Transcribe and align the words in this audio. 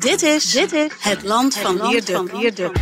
Dit 0.00 0.22
is, 0.22 0.50
dit 0.50 0.72
is 0.72 0.90
het 0.98 1.22
land 1.22 1.56
van 1.56 1.80
Wierde. 1.88 2.72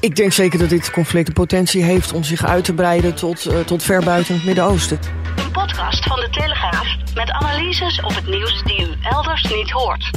Ik 0.00 0.16
denk 0.16 0.32
zeker 0.32 0.58
dat 0.58 0.68
dit 0.68 0.90
conflict 0.90 1.26
de 1.26 1.32
potentie 1.32 1.82
heeft 1.82 2.12
om 2.12 2.24
zich 2.24 2.44
uit 2.44 2.64
te 2.64 2.74
breiden 2.74 3.14
tot, 3.14 3.46
uh, 3.46 3.60
tot 3.60 3.82
ver 3.82 4.04
buiten 4.04 4.34
het 4.34 4.44
Midden-Oosten. 4.44 4.98
Een 5.36 5.50
podcast 5.52 6.04
van 6.04 6.20
de 6.20 6.28
Telegraaf 6.30 6.86
met 7.14 7.30
analyses 7.30 8.00
op 8.00 8.14
het 8.14 8.26
nieuws 8.26 8.62
die 8.64 8.80
u 8.80 8.94
elders 9.02 9.42
niet 9.42 9.70
hoort. 9.70 10.10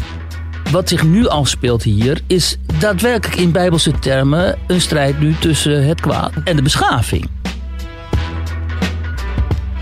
Wat 0.71 0.89
zich 0.89 1.03
nu 1.03 1.27
afspeelt 1.27 1.83
hier 1.83 2.21
is 2.27 2.57
daadwerkelijk 2.79 3.39
in 3.39 3.51
bijbelse 3.51 3.99
termen 3.99 4.59
een 4.67 4.81
strijd 4.81 5.19
nu 5.19 5.35
tussen 5.39 5.85
het 5.85 6.01
kwaad 6.01 6.33
en 6.43 6.55
de 6.55 6.61
beschaving. 6.61 7.29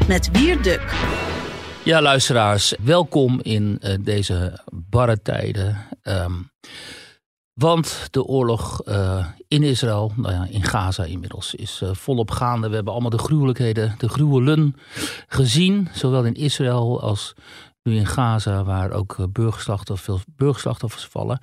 Met 0.08 0.30
Wierduk. 0.32 0.94
Ja, 1.84 2.02
luisteraars, 2.02 2.74
welkom 2.84 3.40
in 3.42 3.80
uh, 3.82 3.94
deze 4.00 4.60
barre 4.72 5.22
tijden. 5.22 5.89
Um, 6.10 6.52
want 7.54 8.08
de 8.12 8.24
oorlog 8.24 8.82
uh, 8.88 9.26
in 9.48 9.64
Israël, 9.64 10.12
nou 10.16 10.34
ja, 10.34 10.48
in 10.50 10.64
Gaza 10.64 11.04
inmiddels, 11.04 11.56
is 11.56 11.82
uh, 11.84 11.90
volop 11.94 12.32
gaande. 12.32 12.70
We 12.70 12.76
hebben 12.76 12.94
allemaal 12.94 13.12
de 13.12 13.18
gruwelijkheden, 13.18 13.96
de 13.98 14.10
gruwelen 14.10 14.76
gezien. 15.28 15.88
Zowel 15.94 16.26
in 16.26 16.34
Israël 16.34 17.02
als 17.02 17.34
nu 17.84 17.96
in 17.96 18.06
Gaza, 18.06 18.64
waar 18.64 18.92
ook 18.92 19.28
burgerslachtoffers, 19.32 20.06
veel 20.06 20.34
burgerslachtoffers 20.36 21.06
vallen. 21.06 21.40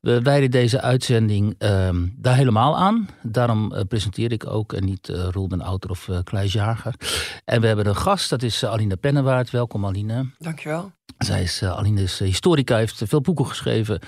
We 0.00 0.22
wijden 0.22 0.50
deze 0.50 0.80
uitzending 0.80 1.54
um, 1.58 2.14
daar 2.16 2.36
helemaal 2.36 2.76
aan. 2.76 3.08
Daarom 3.22 3.72
uh, 3.72 3.80
presenteer 3.88 4.32
ik 4.32 4.46
ook 4.46 4.72
en 4.72 4.84
niet 4.84 5.08
uh, 5.08 5.28
Roel 5.30 5.48
den 5.48 5.60
Outer 5.60 5.90
of 5.90 6.08
uh. 6.08 6.18
En 7.44 7.60
we 7.60 7.66
hebben 7.66 7.86
een 7.86 7.96
gast, 7.96 8.30
dat 8.30 8.42
is 8.42 8.64
Aline 8.64 8.96
Pennewaard. 8.96 9.50
Welkom 9.50 9.86
Aline. 9.86 10.30
Dankjewel. 10.38 10.92
Zij 11.18 11.42
is, 11.42 11.62
Aline 11.62 12.02
is 12.02 12.18
historica, 12.18 12.76
heeft 12.76 13.02
veel 13.06 13.20
boeken 13.20 13.46
geschreven 13.46 14.00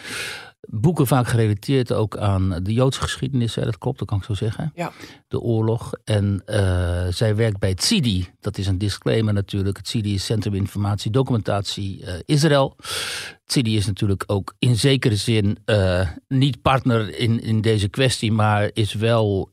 boeken 0.67 1.07
vaak 1.07 1.27
gerelateerd 1.27 1.93
ook 1.93 2.17
aan 2.17 2.61
de 2.63 2.73
Joodse 2.73 3.01
geschiedenis. 3.01 3.55
Hè, 3.55 3.65
dat 3.65 3.79
klopt, 3.79 3.99
dat 3.99 4.09
kan 4.09 4.19
ik 4.19 4.25
zo 4.25 4.35
zeggen. 4.35 4.73
Ja. 4.75 4.93
De 5.29 5.41
oorlog. 5.41 5.93
En 6.05 6.43
uh, 6.47 7.07
zij 7.11 7.37
werkt 7.37 7.59
bij 7.59 7.69
het 7.69 7.83
CIDI. 7.83 8.29
Dat 8.41 8.59
is 8.59 8.67
een 8.67 8.79
disclaimer 8.79 9.33
natuurlijk. 9.33 9.77
Het 9.77 9.89
CIDI 9.89 10.15
is 10.15 10.25
Centrum 10.25 10.55
Informatie 10.55 11.11
Documentatie 11.11 12.03
uh, 12.03 12.13
Israël. 12.25 12.75
Het 12.77 13.53
CIDI 13.53 13.77
is 13.77 13.87
natuurlijk 13.87 14.25
ook 14.27 14.55
in 14.59 14.77
zekere 14.77 15.17
zin 15.17 15.59
uh, 15.67 16.09
niet 16.29 16.63
partner 16.63 17.19
in, 17.19 17.43
in 17.43 17.61
deze 17.61 17.89
kwestie, 17.89 18.33
maar 18.33 18.71
is 18.73 18.95
wel 18.95 19.51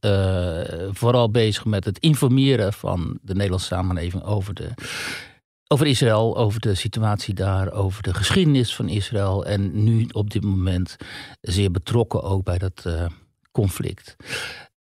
vooral 0.92 1.32
bezig 1.32 1.66
met 1.66 1.86
het 1.86 2.00
informeren 2.00 2.74
van 2.74 3.20
de 3.22 3.34
Nederlandse 3.34 3.68
samenleving 3.68 4.24
over 4.24 4.54
de 4.54 4.70
over 5.74 5.88
Israël, 5.88 6.38
over 6.38 6.60
de 6.60 6.76
situatie 6.76 7.34
daar, 7.34 7.72
over 7.72 8.04
de 8.04 8.14
geschiedenis 8.14 8.76
van 8.76 8.90
Israël. 8.90 9.46
En 9.46 9.84
nu 9.84 10.08
op 10.12 10.30
dit 10.30 10.44
moment 10.44 10.96
zeer 11.42 11.72
betrokken 11.72 12.24
ook 12.24 12.44
bij 12.44 12.58
dat 12.58 12.84
uh, 12.88 13.06
conflict. 13.52 14.16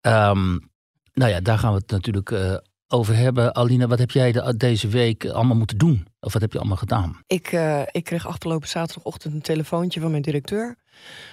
Um, 0.00 0.70
nou 1.12 1.30
ja, 1.30 1.40
daar 1.40 1.58
gaan 1.58 1.72
we 1.72 1.78
het 1.78 1.90
natuurlijk 1.90 2.30
uh, 2.30 2.56
over 2.88 3.16
hebben. 3.16 3.54
Alina, 3.54 3.86
wat 3.86 3.98
heb 3.98 4.10
jij 4.10 4.32
de, 4.32 4.56
deze 4.56 4.88
week 4.88 5.26
allemaal 5.26 5.56
moeten 5.56 5.78
doen? 5.78 6.06
Of 6.20 6.32
wat 6.32 6.42
heb 6.42 6.52
je 6.52 6.58
allemaal 6.58 6.76
gedaan? 6.76 7.20
Ik, 7.26 7.52
uh, 7.52 7.82
ik 7.90 8.04
kreeg 8.04 8.26
afgelopen 8.26 8.68
zaterdagochtend 8.68 9.34
een 9.34 9.42
telefoontje 9.42 10.00
van 10.00 10.10
mijn 10.10 10.22
directeur. 10.22 10.76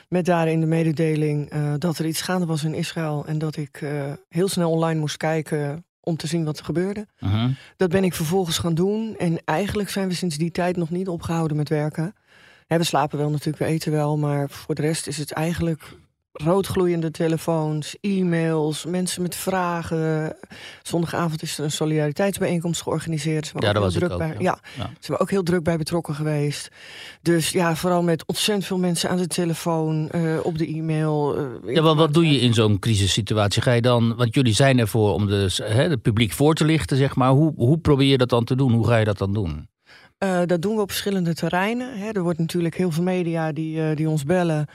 Met 0.07 0.25
daarin 0.25 0.59
de 0.59 0.65
mededeling 0.65 1.51
dat 1.77 1.97
er 1.97 2.05
iets 2.05 2.21
gaande 2.21 2.45
was 2.45 2.63
in 2.63 2.73
Israël. 2.73 3.25
En 3.25 3.37
dat 3.37 3.57
ik 3.57 3.83
heel 4.29 4.47
snel 4.47 4.71
online 4.71 4.99
moest 4.99 5.17
kijken 5.17 5.85
om 6.09 6.17
te 6.17 6.27
zien 6.27 6.45
wat 6.45 6.59
er 6.59 6.65
gebeurde. 6.65 7.07
Uh 7.19 7.33
-huh. 7.33 7.51
Dat 7.77 7.89
ben 7.89 8.03
ik 8.03 8.13
vervolgens 8.13 8.57
gaan 8.57 8.73
doen. 8.73 9.15
En 9.17 9.41
eigenlijk 9.45 9.89
zijn 9.89 10.07
we 10.07 10.13
sinds 10.13 10.37
die 10.37 10.51
tijd 10.51 10.75
nog 10.75 10.89
niet 10.89 11.07
opgehouden 11.07 11.57
met 11.57 11.69
werken. 11.69 12.15
we 12.67 12.83
slapen 12.83 13.17
wel 13.17 13.29
natuurlijk, 13.29 13.57
we 13.57 13.65
eten 13.65 13.91
wel. 13.91 14.17
Maar 14.17 14.49
voor 14.49 14.75
de 14.75 14.81
rest 14.81 15.07
is 15.07 15.17
het 15.17 15.31
eigenlijk 15.31 15.97
roodgloeiende 16.43 17.11
telefoons, 17.11 17.95
e-mails, 18.01 18.85
mensen 18.85 19.21
met 19.21 19.35
vragen. 19.35 20.35
Zondagavond 20.83 21.41
is 21.41 21.57
er 21.57 21.63
een 21.63 21.71
solidariteitsbijeenkomst 21.71 22.81
georganiseerd. 22.81 23.51
Ja, 23.55 23.73
daar 23.73 23.81
was 23.81 23.93
druk 23.93 24.05
ik 24.07 24.11
ook, 24.11 24.17
bij. 24.19 24.27
ja. 24.27 24.37
Ja, 24.39 24.59
Ja. 24.77 24.89
ze 24.99 25.19
ook 25.19 25.29
heel 25.29 25.43
druk 25.43 25.63
bij 25.63 25.77
betrokken 25.77 26.15
geweest. 26.15 26.69
Dus 27.21 27.49
ja, 27.49 27.75
vooral 27.75 28.03
met 28.03 28.25
ontzettend 28.25 28.65
veel 28.67 28.77
mensen 28.77 29.09
aan 29.09 29.17
de 29.17 29.27
telefoon, 29.27 30.09
eh, 30.09 30.21
op 30.43 30.57
de 30.57 30.67
e-mail. 30.67 31.37
eh, 31.37 31.73
Ja, 31.75 31.81
wat, 31.81 31.95
wat 31.95 32.13
doe 32.13 32.31
je 32.31 32.39
in 32.39 32.53
zo'n 32.53 32.79
crisissituatie? 32.79 33.61
Ga 33.61 33.71
je 33.71 33.81
dan, 33.81 34.15
want 34.15 34.33
jullie 34.35 34.53
zijn 34.53 34.79
ervoor 34.79 35.13
om 35.13 35.27
de, 35.27 35.55
hè, 35.63 35.89
het 35.89 36.01
publiek 36.01 36.31
voor 36.31 36.53
te 36.53 36.65
lichten, 36.65 36.97
zeg 36.97 37.15
maar. 37.15 37.29
Hoe, 37.31 37.53
hoe 37.55 37.77
probeer 37.77 38.07
je 38.07 38.17
dat 38.17 38.29
dan 38.29 38.43
te 38.43 38.55
doen? 38.55 38.71
Hoe 38.73 38.87
ga 38.87 38.97
je 38.97 39.05
dat 39.05 39.17
dan 39.17 39.33
doen? 39.33 39.67
Uh, 40.23 40.39
dat 40.45 40.61
doen 40.61 40.75
we 40.75 40.81
op 40.81 40.89
verschillende 40.89 41.33
terreinen. 41.33 41.99
Hè. 41.99 42.09
Er 42.11 42.21
wordt 42.21 42.39
natuurlijk 42.39 42.75
heel 42.77 42.91
veel 42.91 43.03
media 43.03 43.51
die, 43.51 43.77
uh, 43.77 43.95
die 43.95 44.09
ons 44.09 44.23
bellen. 44.23 44.67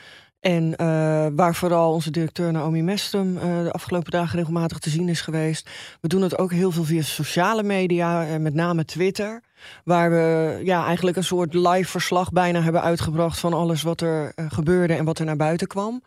En 0.45 0.75
uh, 0.81 1.27
waar 1.37 1.55
vooral 1.55 1.93
onze 1.93 2.11
directeur 2.11 2.53
Naomi 2.53 2.83
Mestrum 2.83 3.35
de 3.35 3.73
afgelopen 3.73 4.11
dagen 4.11 4.39
regelmatig 4.39 4.79
te 4.79 4.91
zien 4.91 5.09
is 5.09 5.21
geweest. 5.21 5.71
We 6.01 6.09
doen 6.09 6.23
het 6.23 6.39
ook 6.39 6.53
heel 6.53 6.71
veel 6.71 6.85
via 6.85 7.03
sociale 7.03 7.63
media, 7.63 8.39
met 8.39 8.55
name 8.55 8.85
Twitter. 8.85 9.43
Waar 9.85 10.11
we 10.11 10.61
ja, 10.65 10.85
eigenlijk 10.87 11.17
een 11.17 11.25
soort 11.25 11.55
live 11.55 11.91
verslag 11.91 12.33
bijna 12.33 12.63
hebben 12.63 12.83
uitgebracht 12.83 13.39
van 13.39 13.53
alles 13.53 13.83
wat 13.83 14.01
er 14.01 14.33
gebeurde 14.49 14.95
en 14.95 15.05
wat 15.05 15.19
er 15.19 15.25
naar 15.25 15.37
buiten 15.37 15.67
kwam. 15.67 16.03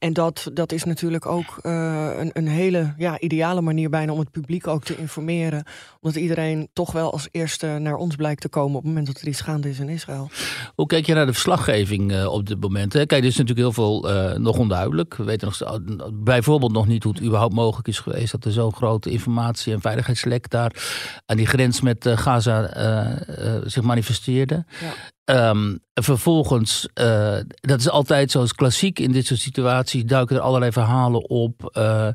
En 0.00 0.12
dat, 0.12 0.50
dat 0.52 0.72
is 0.72 0.84
natuurlijk 0.84 1.26
ook 1.26 1.58
uh, 1.62 2.10
een, 2.16 2.30
een 2.32 2.48
hele 2.48 2.94
ja, 2.96 3.18
ideale 3.18 3.60
manier 3.60 3.90
bijna 3.90 4.12
om 4.12 4.18
het 4.18 4.30
publiek 4.30 4.66
ook 4.66 4.84
te 4.84 4.96
informeren. 4.96 5.64
Omdat 6.00 6.22
iedereen 6.22 6.68
toch 6.72 6.92
wel 6.92 7.12
als 7.12 7.28
eerste 7.30 7.66
naar 7.66 7.94
ons 7.94 8.16
blijkt 8.16 8.40
te 8.40 8.48
komen 8.48 8.76
op 8.76 8.82
het 8.82 8.86
moment 8.86 9.06
dat 9.06 9.20
er 9.20 9.28
iets 9.28 9.40
gaande 9.40 9.68
is 9.68 9.78
in 9.78 9.88
Israël. 9.88 10.30
Hoe 10.74 10.86
kijk 10.86 11.06
je 11.06 11.14
naar 11.14 11.26
de 11.26 11.32
verslaggeving 11.32 12.12
uh, 12.12 12.32
op 12.32 12.46
dit 12.46 12.60
moment? 12.60 12.92
Hè? 12.92 13.06
Kijk, 13.06 13.22
er 13.22 13.28
is 13.28 13.36
natuurlijk 13.36 13.58
heel 13.58 13.72
veel 13.72 14.10
uh, 14.10 14.32
nog 14.38 14.58
onduidelijk. 14.58 15.14
We 15.14 15.24
weten 15.24 15.48
nog, 15.48 15.80
bijvoorbeeld 16.12 16.72
nog 16.72 16.86
niet 16.86 17.02
hoe 17.02 17.12
het 17.12 17.22
überhaupt 17.22 17.54
mogelijk 17.54 17.88
is 17.88 17.98
geweest 17.98 18.32
dat 18.32 18.44
er 18.44 18.52
zo'n 18.52 18.74
grote 18.74 19.10
informatie- 19.10 19.72
en 19.72 19.80
veiligheidslek 19.80 20.50
daar 20.50 20.72
aan 21.26 21.36
die 21.36 21.46
grens 21.46 21.80
met 21.80 22.08
Gaza 22.08 22.70
zich 23.64 23.82
manifesteerde. 23.82 24.64
Um, 25.30 25.80
vervolgens, 25.94 26.88
uh, 27.00 27.36
dat 27.60 27.80
is 27.80 27.88
altijd 27.88 28.30
zoals 28.30 28.54
klassiek 28.54 28.98
in 28.98 29.12
dit 29.12 29.26
soort 29.26 29.40
situaties, 29.40 30.04
duiken 30.04 30.36
er 30.36 30.42
allerlei 30.42 30.72
verhalen 30.72 31.28
op 31.28 31.70
uh, 31.78 32.08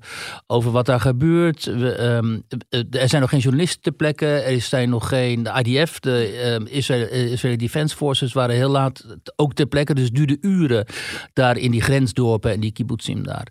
over 0.47 0.71
wat 0.71 0.85
daar 0.85 0.99
gebeurt. 0.99 1.65
We, 1.65 2.03
um, 2.03 2.43
er 2.89 3.09
zijn 3.09 3.21
nog 3.21 3.29
geen 3.29 3.39
journalisten 3.39 3.81
ter 3.81 3.91
plekke, 3.91 4.27
er 4.27 4.61
zijn 4.61 4.89
nog 4.89 5.07
geen 5.07 5.43
de 5.43 5.61
IDF, 5.63 5.99
de 5.99 6.53
um, 6.59 6.67
Israël, 6.67 7.07
Israël 7.07 7.57
Defense 7.57 7.95
Forces 7.95 8.33
waren 8.33 8.55
heel 8.55 8.69
laat 8.69 9.05
ook 9.35 9.53
ter 9.53 9.65
plekke, 9.65 9.93
dus 9.93 10.11
duurde 10.11 10.37
uren 10.41 10.85
daar 11.33 11.57
in 11.57 11.71
die 11.71 11.81
grensdorpen 11.81 12.51
en 12.51 12.59
die 12.59 12.71
kibbutzim 12.71 13.23
daar. 13.23 13.47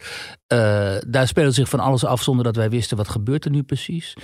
Uh, 0.53 0.93
daar 1.07 1.27
speelde 1.27 1.51
zich 1.51 1.69
van 1.69 1.81
alles 1.81 2.05
af 2.05 2.23
zonder 2.23 2.45
dat 2.45 2.57
wij 2.57 2.71
wisten 2.71 2.97
wat 2.97 3.09
gebeurt 3.09 3.45
er 3.45 3.51
nu 3.51 3.63
precies. 3.63 4.17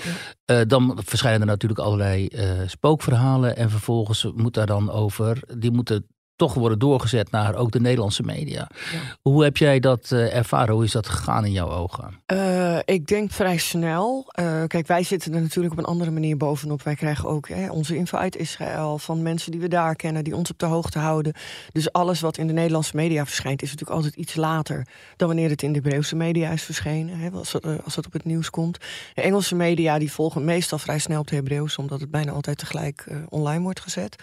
Ja. 0.46 0.64
dan 0.64 0.98
verschijnen 1.04 1.40
er 1.40 1.46
natuurlijk 1.46 1.80
allerlei 1.80 2.28
spookverhalen 2.66 3.56
en 3.56 3.70
vervolgens 3.70 4.26
moet 4.34 4.54
daar 4.54 4.66
dan 4.66 4.90
over 4.90 5.29
die 5.58 5.70
moeten 5.70 6.06
toch 6.40 6.54
worden 6.54 6.78
doorgezet 6.78 7.30
naar 7.30 7.54
ook 7.54 7.70
de 7.70 7.80
Nederlandse 7.80 8.22
media. 8.22 8.68
Ja. 8.92 8.98
Hoe 9.22 9.44
heb 9.44 9.56
jij 9.56 9.80
dat 9.80 10.10
uh, 10.12 10.36
ervaren? 10.36 10.74
Hoe 10.74 10.84
is 10.84 10.92
dat 10.92 11.08
gegaan 11.08 11.44
in 11.44 11.52
jouw 11.52 11.70
ogen? 11.70 12.20
Uh, 12.32 12.78
ik 12.84 13.06
denk 13.06 13.30
vrij 13.30 13.58
snel. 13.58 14.32
Uh, 14.40 14.62
kijk, 14.66 14.86
wij 14.86 15.02
zitten 15.02 15.34
er 15.34 15.40
natuurlijk 15.40 15.72
op 15.72 15.78
een 15.78 15.84
andere 15.84 16.10
manier 16.10 16.36
bovenop. 16.36 16.82
Wij 16.82 16.94
krijgen 16.94 17.28
ook 17.28 17.48
hè, 17.48 17.70
onze 17.70 17.96
info 17.96 18.18
uit 18.18 18.36
Israël 18.36 18.98
van 18.98 19.22
mensen 19.22 19.50
die 19.50 19.60
we 19.60 19.68
daar 19.68 19.96
kennen, 19.96 20.24
die 20.24 20.36
ons 20.36 20.50
op 20.50 20.58
de 20.58 20.66
hoogte 20.66 20.98
houden. 20.98 21.32
Dus 21.72 21.92
alles 21.92 22.20
wat 22.20 22.36
in 22.36 22.46
de 22.46 22.52
Nederlandse 22.52 22.96
media 22.96 23.24
verschijnt, 23.26 23.62
is 23.62 23.70
natuurlijk 23.70 23.96
altijd 23.96 24.16
iets 24.16 24.34
later 24.34 24.86
dan 25.16 25.28
wanneer 25.28 25.50
het 25.50 25.62
in 25.62 25.72
de 25.72 25.80
Hebreeuwse 25.82 26.16
media 26.16 26.50
is 26.50 26.62
verschenen. 26.62 27.18
Hè, 27.18 27.30
als, 27.30 27.52
het, 27.52 27.84
als 27.84 27.98
op 27.98 28.12
het 28.12 28.24
nieuws 28.24 28.50
komt. 28.50 28.78
De 29.14 29.22
Engelse 29.22 29.54
media 29.54 29.98
die 29.98 30.12
volgen 30.12 30.44
meestal 30.44 30.78
vrij 30.78 30.98
snel 30.98 31.20
op 31.20 31.26
de 31.26 31.34
Hebreeuws, 31.34 31.76
omdat 31.76 32.00
het 32.00 32.10
bijna 32.10 32.32
altijd 32.32 32.58
tegelijk 32.58 33.06
online 33.28 33.62
wordt 33.62 33.80
gezet. 33.80 34.16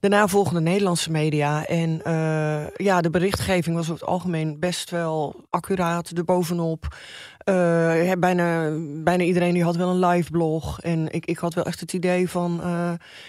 Daarna 0.00 0.28
volgen 0.28 0.54
de 0.54 0.60
Nederlandse 0.60 1.10
media. 1.10 1.59
En 1.66 2.00
uh, 2.06 2.66
ja, 2.76 3.00
de 3.00 3.10
berichtgeving 3.10 3.76
was 3.76 3.90
over 3.90 4.00
het 4.00 4.10
algemeen 4.10 4.58
best 4.58 4.90
wel 4.90 5.44
accuraat 5.50 6.10
erbovenop. 6.10 6.96
Uh, 7.44 8.12
bijna, 8.18 8.70
bijna 9.02 9.24
iedereen 9.24 9.54
die 9.54 9.64
had 9.64 9.76
wel 9.76 9.90
een 9.90 10.06
live 10.06 10.30
blog. 10.30 10.80
En 10.80 11.12
ik, 11.12 11.26
ik 11.26 11.38
had 11.38 11.54
wel 11.54 11.64
echt 11.64 11.80
het 11.80 11.92
idee 11.92 12.28
van 12.28 12.60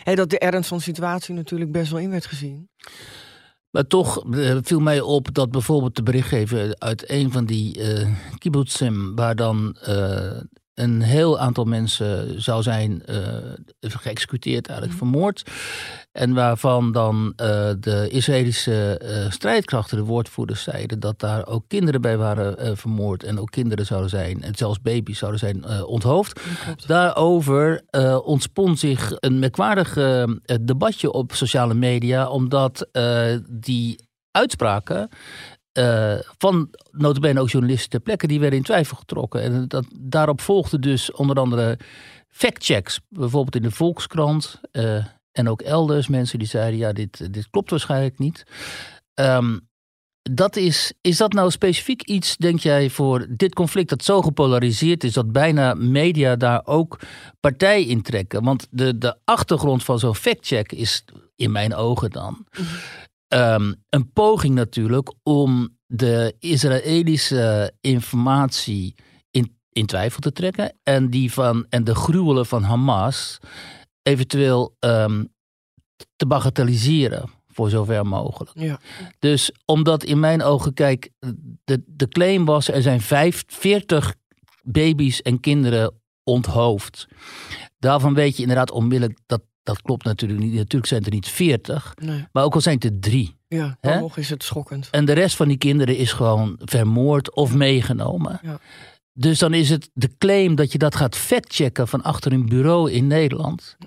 hey, 0.03 0.15
dat 0.15 0.29
de 0.29 0.39
ernst 0.39 0.69
van 0.69 0.77
de 0.77 0.83
situatie 0.83 1.33
natuurlijk 1.33 1.71
best 1.71 1.91
wel 1.91 1.99
in 1.99 2.09
werd 2.09 2.25
gezien. 2.25 2.69
Maar 3.71 3.87
toch 3.87 4.33
eh, 4.33 4.57
viel 4.61 4.79
mij 4.79 5.01
op 5.01 5.33
dat 5.33 5.51
bijvoorbeeld 5.51 5.95
de 5.95 6.03
berichtgever 6.03 6.75
uit 6.77 7.09
een 7.09 7.31
van 7.31 7.45
die 7.45 7.79
uh, 7.79 8.07
kibbutzim, 8.37 9.15
waar 9.15 9.35
dan 9.35 9.77
een 10.73 11.01
heel 11.01 11.39
aantal 11.39 11.63
mensen 11.65 12.41
zou 12.41 12.63
zijn 12.63 13.03
uh, 13.09 13.17
geëxecuteerd, 13.79 14.67
eigenlijk 14.67 14.99
Mhm. 14.99 15.09
vermoord. 15.09 15.49
En 16.11 16.33
waarvan 16.33 16.91
dan 16.91 17.25
uh, 17.25 17.69
de 17.79 18.07
Israëlische 18.09 19.01
uh, 19.03 19.31
strijdkrachten, 19.31 19.97
de 19.97 20.03
woordvoerders, 20.03 20.63
zeiden 20.63 20.99
dat 20.99 21.19
daar 21.19 21.47
ook 21.47 21.63
kinderen 21.67 22.01
bij 22.01 22.17
waren 22.17 22.77
vermoord. 22.77 23.23
En 23.23 23.39
ook 23.39 23.49
kinderen 23.51 23.85
zouden 23.85 24.09
zijn, 24.09 24.43
en 24.43 24.55
zelfs 24.55 24.81
baby's 24.81 25.17
zouden 25.17 25.39
zijn 25.39 25.85
onthoofd. 25.85 26.39
Daarover 26.87 27.81
ontspon 28.23 28.77
zich 28.77 29.11
een 29.19 29.39
merkwaardig 29.39 29.93
debatje 30.61 31.11
op 31.11 31.33
sociale 31.33 31.73
media, 31.73 32.29
omdat 32.29 32.87
die 33.49 34.09
uitspraken 34.31 35.09
uh, 35.73 36.13
van 36.37 36.69
notabene 36.91 37.39
ook 37.39 37.49
journalisten 37.49 37.89
ter 37.89 37.99
plekke, 37.99 38.27
die 38.27 38.39
werden 38.39 38.57
in 38.57 38.65
twijfel 38.65 38.97
getrokken. 38.97 39.41
En 39.41 39.67
dat, 39.67 39.85
daarop 39.99 40.41
volgde 40.41 40.79
dus 40.79 41.11
onder 41.11 41.39
andere 41.39 41.79
factchecks, 42.27 42.99
bijvoorbeeld 43.09 43.55
in 43.55 43.61
de 43.61 43.71
Volkskrant 43.71 44.59
uh, 44.71 45.05
en 45.31 45.49
ook 45.49 45.61
elders. 45.61 46.07
Mensen 46.07 46.39
die 46.39 46.47
zeiden, 46.47 46.79
ja, 46.79 46.93
dit, 46.93 47.33
dit 47.33 47.49
klopt 47.49 47.69
waarschijnlijk 47.69 48.19
niet. 48.19 48.43
Um, 49.13 49.69
dat 50.21 50.55
is, 50.55 50.93
is 51.01 51.17
dat 51.17 51.33
nou 51.33 51.51
specifiek 51.51 52.01
iets, 52.01 52.37
denk 52.37 52.59
jij, 52.59 52.89
voor 52.89 53.27
dit 53.29 53.53
conflict 53.53 53.89
dat 53.89 54.03
zo 54.03 54.21
gepolariseerd 54.21 55.03
is, 55.03 55.13
dat 55.13 55.31
bijna 55.31 55.73
media 55.73 56.35
daar 56.35 56.61
ook 56.65 56.99
partij 57.39 57.83
in 57.83 58.01
trekken? 58.01 58.43
Want 58.43 58.67
de, 58.69 58.97
de 58.97 59.17
achtergrond 59.25 59.83
van 59.83 59.99
zo'n 59.99 60.15
factcheck 60.15 60.71
is, 60.71 61.05
in 61.35 61.51
mijn 61.51 61.75
ogen 61.75 62.09
dan, 62.09 62.45
um, 63.33 63.75
een 63.89 64.11
poging 64.13 64.55
natuurlijk 64.55 65.13
om 65.23 65.77
de 65.85 66.35
Israëlische 66.39 67.73
informatie 67.81 68.95
in, 69.31 69.57
in 69.71 69.85
twijfel 69.85 70.19
te 70.19 70.31
trekken 70.31 70.73
en, 70.83 71.09
die 71.09 71.33
van, 71.33 71.65
en 71.69 71.83
de 71.83 71.95
gruwelen 71.95 72.45
van 72.45 72.63
Hamas 72.63 73.39
eventueel 74.01 74.75
um, 74.79 75.33
te 76.15 76.25
bagatelliseren 76.25 77.29
voor 77.47 77.69
zover 77.69 78.05
mogelijk. 78.05 78.51
Ja. 78.53 78.79
Dus 79.19 79.51
omdat 79.65 80.03
in 80.03 80.19
mijn 80.19 80.43
ogen, 80.43 80.73
kijk, 80.73 81.09
de, 81.63 81.83
de 81.85 82.07
claim 82.07 82.45
was 82.45 82.67
er 82.67 82.81
zijn 82.81 83.01
vijf, 83.01 83.43
40 83.47 84.15
baby's 84.63 85.21
en 85.21 85.39
kinderen 85.39 85.93
onthoofd. 86.23 87.07
Daarvan 87.79 88.13
weet 88.13 88.35
je 88.35 88.41
inderdaad 88.41 88.71
onmiddellijk 88.71 89.19
dat 89.25 89.41
dat 89.63 89.81
klopt 89.81 90.05
natuurlijk 90.05 90.39
niet. 90.39 90.53
Natuurlijk 90.53 90.85
zijn 90.85 90.99
het 90.99 91.09
er 91.09 91.15
niet 91.15 91.27
40, 91.27 91.93
Nee. 92.01 92.27
maar 92.31 92.43
ook 92.43 92.53
al 92.53 92.61
zijn 92.61 92.75
het 92.75 92.83
er 92.83 92.99
drie. 92.99 93.35
Ja, 93.47 93.77
dan 93.81 93.99
nog 93.99 94.17
is 94.17 94.29
het 94.29 94.43
schokkend. 94.43 94.87
En 94.91 95.05
de 95.05 95.13
rest 95.13 95.35
van 95.35 95.47
die 95.47 95.57
kinderen 95.57 95.97
is 95.97 96.13
gewoon 96.13 96.59
vermoord 96.59 97.35
of 97.35 97.53
meegenomen. 97.55 98.39
Ja. 98.43 98.59
Dus 99.13 99.39
dan 99.39 99.53
is 99.53 99.69
het 99.69 99.89
de 99.93 100.09
claim 100.17 100.55
dat 100.55 100.71
je 100.71 100.77
dat 100.77 100.95
gaat 100.95 101.17
factchecken 101.17 101.87
van 101.87 102.03
achter 102.03 102.31
een 102.33 102.45
bureau 102.45 102.91
in 102.91 103.07
Nederland. 103.07 103.77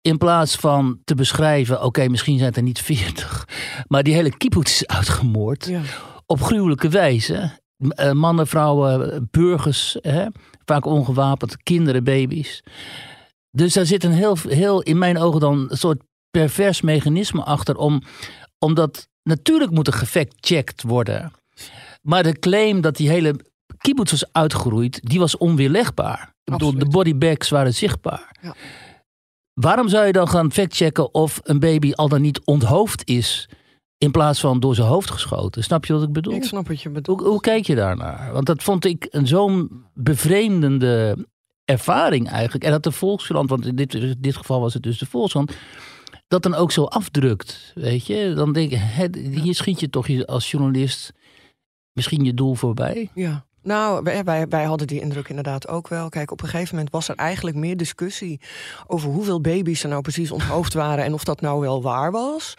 In 0.00 0.18
plaats 0.18 0.56
van 0.56 1.00
te 1.04 1.14
beschrijven, 1.14 1.76
oké, 1.76 1.86
okay, 1.86 2.06
misschien 2.06 2.36
zijn 2.36 2.48
het 2.48 2.56
er 2.56 2.62
niet 2.62 2.80
40, 2.80 3.48
maar 3.86 4.02
die 4.02 4.14
hele 4.14 4.36
kibbutz 4.36 4.72
is 4.80 4.86
uitgemoord. 4.86 5.66
Ja. 5.66 5.80
Op 6.26 6.42
gruwelijke 6.42 6.88
wijze. 6.88 7.58
Uh, 7.78 8.12
mannen, 8.12 8.46
vrouwen, 8.46 9.28
burgers, 9.30 9.96
hè? 10.00 10.26
vaak 10.64 10.84
ongewapend, 10.84 11.62
kinderen, 11.62 12.04
baby's. 12.04 12.62
Dus 13.50 13.72
daar 13.72 13.86
zit 13.86 14.04
een 14.04 14.12
heel, 14.12 14.36
heel, 14.48 14.82
in 14.82 14.98
mijn 14.98 15.18
ogen 15.18 15.40
dan 15.40 15.66
een 15.68 15.76
soort 15.76 16.02
pervers 16.30 16.80
mechanisme 16.80 17.42
achter. 17.42 17.76
Om, 17.76 18.02
omdat 18.58 19.08
natuurlijk 19.22 19.70
moet 19.70 19.86
er 19.86 19.92
gefactcheckt 19.92 20.82
worden. 20.82 21.32
Maar 22.02 22.22
de 22.22 22.38
claim 22.38 22.80
dat 22.80 22.96
die 22.96 23.08
hele 23.08 23.36
kibbutz 23.78 24.10
was 24.10 24.32
uitgeroeid, 24.32 25.00
die 25.02 25.18
was 25.18 25.36
onweerlegbaar. 25.36 26.34
Ik 26.44 26.52
bedoel, 26.52 26.78
de 26.78 26.88
bodybags 26.88 27.48
waren 27.48 27.74
zichtbaar. 27.74 28.36
Ja. 28.42 28.54
Waarom 29.54 29.88
zou 29.88 30.06
je 30.06 30.12
dan 30.12 30.28
gaan 30.28 30.52
factchecken 30.52 31.14
of 31.14 31.40
een 31.42 31.58
baby 31.58 31.92
al 31.92 32.08
dan 32.08 32.20
niet 32.20 32.40
onthoofd 32.44 33.08
is... 33.08 33.48
in 33.98 34.10
plaats 34.10 34.40
van 34.40 34.60
door 34.60 34.74
zijn 34.74 34.88
hoofd 34.88 35.10
geschoten? 35.10 35.64
Snap 35.64 35.84
je 35.84 35.92
wat 35.92 36.02
ik 36.02 36.12
bedoel? 36.12 36.34
Ik 36.34 36.44
snap 36.44 36.68
wat 36.68 36.82
je 36.82 36.90
bedoelt. 36.90 37.20
Hoe, 37.20 37.28
hoe 37.28 37.40
kijk 37.40 37.66
je 37.66 37.74
daarnaar? 37.74 38.32
Want 38.32 38.46
dat 38.46 38.62
vond 38.62 38.84
ik 38.84 39.06
een 39.10 39.26
zo'n 39.26 39.84
bevreemdende 39.94 41.26
ervaring 41.70 42.28
eigenlijk. 42.28 42.64
En 42.64 42.70
dat 42.70 42.82
de 42.82 42.92
Volkskrant, 42.92 43.50
want 43.50 43.66
in 43.66 43.76
dit, 43.76 44.16
dit 44.18 44.36
geval 44.36 44.60
was 44.60 44.74
het 44.74 44.82
dus 44.82 44.98
de 44.98 45.06
Volkskrant... 45.06 45.56
dat 46.28 46.42
dan 46.42 46.54
ook 46.54 46.72
zo 46.72 46.84
afdrukt, 46.84 47.72
weet 47.74 48.06
je? 48.06 48.32
Dan 48.34 48.52
denk 48.52 48.72
ik, 48.72 49.14
hier 49.42 49.54
schiet 49.54 49.80
je 49.80 49.90
toch 49.90 50.26
als 50.26 50.50
journalist 50.50 51.12
misschien 51.92 52.24
je 52.24 52.34
doel 52.34 52.54
voorbij. 52.54 53.10
Ja. 53.14 53.44
Nou, 53.62 54.02
wij, 54.02 54.24
wij, 54.24 54.48
wij, 54.48 54.64
hadden 54.64 54.86
die 54.86 55.00
indruk 55.00 55.28
inderdaad 55.28 55.68
ook 55.68 55.88
wel. 55.88 56.08
Kijk, 56.08 56.30
op 56.30 56.42
een 56.42 56.48
gegeven 56.48 56.74
moment 56.74 56.92
was 56.92 57.08
er 57.08 57.14
eigenlijk 57.14 57.56
meer 57.56 57.76
discussie 57.76 58.40
over 58.86 59.10
hoeveel 59.10 59.40
baby's 59.40 59.82
er 59.82 59.88
nou 59.88 60.02
precies 60.02 60.30
onthoofd 60.30 60.72
waren 60.74 61.04
en 61.04 61.14
of 61.14 61.24
dat 61.24 61.40
nou 61.40 61.60
wel 61.60 61.82
waar 61.82 62.10
was. 62.10 62.54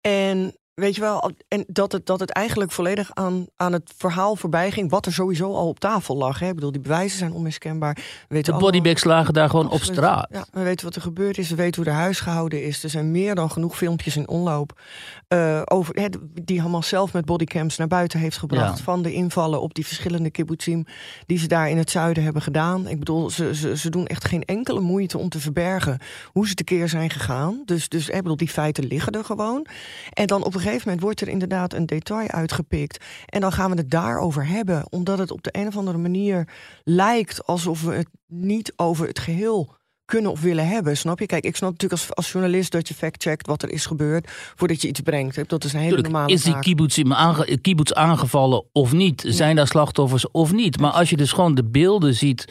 En 0.00 0.56
weet 0.76 0.94
je 0.94 1.00
wel, 1.00 1.30
en 1.48 1.64
dat 1.68 1.92
het, 1.92 2.06
dat 2.06 2.20
het 2.20 2.30
eigenlijk 2.30 2.72
volledig 2.72 3.10
aan, 3.14 3.46
aan 3.56 3.72
het 3.72 3.92
verhaal 3.96 4.36
voorbij 4.36 4.70
ging, 4.70 4.90
wat 4.90 5.06
er 5.06 5.12
sowieso 5.12 5.54
al 5.54 5.68
op 5.68 5.80
tafel 5.80 6.16
lag. 6.16 6.38
Hè? 6.38 6.48
Ik 6.48 6.54
bedoel, 6.54 6.72
die 6.72 6.80
bewijzen 6.80 7.18
zijn 7.18 7.32
onmiskenbaar. 7.32 7.94
We 7.94 8.34
weten 8.34 8.52
de 8.52 8.58
bodybags 8.58 9.04
lagen 9.04 9.34
daar 9.34 9.50
gewoon 9.50 9.70
op 9.70 9.82
straat. 9.82 10.28
Ja, 10.30 10.46
we 10.52 10.62
weten 10.62 10.84
wat 10.84 10.94
er 10.94 11.02
gebeurd 11.02 11.38
is, 11.38 11.50
we 11.50 11.56
weten 11.56 11.82
hoe 11.82 11.92
er 11.92 11.98
huis 11.98 12.20
gehouden 12.20 12.64
is. 12.64 12.82
Er 12.82 12.90
zijn 12.90 13.10
meer 13.10 13.34
dan 13.34 13.50
genoeg 13.50 13.76
filmpjes 13.76 14.16
in 14.16 14.28
omloop 14.28 14.80
uh, 15.28 15.62
over, 15.64 15.94
hè, 15.94 16.08
die 16.42 16.60
Hamas 16.60 16.88
zelf 16.88 17.12
met 17.12 17.24
bodycams 17.24 17.76
naar 17.76 17.86
buiten 17.86 18.18
heeft 18.18 18.38
gebracht. 18.38 18.78
Ja. 18.78 18.84
Van 18.84 19.02
de 19.02 19.12
invallen 19.12 19.60
op 19.60 19.74
die 19.74 19.86
verschillende 19.86 20.30
kibbutzim 20.30 20.84
die 21.26 21.38
ze 21.38 21.46
daar 21.46 21.70
in 21.70 21.78
het 21.78 21.90
zuiden 21.90 22.22
hebben 22.22 22.42
gedaan. 22.42 22.88
Ik 22.88 22.98
bedoel, 22.98 23.30
ze, 23.30 23.54
ze, 23.54 23.76
ze 23.76 23.90
doen 23.90 24.06
echt 24.06 24.24
geen 24.24 24.44
enkele 24.44 24.80
moeite 24.80 25.18
om 25.18 25.28
te 25.28 25.40
verbergen 25.40 25.98
hoe 26.32 26.48
ze 26.48 26.54
tekeer 26.54 26.88
zijn 26.88 27.10
gegaan. 27.10 27.62
Dus, 27.64 27.88
dus 27.88 28.08
ik 28.08 28.22
bedoel, 28.22 28.36
die 28.36 28.48
feiten 28.48 28.86
liggen 28.86 29.12
er 29.12 29.24
gewoon. 29.24 29.66
En 30.12 30.26
dan 30.26 30.44
op 30.44 30.54
een 30.54 30.60
gegeven 30.66 30.82
moment 30.84 31.04
wordt 31.04 31.20
er 31.20 31.28
inderdaad 31.28 31.72
een 31.72 31.86
detail 31.86 32.28
uitgepikt. 32.28 33.04
En 33.26 33.40
dan 33.40 33.52
gaan 33.52 33.70
we 33.70 33.76
het 33.76 33.90
daarover 33.90 34.46
hebben. 34.46 34.84
Omdat 34.90 35.18
het 35.18 35.30
op 35.30 35.42
de 35.42 35.50
een 35.52 35.66
of 35.66 35.76
andere 35.76 35.98
manier 35.98 36.48
lijkt 36.84 37.46
alsof 37.46 37.82
we 37.82 37.94
het 37.94 38.08
niet 38.26 38.72
over 38.76 39.06
het 39.06 39.18
geheel 39.18 39.74
kunnen 40.04 40.30
of 40.30 40.40
willen 40.40 40.68
hebben. 40.68 40.96
Snap 40.96 41.18
je? 41.18 41.26
Kijk, 41.26 41.44
ik 41.44 41.56
snap 41.56 41.70
natuurlijk 41.70 42.00
als, 42.00 42.14
als 42.14 42.32
journalist 42.32 42.72
dat 42.72 42.88
je 42.88 42.94
factcheckt 42.94 43.46
wat 43.46 43.62
er 43.62 43.70
is 43.70 43.86
gebeurd 43.86 44.30
voordat 44.30 44.82
je 44.82 44.88
iets 44.88 45.00
brengt. 45.00 45.48
Dat 45.48 45.64
is 45.64 45.72
een 45.72 45.78
hele 45.78 45.94
Tuurlijk, 45.94 46.12
normale 46.12 46.32
is 46.32 46.42
die 46.42 46.58
kibbutz, 46.58 47.02
aange, 47.08 47.58
kibbutz 47.58 47.92
aangevallen 47.92 48.64
of 48.72 48.92
niet? 48.92 49.24
Zijn 49.26 49.56
daar 49.56 49.66
slachtoffers 49.66 50.30
of 50.30 50.52
niet? 50.52 50.80
Maar 50.80 50.90
als 50.90 51.10
je 51.10 51.16
dus 51.16 51.32
gewoon 51.32 51.54
de 51.54 51.64
beelden 51.64 52.14
ziet 52.14 52.44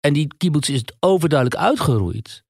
en 0.00 0.12
die 0.12 0.34
kibbutz 0.36 0.68
is 0.68 0.84
overduidelijk 1.00 1.60
uitgeroeid. 1.60 2.46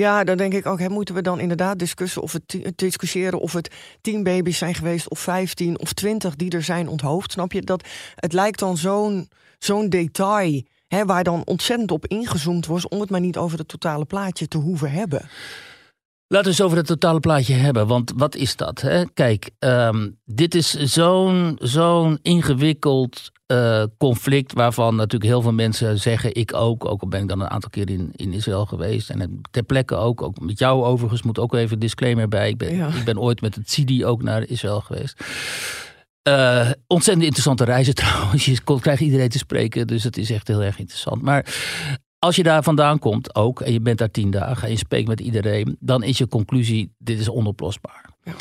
Ja. 0.00 0.24
Dan 0.24 0.36
denk 0.36 0.52
ik 0.52 0.66
ook, 0.66 0.78
hè, 0.78 0.88
moeten 0.88 1.14
we 1.14 1.22
dan 1.22 1.40
inderdaad 1.40 1.78
discussiëren 1.78 2.22
of, 2.22 2.32
het, 2.32 2.78
discussiëren 2.78 3.40
of 3.40 3.52
het 3.52 3.74
tien 4.00 4.22
baby's 4.22 4.58
zijn 4.58 4.74
geweest, 4.74 5.08
of 5.08 5.18
vijftien 5.18 5.78
of 5.78 5.92
twintig 5.92 6.36
die 6.36 6.50
er 6.50 6.62
zijn 6.62 6.88
onthoofd. 6.88 7.32
Snap 7.32 7.52
je? 7.52 7.62
Dat, 7.62 7.88
het 8.14 8.32
lijkt 8.32 8.58
dan 8.58 8.76
zo'n 8.76 9.28
zo'n 9.58 9.88
detail, 9.88 10.62
hè, 10.88 11.04
waar 11.04 11.24
dan 11.24 11.42
ontzettend 11.44 11.90
op 11.90 12.06
ingezoomd 12.06 12.66
wordt, 12.66 12.88
om 12.88 13.00
het 13.00 13.10
maar 13.10 13.20
niet 13.20 13.36
over 13.36 13.58
het 13.58 13.68
totale 13.68 14.04
plaatje 14.04 14.48
te 14.48 14.58
hoeven 14.58 14.90
hebben. 14.90 15.28
Laten 16.26 16.50
we 16.50 16.56
eens 16.56 16.62
over 16.66 16.76
het 16.76 16.86
totale 16.86 17.20
plaatje 17.20 17.54
hebben, 17.54 17.86
want 17.86 18.12
wat 18.16 18.34
is 18.34 18.56
dat? 18.56 18.80
Hè? 18.80 19.04
Kijk, 19.14 19.50
um, 19.58 20.18
dit 20.24 20.54
is 20.54 20.70
zo'n 20.70 21.56
zo'n 21.58 22.18
ingewikkeld 22.22 23.32
uh, 23.50 23.82
conflict 23.98 24.52
waarvan 24.52 24.96
natuurlijk 24.96 25.30
heel 25.30 25.42
veel 25.42 25.52
mensen 25.52 25.98
zeggen, 25.98 26.34
ik 26.34 26.54
ook, 26.54 26.84
ook 26.84 27.02
al 27.02 27.08
ben 27.08 27.22
ik 27.22 27.28
dan 27.28 27.40
een 27.40 27.50
aantal 27.50 27.70
keer 27.70 27.90
in, 27.90 28.10
in 28.16 28.32
Israël 28.32 28.66
geweest 28.66 29.10
en 29.10 29.40
ter 29.50 29.62
plekke 29.62 29.94
ook, 29.94 30.22
ook 30.22 30.40
met 30.40 30.58
jou 30.58 30.84
overigens 30.84 31.22
moet 31.22 31.38
ook 31.38 31.54
even 31.54 31.72
een 31.72 31.78
disclaimer 31.78 32.28
bij. 32.28 32.48
Ik 32.48 32.56
ben, 32.56 32.76
Ja. 32.76 32.88
ik 32.88 33.04
ben 33.04 33.18
ooit 33.18 33.40
met 33.40 33.54
het 33.54 33.70
CIDI 33.70 34.04
ook 34.04 34.22
naar 34.22 34.42
Israël 34.42 34.80
geweest. 34.80 35.24
Uh, 36.28 36.70
ontzettend 36.86 37.24
interessante 37.26 37.64
reizen 37.64 37.94
trouwens. 38.04 38.44
Je 38.44 38.60
krijgt 38.80 39.02
iedereen 39.02 39.28
te 39.28 39.38
spreken, 39.38 39.86
dus 39.86 40.04
het 40.04 40.16
is 40.16 40.30
echt 40.30 40.48
heel 40.48 40.62
erg 40.62 40.78
interessant. 40.78 41.22
Maar 41.22 41.46
als 42.18 42.36
je 42.36 42.42
daar 42.42 42.62
vandaan 42.62 42.98
komt 42.98 43.34
ook, 43.34 43.60
en 43.60 43.72
je 43.72 43.80
bent 43.80 43.98
daar 43.98 44.10
tien 44.10 44.30
dagen 44.30 44.64
en 44.64 44.70
je 44.70 44.78
spreekt 44.78 45.08
met 45.08 45.20
iedereen, 45.20 45.76
dan 45.80 46.02
is 46.02 46.18
je 46.18 46.28
conclusie, 46.28 46.94
dit 46.98 47.18
is 47.18 47.28
onoplosbaar. 47.28 48.04
Ja. 48.22 48.32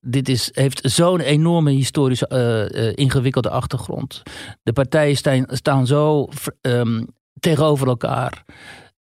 Dit 0.00 0.28
is, 0.28 0.50
heeft 0.52 0.80
zo'n 0.82 1.20
enorme 1.20 1.70
historische 1.70 2.28
uh, 2.32 2.84
uh, 2.84 2.92
ingewikkelde 2.94 3.50
achtergrond. 3.50 4.22
De 4.62 4.72
partijen 4.72 5.46
staan, 5.46 5.86
zo 5.86 6.28
um, 6.60 7.06
tegenover 7.40 7.86
elkaar, 7.86 8.44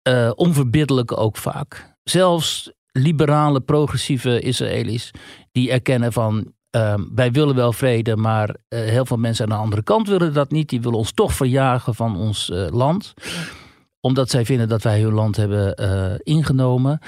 uh, 0.07 0.31
onverbiddelijk 0.35 1.17
ook 1.17 1.37
vaak. 1.37 1.95
Zelfs 2.03 2.71
liberale, 2.91 3.59
progressieve 3.59 4.39
Israëli's 4.39 5.11
die 5.51 5.71
erkennen 5.71 6.13
van 6.13 6.53
um, 6.71 7.11
wij 7.15 7.31
willen 7.31 7.55
wel 7.55 7.73
vrede, 7.73 8.15
maar 8.15 8.55
heel 8.67 9.05
veel 9.05 9.17
mensen 9.17 9.45
aan 9.45 9.57
de 9.57 9.63
andere 9.63 9.83
kant 9.83 10.07
willen 10.07 10.33
dat 10.33 10.51
niet. 10.51 10.69
Die 10.69 10.81
willen 10.81 10.97
ons 10.97 11.11
toch 11.11 11.33
verjagen 11.33 11.95
van 11.95 12.17
ons 12.17 12.51
land. 12.53 13.13
Omdat 13.99 14.29
zij 14.29 14.45
vinden 14.45 14.67
dat 14.67 14.83
wij 14.83 15.01
hun 15.01 15.13
land 15.13 15.35
hebben 15.35 15.75
ingenomen. 16.23 16.99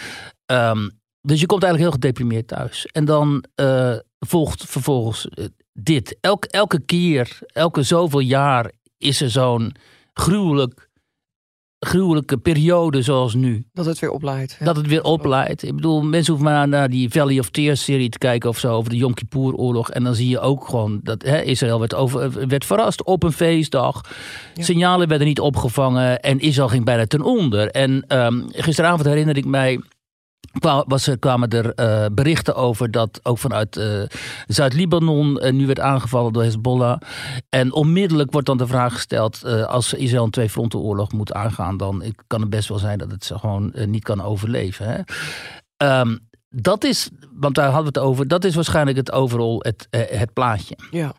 Um, 0.45 1.01
dus 1.25 1.39
je 1.39 1.45
komt 1.45 1.63
eigenlijk 1.63 1.93
heel 1.93 2.01
gedeprimeerd 2.01 2.47
thuis. 2.47 2.85
En 2.85 3.05
dan 3.05 3.43
uh, 3.55 3.95
volgt 4.19 4.63
vervolgens 4.65 5.27
uh, 5.35 5.45
dit. 5.73 6.17
Elk, 6.21 6.45
elke 6.45 6.79
keer, 6.79 7.39
elke 7.45 7.83
zoveel 7.83 8.19
jaar 8.19 8.71
is 8.97 9.21
er 9.21 9.29
zo'n 9.29 9.75
gruwelijk 10.13 10.91
gruwelijke 11.85 12.37
periode 12.37 13.01
zoals 13.01 13.33
nu. 13.33 13.65
Dat 13.73 13.85
het 13.85 13.99
weer 13.99 14.09
opleidt. 14.09 14.55
Ja. 14.59 14.65
Dat 14.65 14.75
het 14.75 14.87
weer 14.87 15.03
opleidt. 15.03 15.63
Ik 15.63 15.75
bedoel, 15.75 16.01
mensen 16.01 16.33
hoeven 16.33 16.51
maar 16.51 16.67
naar 16.67 16.89
die 16.89 17.09
Valley 17.09 17.39
of 17.39 17.49
Tears 17.49 17.83
serie 17.83 18.09
te 18.09 18.17
kijken 18.17 18.49
of 18.49 18.59
zo 18.59 18.73
over 18.73 18.89
de 18.89 18.97
Yom 18.97 19.13
Kippur 19.13 19.53
oorlog. 19.53 19.89
En 19.89 20.03
dan 20.03 20.15
zie 20.15 20.29
je 20.29 20.39
ook 20.39 20.67
gewoon 20.67 20.99
dat 21.03 21.21
hè, 21.21 21.41
Israël 21.41 21.79
werd, 21.79 21.93
over, 21.93 22.47
werd 22.47 22.65
verrast 22.65 23.03
op 23.03 23.23
een 23.23 23.31
feestdag. 23.31 24.01
Ja. 24.53 24.63
Signalen 24.63 25.07
werden 25.07 25.27
niet 25.27 25.39
opgevangen 25.39 26.19
en 26.19 26.39
Israël 26.39 26.67
ging 26.69 26.85
bijna 26.85 27.05
ten 27.05 27.21
onder. 27.21 27.67
En 27.67 28.05
um, 28.07 28.45
gisteravond 28.51 29.05
herinner 29.05 29.37
ik 29.37 29.45
mij 29.45 29.79
was, 30.85 31.09
kwamen 31.19 31.49
er 31.49 31.73
uh, 31.75 32.05
berichten 32.13 32.55
over 32.55 32.91
dat 32.91 33.19
ook 33.23 33.37
vanuit 33.37 33.77
uh, 33.77 34.03
Zuid-Libanon 34.47 35.45
uh, 35.45 35.51
nu 35.51 35.65
werd 35.65 35.79
aangevallen 35.79 36.33
door 36.33 36.43
Hezbollah. 36.43 36.99
En 37.49 37.73
onmiddellijk 37.73 38.31
wordt 38.31 38.47
dan 38.47 38.57
de 38.57 38.67
vraag 38.67 38.93
gesteld: 38.93 39.45
als 39.45 39.93
Israël 39.93 40.23
een 40.23 40.31
twee-fronten-oorlog 40.31 41.11
moet 41.11 41.33
aangaan, 41.33 41.77
dan 41.77 42.03
kan 42.27 42.41
het 42.41 42.49
best 42.49 42.69
wel 42.69 42.79
zijn 42.79 42.97
dat 42.97 43.11
het 43.11 43.31
gewoon 43.33 43.73
niet 43.85 44.03
kan 44.03 44.21
overleven. 44.21 44.85
Hè? 44.87 45.99
Um, 45.99 46.29
dat 46.49 46.83
is, 46.83 47.09
want 47.33 47.55
daar 47.55 47.71
hadden 47.71 47.93
we 47.93 47.99
het 47.99 48.07
over, 48.07 48.27
dat 48.27 48.43
is 48.43 48.55
waarschijnlijk 48.55 48.97
het 48.97 49.11
overal 49.11 49.59
het, 49.59 49.87
het 49.89 50.33
plaatje. 50.33 50.77
Ja. 50.91 51.13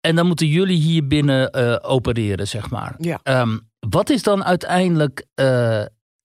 En 0.00 0.16
dan 0.16 0.26
moeten 0.26 0.46
jullie 0.46 0.80
hier 0.80 1.06
binnen 1.06 1.54
opereren, 1.84 2.48
zeg 2.48 2.70
maar. 2.70 2.94
Ja. 2.98 3.20
Um, 3.22 3.70
wat 3.88 4.10
is 4.10 4.22
dan 4.22 4.44
uiteindelijk 4.44 5.26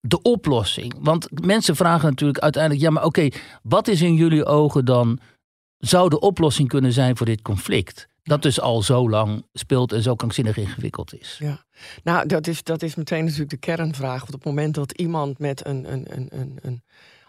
de 0.07 0.21
oplossing? 0.21 0.93
Want 0.99 1.27
mensen 1.45 1.75
vragen 1.75 2.09
natuurlijk 2.09 2.39
uiteindelijk: 2.39 2.83
ja, 2.83 2.89
maar 2.89 3.05
oké, 3.05 3.27
wat 3.61 3.87
is 3.87 4.01
in 4.01 4.15
jullie 4.15 4.45
ogen 4.45 4.85
dan 4.85 5.19
zou 5.77 6.09
de 6.09 6.19
oplossing 6.19 6.67
kunnen 6.67 6.93
zijn 6.93 7.17
voor 7.17 7.25
dit 7.25 7.41
conflict? 7.41 8.07
Dat 8.23 8.41
dus 8.41 8.59
al 8.59 8.81
zo 8.81 9.09
lang 9.09 9.45
speelt 9.53 9.91
en 9.91 10.01
zo 10.01 10.15
krankzinnig 10.15 10.57
ingewikkeld 10.57 11.19
is. 11.19 11.37
Ja, 11.39 11.63
nou, 12.03 12.27
dat 12.27 12.47
is, 12.47 12.63
dat 12.63 12.81
is 12.81 12.95
meteen 12.95 13.23
natuurlijk 13.23 13.49
de 13.49 13.57
kernvraag. 13.57 14.19
Want 14.19 14.33
op 14.33 14.43
het 14.43 14.45
moment 14.45 14.75
dat 14.75 14.91
iemand 14.91 15.39
met 15.39 15.65
een, 15.65 15.91
een, 15.91 16.05
een, 16.09 16.27
een, 16.31 16.57
een 16.61 16.83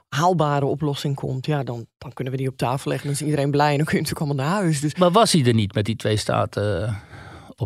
haalbare 0.09 0.65
oplossing 0.65 1.15
komt, 1.15 1.47
ja, 1.47 1.63
dan, 1.63 1.87
dan 1.99 2.13
kunnen 2.13 2.33
we 2.33 2.39
die 2.39 2.49
op 2.49 2.57
tafel 2.57 2.91
leggen. 2.91 3.09
Dan 3.09 3.17
is 3.17 3.25
iedereen 3.25 3.51
blij 3.51 3.71
en 3.71 3.77
dan 3.77 3.87
kun 3.87 3.97
je 3.97 4.03
natuurlijk 4.03 4.31
allemaal 4.31 4.51
naar 4.51 4.63
huis. 4.63 4.81
Dus... 4.81 4.95
Maar 4.95 5.11
was 5.11 5.33
hij 5.33 5.45
er 5.45 5.55
niet 5.55 5.75
met 5.75 5.85
die 5.85 5.97
twee 5.97 6.17
staten? 6.17 6.97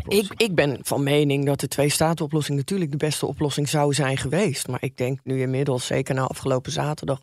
Ik, 0.09 0.33
ik 0.37 0.55
ben 0.55 0.79
van 0.83 1.03
mening 1.03 1.47
dat 1.47 1.61
de 1.61 1.69
twee-staten-oplossing 1.69 2.59
natuurlijk 2.59 2.91
de 2.91 2.97
beste 2.97 3.27
oplossing 3.27 3.69
zou 3.69 3.95
zijn 3.95 4.17
geweest. 4.17 4.69
Maar 4.69 4.83
ik 4.83 4.97
denk 4.97 5.21
nu 5.25 5.41
inmiddels, 5.41 5.87
zeker 5.87 6.15
na 6.15 6.23
afgelopen 6.23 6.73
zaterdag, 6.73 7.21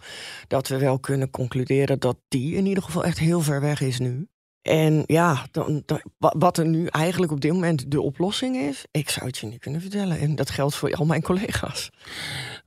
dat 0.47 0.67
we 0.67 0.77
wel 0.77 0.99
kunnen 0.99 1.29
concluderen 1.29 1.99
dat 1.99 2.17
die 2.27 2.55
in 2.55 2.65
ieder 2.65 2.83
geval 2.83 3.03
echt 3.03 3.19
heel 3.19 3.41
ver 3.41 3.61
weg 3.61 3.81
is 3.81 3.99
nu. 3.99 4.27
En 4.61 5.03
ja, 5.05 5.47
dan, 5.51 5.83
dan, 5.85 6.01
wat 6.17 6.57
er 6.57 6.65
nu 6.65 6.85
eigenlijk 6.85 7.31
op 7.31 7.41
dit 7.41 7.51
moment 7.51 7.91
de 7.91 8.01
oplossing 8.01 8.55
is, 8.55 8.85
ik 8.91 9.09
zou 9.09 9.25
het 9.25 9.37
je 9.37 9.47
niet 9.47 9.59
kunnen 9.59 9.81
vertellen. 9.81 10.19
En 10.19 10.35
dat 10.35 10.49
geldt 10.49 10.75
voor 10.75 10.93
al 10.93 11.05
mijn 11.05 11.21
collega's. 11.21 11.89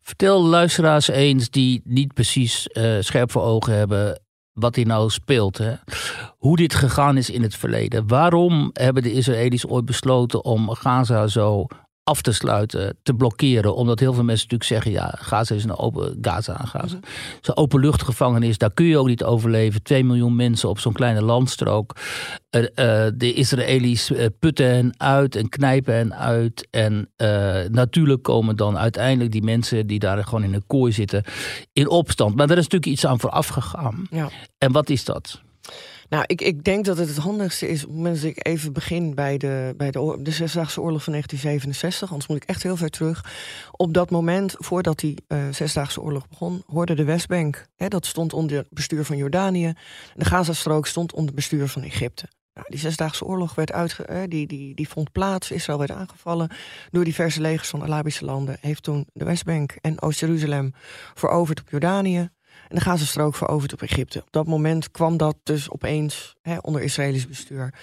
Vertel 0.00 0.42
luisteraars 0.42 1.08
eens 1.08 1.50
die 1.50 1.80
niet 1.84 2.14
precies 2.14 2.68
uh, 2.72 3.00
scherp 3.00 3.30
voor 3.30 3.42
ogen 3.42 3.74
hebben 3.74 4.20
wat 4.52 4.76
hier 4.76 4.86
nou 4.86 5.10
speelt. 5.10 5.58
Hè? 5.58 5.74
Hoe 6.38 6.56
dit 6.56 6.74
gegaan 6.74 7.16
is 7.16 7.30
in 7.30 7.42
het 7.42 7.56
verleden. 7.56 8.08
Waarom 8.08 8.70
hebben 8.72 9.02
de 9.02 9.12
Israëli's 9.12 9.66
ooit 9.66 9.84
besloten 9.84 10.44
om 10.44 10.70
Gaza 10.70 11.26
zo 11.26 11.66
af 12.04 12.22
te 12.22 12.32
sluiten, 12.32 12.96
te 13.02 13.14
blokkeren. 13.14 13.74
Omdat 13.74 14.00
heel 14.00 14.12
veel 14.12 14.24
mensen 14.24 14.48
natuurlijk 14.50 14.70
zeggen, 14.70 14.90
ja, 14.90 15.14
Gaza 15.18 15.54
is 15.54 15.64
een 15.64 15.78
open 15.78 16.18
Gaza 16.20 16.54
Gaza. 16.54 16.94
Mm 16.94 17.00
Zo'n 17.40 17.56
openluchtgevangenis, 17.56 18.58
daar 18.58 18.72
kun 18.72 18.86
je 18.86 18.98
ook 18.98 19.06
niet 19.06 19.24
overleven. 19.24 19.82
Twee 19.82 20.04
miljoen 20.04 20.36
mensen 20.36 20.68
op 20.68 20.78
zo'n 20.78 20.92
kleine 20.92 21.22
landstrook. 21.22 21.96
Uh, 22.50 22.62
uh, 22.62 22.68
de 23.14 23.32
Israëli's 23.34 24.10
uh, 24.10 24.26
putten 24.38 24.66
hen 24.66 24.94
uit 24.96 25.36
en 25.36 25.48
knijpen 25.48 25.94
hen 25.94 26.14
uit. 26.14 26.68
En 26.70 27.10
natuurlijk 27.70 28.22
komen 28.22 28.56
dan 28.56 28.78
uiteindelijk 28.78 29.32
die 29.32 29.42
mensen 29.42 29.86
die 29.86 29.98
daar 29.98 30.24
gewoon 30.24 30.44
in 30.44 30.54
een 30.54 30.66
kooi 30.66 30.92
zitten 30.92 31.24
in 31.72 31.88
opstand. 31.88 32.34
Maar 32.36 32.50
er 32.50 32.58
is 32.58 32.62
natuurlijk 32.62 32.92
iets 32.92 33.06
aan 33.06 33.20
vooraf 33.20 33.46
gegaan. 33.46 34.06
Ja. 34.10 34.30
En 34.58 34.72
wat 34.72 34.90
is 34.90 35.04
dat? 35.04 35.40
Nou, 36.12 36.24
ik, 36.26 36.40
ik 36.40 36.64
denk 36.64 36.84
dat 36.84 36.98
het 36.98 37.08
het 37.08 37.16
handigste 37.16 37.68
is 37.68 37.84
op 37.84 38.04
het 38.04 38.24
ik 38.24 38.46
even 38.46 38.72
begin 38.72 39.14
bij 39.14 39.38
de, 39.38 39.74
bij 39.76 39.90
de, 39.90 40.30
Zesdaagse 40.30 40.80
Oorlog 40.80 41.02
van 41.02 41.12
1967. 41.12 42.10
Anders 42.10 42.28
moet 42.28 42.42
ik 42.42 42.48
echt 42.48 42.62
heel 42.62 42.76
ver 42.76 42.90
terug. 42.90 43.24
Op 43.70 43.94
dat 43.94 44.10
moment, 44.10 44.54
voordat 44.58 44.98
die 44.98 45.24
uh, 45.28 45.38
Zesdaagse 45.50 46.00
Oorlog 46.00 46.28
begon, 46.28 46.62
hoorde 46.66 46.94
de 46.94 47.04
Westbank. 47.04 47.66
Hè, 47.76 47.88
dat 47.88 48.06
stond 48.06 48.32
onder 48.32 48.66
bestuur 48.70 49.04
van 49.04 49.16
Jordanië. 49.16 49.72
De 50.14 50.24
Gazastrook 50.24 50.86
stond 50.86 51.12
onder 51.12 51.34
bestuur 51.34 51.68
van 51.68 51.82
Egypte. 51.82 52.28
Nou, 52.54 52.66
die 52.70 52.80
Zesdaagse 52.80 53.24
Oorlog 53.24 53.54
werd 53.54 53.72
uitge, 53.72 54.26
die, 54.28 54.46
die, 54.46 54.74
die 54.74 54.88
vond 54.88 55.12
plaats. 55.12 55.50
Israël 55.50 55.78
werd 55.78 55.90
aangevallen 55.90 56.50
door 56.90 57.04
diverse 57.04 57.40
legers 57.40 57.68
van 57.68 57.82
Arabische 57.82 58.24
landen. 58.24 58.56
Heeft 58.60 58.82
toen 58.82 59.06
de 59.12 59.24
Westbank 59.24 59.76
en 59.80 60.02
Oost-Jeruzalem 60.02 60.72
veroverd 61.14 61.60
op 61.60 61.70
Jordanië. 61.70 62.30
En 62.72 62.78
de 62.78 62.84
Gazastrook 62.84 63.34
veroverd 63.34 63.72
op 63.72 63.82
Egypte. 63.82 64.18
Op 64.18 64.32
dat 64.32 64.46
moment 64.46 64.90
kwam 64.90 65.16
dat 65.16 65.36
dus 65.42 65.70
opeens 65.70 66.34
hè, 66.42 66.56
onder 66.60 66.82
Israëlisch 66.82 67.28
bestuur. 67.28 67.74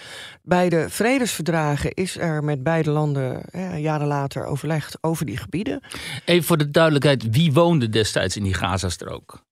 Bij 0.44 0.70
de 0.70 0.90
vredesverdragen 0.90 1.94
is 1.94 2.18
er 2.18 2.44
met 2.44 2.64
beide 2.64 2.90
landen 2.90 3.42
hè, 3.52 3.76
jaren 3.76 4.08
later 4.08 4.46
overlegd 4.46 4.98
over 5.02 5.26
die 5.26 5.38
gebieden. 5.38 5.84
Even 6.26 6.44
voor 6.44 6.58
de 6.58 6.72
duidelijkheid, 6.72 7.30
wie 7.30 7.54
woonde 7.54 7.90
destijds 7.90 8.38
in 8.38 8.44
die 8.44 8.54
Gazastrook? 8.54 9.44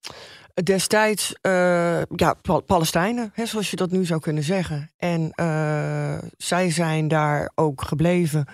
Destijds, 0.64 1.36
uh, 1.42 2.02
ja, 2.16 2.36
Palestijnen, 2.66 3.32
hè, 3.34 3.46
zoals 3.46 3.70
je 3.70 3.76
dat 3.76 3.92
nu 3.92 4.06
zou 4.06 4.20
kunnen 4.20 4.44
zeggen. 4.44 4.92
En 4.98 5.32
uh, 5.36 6.18
zij 6.38 6.72
zijn 6.72 7.08
daar 7.08 7.52
ook 7.56 7.82
gebleven. 7.82 8.46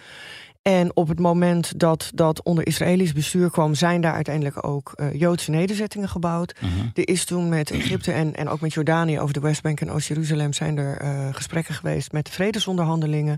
En 0.63 0.95
op 0.95 1.07
het 1.07 1.19
moment 1.19 1.79
dat 1.79 2.11
dat 2.13 2.43
onder 2.43 2.67
Israëlisch 2.67 3.13
bestuur 3.13 3.49
kwam, 3.51 3.75
zijn 3.75 4.01
daar 4.01 4.13
uiteindelijk 4.13 4.67
ook 4.67 4.93
uh, 4.95 5.13
Joodse 5.13 5.51
nederzettingen 5.51 6.09
gebouwd. 6.09 6.55
Mhm. 6.61 6.71
Er 6.93 7.07
is 7.07 7.25
toen 7.25 7.49
met 7.49 7.71
Egypte 7.71 8.11
en, 8.11 8.35
en 8.35 8.49
ook 8.49 8.61
met 8.61 8.73
Jordanië 8.73 9.19
over 9.19 9.33
de 9.33 9.39
Westbank 9.39 9.81
en 9.81 9.91
Oost-Jeruzalem 9.91 10.53
zijn 10.53 10.77
er 10.77 11.01
uh, 11.03 11.27
gesprekken 11.31 11.73
geweest 11.73 12.11
met 12.11 12.29
vredesonderhandelingen. 12.29 13.37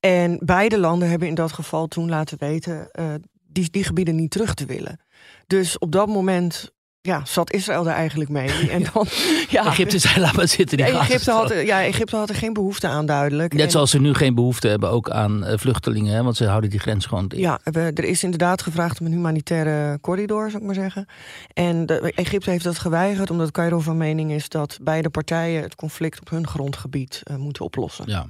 En 0.00 0.38
beide 0.44 0.78
landen 0.78 1.08
hebben 1.08 1.28
in 1.28 1.34
dat 1.34 1.52
geval 1.52 1.86
toen 1.86 2.08
laten 2.08 2.38
weten 2.38 2.88
uh, 2.92 3.14
die, 3.48 3.70
die 3.70 3.84
gebieden 3.84 4.16
niet 4.16 4.30
terug 4.30 4.54
te 4.54 4.66
willen. 4.66 5.00
Dus 5.46 5.78
op 5.78 5.92
dat 5.92 6.08
moment 6.08 6.72
ja, 7.06 7.24
zat 7.24 7.52
Israël 7.52 7.84
daar 7.84 7.94
eigenlijk 7.94 8.30
mee. 8.30 8.50
En 8.76 8.86
dan, 8.92 9.06
ja, 9.48 9.66
Egypte 9.66 9.98
zei, 9.98 10.20
laat 10.20 10.36
maar 10.36 10.48
zitten. 10.48 10.76
Die 10.76 10.86
Egypte 10.86 11.30
had, 11.30 11.54
ja, 11.64 11.82
Egypte 11.82 12.16
had 12.16 12.28
er 12.28 12.34
geen 12.34 12.52
behoefte 12.52 12.86
aan, 12.86 13.06
duidelijk. 13.06 13.52
Net 13.52 13.64
en, 13.64 13.70
zoals 13.70 13.90
ze 13.90 14.00
nu 14.00 14.14
geen 14.14 14.34
behoefte 14.34 14.68
hebben 14.68 14.90
ook 14.90 15.10
aan 15.10 15.44
uh, 15.44 15.52
vluchtelingen, 15.56 16.14
hè, 16.14 16.22
want 16.22 16.36
ze 16.36 16.46
houden 16.46 16.70
die 16.70 16.78
grens 16.78 17.06
gewoon 17.06 17.28
dicht. 17.28 17.42
Ja, 17.42 17.58
we, 17.62 17.80
er 17.94 18.04
is 18.04 18.22
inderdaad 18.22 18.62
gevraagd 18.62 19.00
om 19.00 19.06
een 19.06 19.12
humanitaire 19.12 20.00
corridor, 20.00 20.50
zou 20.50 20.62
ik 20.62 20.66
maar 20.66 20.74
zeggen. 20.74 21.06
En 21.52 21.86
de, 21.86 22.12
Egypte 22.14 22.50
heeft 22.50 22.64
dat 22.64 22.78
geweigerd, 22.78 23.30
omdat 23.30 23.50
Cairo 23.50 23.80
van 23.80 23.96
mening 23.96 24.32
is 24.32 24.48
dat 24.48 24.78
beide 24.82 25.10
partijen 25.10 25.62
het 25.62 25.74
conflict 25.74 26.20
op 26.20 26.30
hun 26.30 26.46
grondgebied 26.46 27.22
uh, 27.30 27.36
moeten 27.36 27.64
oplossen. 27.64 28.04
Ja. 28.08 28.26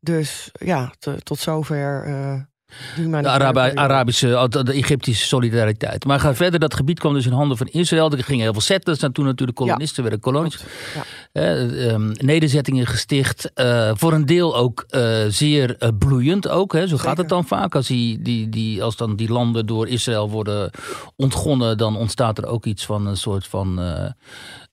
Dus 0.00 0.50
ja, 0.52 0.92
te, 0.98 1.16
tot 1.22 1.38
zover. 1.38 2.08
Uh, 2.08 2.40
de 2.96 3.28
Arabi 3.28 3.70
Arabische, 3.74 4.46
de 4.48 4.72
Egyptische 4.72 5.26
solidariteit. 5.26 6.04
Maar 6.04 6.20
ga 6.20 6.34
verder, 6.34 6.60
dat 6.60 6.74
gebied 6.74 6.98
kwam 6.98 7.14
dus 7.14 7.26
in 7.26 7.32
handen 7.32 7.56
van 7.56 7.66
Israël. 7.66 8.10
Er 8.10 8.24
gingen 8.24 8.42
heel 8.42 8.52
veel 8.52 8.60
settlers 8.60 8.98
naartoe 8.98 9.24
natuurlijk, 9.24 9.58
kolonisten 9.58 10.02
ja. 10.02 10.10
werden 10.10 10.20
kolonies. 10.20 10.58
Ja. 10.94 11.02
Um, 11.32 12.12
nederzettingen 12.12 12.86
gesticht. 12.86 13.50
Uh, 13.54 13.90
voor 13.94 14.12
een 14.12 14.26
deel 14.26 14.56
ook 14.56 14.86
uh, 14.90 15.18
zeer 15.28 15.76
bloeiend 15.98 16.48
ook. 16.48 16.72
Hè. 16.72 16.80
Zo 16.80 16.86
Zeker. 16.86 17.04
gaat 17.04 17.16
het 17.16 17.28
dan 17.28 17.44
vaak. 17.44 17.74
Als 17.74 17.86
die, 17.86 18.22
die, 18.22 18.48
die, 18.48 18.82
als 18.82 18.96
dan 18.96 19.16
die 19.16 19.32
landen 19.32 19.66
door 19.66 19.88
Israël 19.88 20.30
worden 20.30 20.70
ontgonnen, 21.16 21.78
dan 21.78 21.96
ontstaat 21.96 22.38
er 22.38 22.46
ook 22.46 22.64
iets 22.64 22.86
van 22.86 23.06
een 23.06 23.16
soort 23.16 23.46
van 23.46 23.80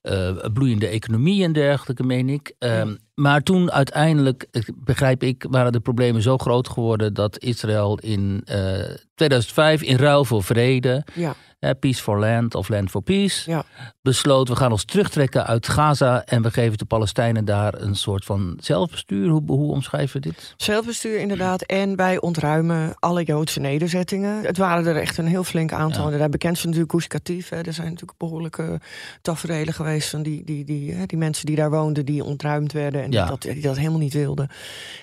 uh, 0.02 0.36
bloeiende 0.52 0.86
economie 0.86 1.44
en 1.44 1.52
dergelijke, 1.52 2.02
meen 2.02 2.28
ik. 2.28 2.54
Uh, 2.58 2.82
maar 3.14 3.42
toen 3.42 3.70
uiteindelijk, 3.70 4.46
begrijp 4.76 5.22
ik, 5.22 5.46
waren 5.50 5.72
de 5.72 5.80
problemen 5.80 6.22
zo 6.22 6.38
groot 6.38 6.68
geworden 6.68 7.14
dat 7.14 7.38
Israël 7.38 7.98
in 7.98 8.44
uh, 8.50 8.78
2005 9.20 9.82
in 9.82 9.96
ruil 9.96 10.24
voor 10.24 10.42
vrede, 10.42 11.04
ja. 11.14 11.34
Peace 11.80 12.02
for 12.02 12.18
Land 12.18 12.54
of 12.54 12.68
Land 12.68 12.90
for 12.90 13.02
Peace, 13.02 13.50
ja. 13.50 13.64
besloot 14.02 14.48
we 14.48 14.56
gaan 14.56 14.72
ons 14.72 14.84
terugtrekken 14.84 15.46
uit 15.46 15.68
Gaza 15.68 16.24
en 16.24 16.42
we 16.42 16.50
geven 16.50 16.78
de 16.78 16.84
Palestijnen 16.84 17.44
daar 17.44 17.74
een 17.80 17.94
soort 17.94 18.24
van 18.24 18.56
zelfbestuur. 18.60 19.28
Hoe, 19.28 19.42
hoe 19.46 19.72
omschrijven 19.72 20.20
we 20.20 20.28
dit? 20.28 20.54
Zelfbestuur 20.56 21.18
inderdaad. 21.18 21.62
En 21.62 21.96
wij 21.96 22.20
ontruimen 22.20 22.94
alle 22.98 23.22
Joodse 23.22 23.60
nederzettingen. 23.60 24.44
Het 24.44 24.56
waren 24.56 24.86
er 24.86 24.96
echt 24.96 25.18
een 25.18 25.26
heel 25.26 25.44
flink 25.44 25.72
aantal. 25.72 26.10
Ja. 26.10 26.18
Daar 26.18 26.28
bekend 26.28 26.58
van 26.58 26.66
natuurlijk 26.66 26.94
Gush 26.94 27.06
Katif. 27.06 27.50
Er 27.50 27.72
zijn 27.72 27.88
natuurlijk 27.88 28.18
behoorlijke 28.18 28.80
tafereelen 29.22 29.74
geweest 29.74 30.08
van 30.08 30.22
die, 30.22 30.44
die, 30.44 30.64
die, 30.64 30.94
die, 30.94 31.06
die 31.06 31.18
mensen 31.18 31.46
die 31.46 31.56
daar 31.56 31.70
woonden, 31.70 32.04
die 32.04 32.24
ontruimd 32.24 32.72
werden 32.72 33.02
en 33.02 33.12
ja. 33.12 33.26
dat, 33.26 33.42
die 33.42 33.62
dat 33.62 33.76
helemaal 33.76 33.98
niet 33.98 34.14
wilden. 34.14 34.48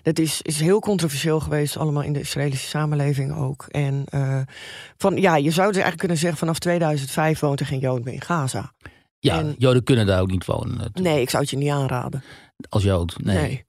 Dat 0.03 0.19
is, 0.19 0.41
is 0.41 0.59
heel 0.59 0.79
controversieel 0.79 1.39
geweest, 1.39 1.77
allemaal 1.77 2.03
in 2.03 2.13
de 2.13 2.19
Israëlische 2.19 2.67
samenleving 2.67 3.35
ook. 3.35 3.65
En 3.69 4.03
uh, 4.13 4.39
van 4.97 5.15
ja, 5.17 5.35
je 5.35 5.51
zou 5.51 5.67
dus 5.67 5.75
eigenlijk 5.75 5.97
kunnen 5.97 6.17
zeggen, 6.17 6.39
vanaf 6.39 6.59
2005 6.59 7.39
woont 7.39 7.59
er 7.59 7.65
geen 7.65 7.79
Jood 7.79 8.03
meer 8.03 8.13
in 8.13 8.21
Gaza. 8.21 8.71
Ja, 9.19 9.39
En- 9.39 9.55
Joden 9.57 9.83
kunnen 9.83 10.05
daar 10.05 10.21
ook 10.21 10.31
niet 10.31 10.45
wonen. 10.45 10.69
natuurlijk. 10.77 10.99
Nee, 10.99 11.21
ik 11.21 11.29
zou 11.29 11.41
het 11.41 11.51
je 11.51 11.57
niet 11.57 11.69
aanraden. 11.71 12.23
Als 12.69 12.83
Jood. 12.83 13.15
Nee. 13.23 13.37
Nee. 13.37 13.65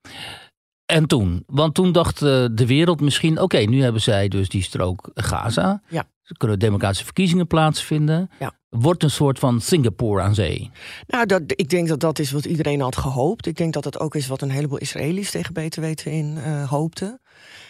En 0.87 1.07
toen? 1.07 1.42
Want 1.47 1.75
toen 1.75 1.92
dacht 1.92 2.23
eh, 2.23 2.47
de 2.52 2.66
wereld 2.66 3.00
misschien... 3.00 3.40
Oké, 3.40 3.59
nu 3.59 3.83
hebben 3.83 4.00
zij 4.02 4.28
dus 4.28 4.49
die 4.49 4.62
strook 4.62 5.11
Gaza. 5.14 5.83
Ja. 5.88 6.04
Er 6.23 6.37
kunnen 6.37 6.59
democratische 6.59 7.04
verkiezingen 7.04 7.47
plaatsvinden. 7.47 8.30
Ja. 8.38 8.52
Wordt 8.68 9.02
een 9.02 9.11
soort 9.11 9.38
van 9.38 9.61
Singapore 9.61 10.23
aan 10.23 10.35
zee. 10.35 10.71
Nou, 11.07 11.26
dat, 11.26 11.42
ik 11.47 11.68
denk 11.68 11.88
dat 11.88 12.00
dat 12.00 12.18
is 12.18 12.30
wat 12.30 12.45
iedereen 12.45 12.80
had 12.80 12.97
gehoopt. 12.97 13.47
Ik 13.47 13.57
denk 13.57 13.73
dat 13.73 13.83
dat 13.83 13.99
ook 14.00 14.14
is 14.14 14.26
wat 14.26 14.42
een 14.42 14.50
heleboel 14.50 14.78
Israëli's 14.78 15.30
tegen 15.30 15.54
beter 15.54 15.80
weten 15.83 16.12
in 16.12 16.38
eh, 16.38 16.68
hoopten. 16.71 17.21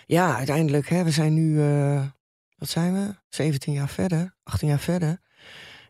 Ja, 0.06 0.36
uiteindelijk, 0.36 0.88
hè, 0.88 1.04
we 1.04 1.10
zijn 1.10 1.34
nu, 1.34 1.60
eh, 1.62 2.02
wat 2.58 2.68
zijn 2.68 2.92
we? 2.92 3.14
17 3.28 3.72
jaar 3.72 3.88
verder, 3.88 4.34
18 4.42 4.68
jaar 4.68 4.78
verder. 4.78 5.20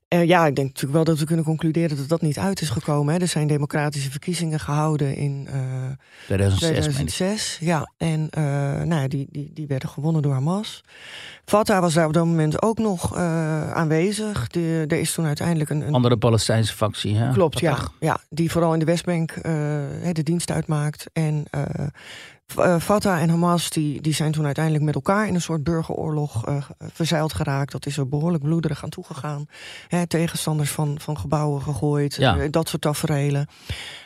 Eh, 0.09 0.25
ja, 0.25 0.47
ik 0.47 0.57
denk 0.57 0.67
natuurlijk 0.67 0.95
wel 0.95 1.05
dat 1.05 1.19
we 1.19 1.25
kunnen 1.25 1.45
concluderen 1.45 1.97
dat 1.97 2.09
dat 2.09 2.21
niet 2.21 2.39
uit 2.39 2.61
is 2.61 2.69
gekomen. 2.69 3.15
Hè. 3.15 3.21
Er 3.21 3.29
zijn 3.29 3.47
democratische 3.47 4.11
verkiezingen 4.11 4.61
gehouden 4.61 5.17
in 5.17 5.49
eh, 5.51 5.61
2006, 6.25 6.69
meen 6.69 6.79
ik. 6.79 6.83
2006. 6.83 7.59
Ja, 7.61 7.93
en 7.97 8.29
eh, 8.31 8.43
nou 8.83 9.03
ja, 9.03 9.09
die, 9.09 9.27
die, 9.31 9.51
die 9.53 9.67
werden 9.67 9.89
gewonnen 9.89 10.23
door 10.23 10.33
Hamas. 10.33 10.85
Fatah 11.45 11.81
was 11.81 11.95
daar 11.95 12.07
op 12.07 12.13
dat 12.13 12.25
moment 12.25 12.63
ook 12.63 12.79
nog 12.79 13.17
eh, 13.17 13.73
aanwezig. 13.73 14.47
De, 14.47 14.85
er 14.89 14.99
is 14.99 15.13
toen 15.13 15.27
uiteindelijk 15.27 15.71
een, 15.71 15.87
een 15.87 15.95
Andere 15.95 16.17
Palestijnse 16.17 16.75
factie. 16.75 17.17
Hè? 17.17 17.33
Klopt, 17.33 17.61
ja. 17.61 17.75
Fatah. 17.75 17.93
ja. 18.01 18.21
Die 18.31 18.51
vooral 18.51 18.73
in 18.73 18.79
de 18.79 18.85
Westbank 18.85 19.31
eh, 19.31 19.43
de 20.13 20.23
dienst 20.23 20.51
uitmaakt. 20.51 21.07
En 21.13 21.45
eh, 22.57 22.81
Fatah 22.81 23.21
en 23.23 23.29
Hamas 23.29 23.71
die, 23.71 24.01
die 24.01 24.15
zijn 24.15 24.33
toen 24.33 24.45
uiteindelijk 24.45 24.85
met 24.85 24.95
elkaar 24.95 25.27
in 25.27 25.35
een 25.35 25.41
soort 25.41 25.65
burgeroorlog 25.65 26.47
eh, 26.47 26.57
verzeild 26.93 27.33
geraakt. 27.33 27.73
Dat 27.73 27.87
is 27.87 27.97
er 27.97 28.09
behoorlijk 28.09 28.43
bloederig 28.43 28.83
aan 28.83 28.89
toegegaan. 28.89 29.47
Hè, 29.89 30.07
tegenstanders 30.07 30.71
van, 30.71 31.01
van 31.01 31.19
gebouwen 31.19 31.63
gegooid, 31.63 32.15
Ja. 32.15 32.39
eh, 32.39 32.51
dat 32.51 32.69
soort 32.69 32.83
taferelen. 32.83 33.47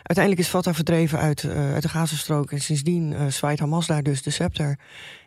Uiteindelijk 0.02 0.38
is 0.46 0.48
Fatah 0.52 0.74
verdreven 0.74 1.18
uit, 1.18 1.44
uit 1.48 1.82
de 1.82 1.88
Gazastrook. 1.88 2.52
En 2.52 2.60
sindsdien 2.60 3.32
zwaait 3.32 3.58
Hamas 3.58 3.86
daar 3.86 4.02
dus 4.02 4.22
de 4.22 4.30
scepter. 4.30 4.78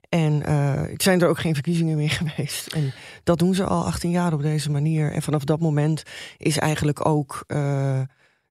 En 0.09 0.41
het 0.89 1.03
zijn 1.03 1.21
er 1.21 1.27
ook 1.27 1.39
geen 1.39 1.53
verkiezingen 1.53 1.97
meer 1.97 2.09
geweest. 2.23 2.73
En 2.73 2.93
dat 3.23 3.39
doen 3.39 3.53
ze 3.55 3.63
al 3.65 3.85
18 3.85 4.09
jaar 4.11 4.33
op 4.33 4.41
deze 4.41 4.71
manier. 4.71 5.11
En 5.11 5.21
vanaf 5.21 5.43
dat 5.43 5.59
moment 5.59 6.03
is 6.37 6.57
eigenlijk 6.57 7.07
ook 7.07 7.43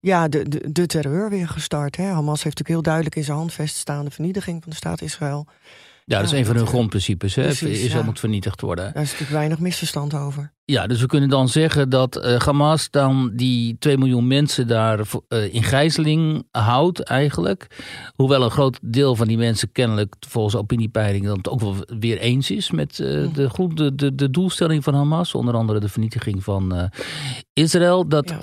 ja, 0.05 0.29
de, 0.29 0.49
de, 0.49 0.73
de 0.73 0.87
terreur 0.87 1.31
weer 1.31 1.49
gestart. 1.49 1.97
Hè. 1.97 2.05
Hamas 2.05 2.43
heeft 2.43 2.59
natuurlijk 2.59 2.69
heel 2.69 2.83
duidelijk 2.83 3.17
in 3.17 3.25
zijn 3.25 3.37
handvest 3.37 3.77
staan 3.77 4.05
de 4.05 4.11
vernietiging 4.11 4.63
van 4.63 4.71
de 4.71 4.77
staat 4.77 5.01
Israël. 5.01 5.47
Ja, 6.07 6.17
dat 6.19 6.33
is 6.33 6.39
een 6.39 6.45
van 6.47 6.55
hun 6.55 6.65
eh, 6.65 6.71
grondprincipes. 6.71 7.35
Hè? 7.35 7.43
precies, 7.43 7.83
Israël 7.83 8.05
moet 8.05 8.21
vernietigd 8.21 8.61
worden. 8.61 8.85
Daar 8.85 9.03
is 9.03 9.11
natuurlijk 9.11 9.39
weinig 9.39 9.59
misverstand 9.59 10.15
over. 10.15 10.53
Ja, 10.65 10.87
dus 10.87 11.01
we 11.01 11.07
kunnen 11.07 11.29
dan 11.29 11.49
zeggen 11.49 11.89
dat 11.89 12.17
eh, 12.17 12.41
Hamas 12.41 12.91
dan 12.91 13.33
die 13.35 13.77
2 13.79 13.99
miljoen 13.99 14.27
mensen 14.27 14.67
daar 14.67 15.01
eh, 15.29 15.55
in 15.55 15.63
gijzeling 15.63 16.47
houdt 16.51 17.01
eigenlijk. 17.01 17.67
Hoewel 18.15 18.43
een 18.43 18.51
groot 18.51 18.79
deel 18.83 19.17
van 19.17 19.27
die 19.27 19.39
mensen 19.39 19.73
kennelijk 19.73 20.15
volgens 20.29 20.57
opiniepeilingen 20.57 21.29
dan 21.29 21.37
het 21.37 21.49
ook 21.49 21.61
wel 21.61 21.77
weer 21.99 22.19
eens 22.19 22.51
is 22.51 22.71
met 22.71 22.99
Mhm. 22.99 23.33
de, 23.33 23.49
goed, 23.51 23.77
de, 23.77 23.95
de, 23.95 24.15
de 24.15 24.31
doelstelling 24.31 24.85
van 24.85 24.95
Hamas. 24.95 25.35
Onder 25.35 25.55
andere 25.55 25.81
de 25.81 25.89
vernietiging 25.89 26.45
van 26.45 26.91
Israël. 27.53 28.09
Dat 28.09 28.35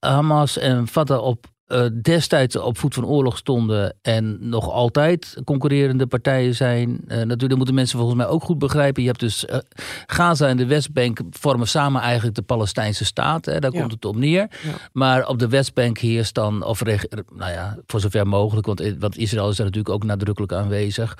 Hamas 0.00 0.58
en 0.58 0.88
Fatah 0.88 1.22
op 1.22 1.51
eh, 1.72 1.86
destijds 2.02 2.56
op 2.56 2.78
voet 2.78 2.94
van 2.94 3.06
oorlog 3.06 3.36
stonden 3.36 3.94
en 4.02 4.36
nog 4.40 4.70
altijd 4.70 5.36
concurrerende 5.44 6.06
partijen 6.06 6.54
zijn. 6.54 7.00
Eh, 7.06 7.22
natuurlijk 7.22 7.56
moeten 7.56 7.74
mensen 7.74 7.98
volgens 7.98 8.18
mij 8.18 8.26
ook 8.28 8.42
goed 8.42 8.58
begrijpen. 8.58 9.02
Je 9.02 9.08
hebt 9.08 9.20
dus 9.20 9.46
eh, 9.46 9.58
Gaza 10.06 10.48
en 10.48 10.56
de 10.56 10.66
Westbank 10.66 11.20
vormen 11.30 11.68
samen 11.68 12.00
eigenlijk 12.00 12.34
de 12.36 12.42
Palestijnse 12.42 13.04
staat. 13.04 13.44
Hè, 13.44 13.58
daar 13.58 13.72
Ja. 13.72 13.80
komt 13.80 13.92
het 13.92 14.04
op 14.04 14.16
neer. 14.16 14.40
Ja. 14.40 14.72
Maar 14.92 15.28
op 15.28 15.38
de 15.38 15.48
Westbank 15.48 15.98
heerst 15.98 16.34
dan, 16.34 16.64
of 16.64 16.84
nou 16.84 17.50
ja, 17.52 17.78
voor 17.86 18.00
zover 18.00 18.26
mogelijk, 18.26 18.66
want, 18.66 18.94
want 18.98 19.16
Israël 19.16 19.48
is 19.48 19.56
daar 19.56 19.66
natuurlijk 19.66 19.94
ook 19.94 20.04
nadrukkelijk 20.04 20.52
aanwezig. 20.52 21.18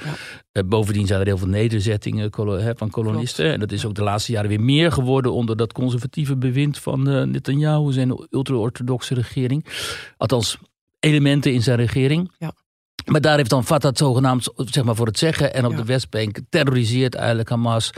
Ja. 0.53 0.63
Bovendien 0.65 1.07
zijn 1.07 1.21
er 1.21 1.27
heel 1.27 1.39
veel 1.39 1.49
nederzettingen 1.49 2.31
hè, 2.37 2.75
van 2.77 2.91
kolonisten. 2.91 3.53
En 3.53 3.61
dat 3.61 3.73
is 3.73 3.85
ook 3.87 3.95
de 3.95 4.03
laatste 4.03 4.33
jaren 4.33 4.49
weer 4.49 4.61
meer 4.61 4.93
geworden 4.93 5.33
onder 5.33 5.57
dat 5.57 5.73
conservatieve 5.73 6.37
bewind 6.37 6.79
van 6.79 7.09
eh, 7.09 7.23
Netanyahu, 7.23 7.93
zijn 7.93 8.27
ultra-orthodoxe 8.31 9.15
regering. 9.15 9.67
Althans, 10.17 10.42
elementen 11.01 11.53
in 11.53 11.63
zijn 11.63 11.77
regering. 11.77 12.33
Ja. 12.39 12.53
Maar 13.05 13.21
daar 13.21 13.37
heeft 13.37 13.51
dan 13.51 13.65
Fatah 13.65 13.95
zogenaamd 13.95 14.49
zeg 14.57 14.85
maar, 14.85 14.95
voor 14.95 15.07
het 15.07 15.19
zeggen. 15.19 15.55
En 15.55 15.65
op 15.65 15.71
Ja. 15.71 15.77
de 15.77 15.85
Westbank 15.85 16.39
terroriseert 16.49 17.15
eigenlijk 17.15 17.49
Hamas. 17.49 17.91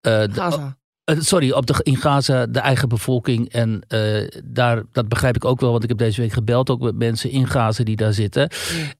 eh, 0.00 0.20
de- 0.20 0.28
Gaza. 0.32 0.78
Eh, 1.06 1.16
sorry, 1.20 1.50
op 1.50 1.66
de, 1.66 1.74
in 1.82 1.96
Gaza 1.96 2.46
de 2.46 2.58
eigen 2.58 2.88
bevolking. 2.88 3.48
En 3.52 3.82
eh, 3.88 4.28
daar, 4.44 4.82
dat 4.92 5.08
begrijp 5.08 5.36
ik 5.36 5.44
ook 5.44 5.60
wel, 5.60 5.70
want 5.70 5.82
ik 5.82 5.88
heb 5.88 5.98
deze 5.98 6.20
week 6.20 6.32
gebeld 6.32 6.70
ook 6.70 6.80
met 6.80 6.96
mensen 6.96 7.30
in 7.30 7.46
Gaza 7.46 7.84
die 7.84 7.96
daar 7.96 8.12
zitten. 8.12 8.50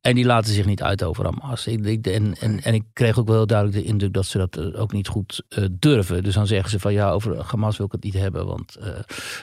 En 0.01 0.15
die 0.15 0.25
laten 0.25 0.53
zich 0.53 0.67
niet 0.67 0.83
uit 0.83 1.03
over 1.03 1.25
Hamas. 1.25 1.67
Ik, 1.67 1.85
ik- 1.87 2.07
en, 2.07 2.35
en, 2.41 2.63
en 2.63 2.75
ik 2.75 2.83
kreeg 2.93 3.19
ook 3.19 3.27
wel 3.27 3.37
heel 3.37 3.47
duidelijk 3.47 3.79
de 3.79 3.85
indruk 3.85 4.13
dat 4.13 4.27
ze 4.27 4.39
dat 4.39 4.57
eh, 4.57 4.81
ook 4.81 4.93
niet 4.93 5.09
goed 5.09 5.43
durven. 5.71 6.23
Dus 6.23 6.35
dan 6.35 6.47
zeggen 6.47 6.71
ze 6.71 6.79
van 6.81 6.93
ja, 6.93 7.11
over 7.11 7.43
Hamas 7.47 7.77
wil 7.77 7.87
ik 7.87 7.93
het 7.93 8.05
niet 8.05 8.15
hebben, 8.15 8.47
want 8.47 8.77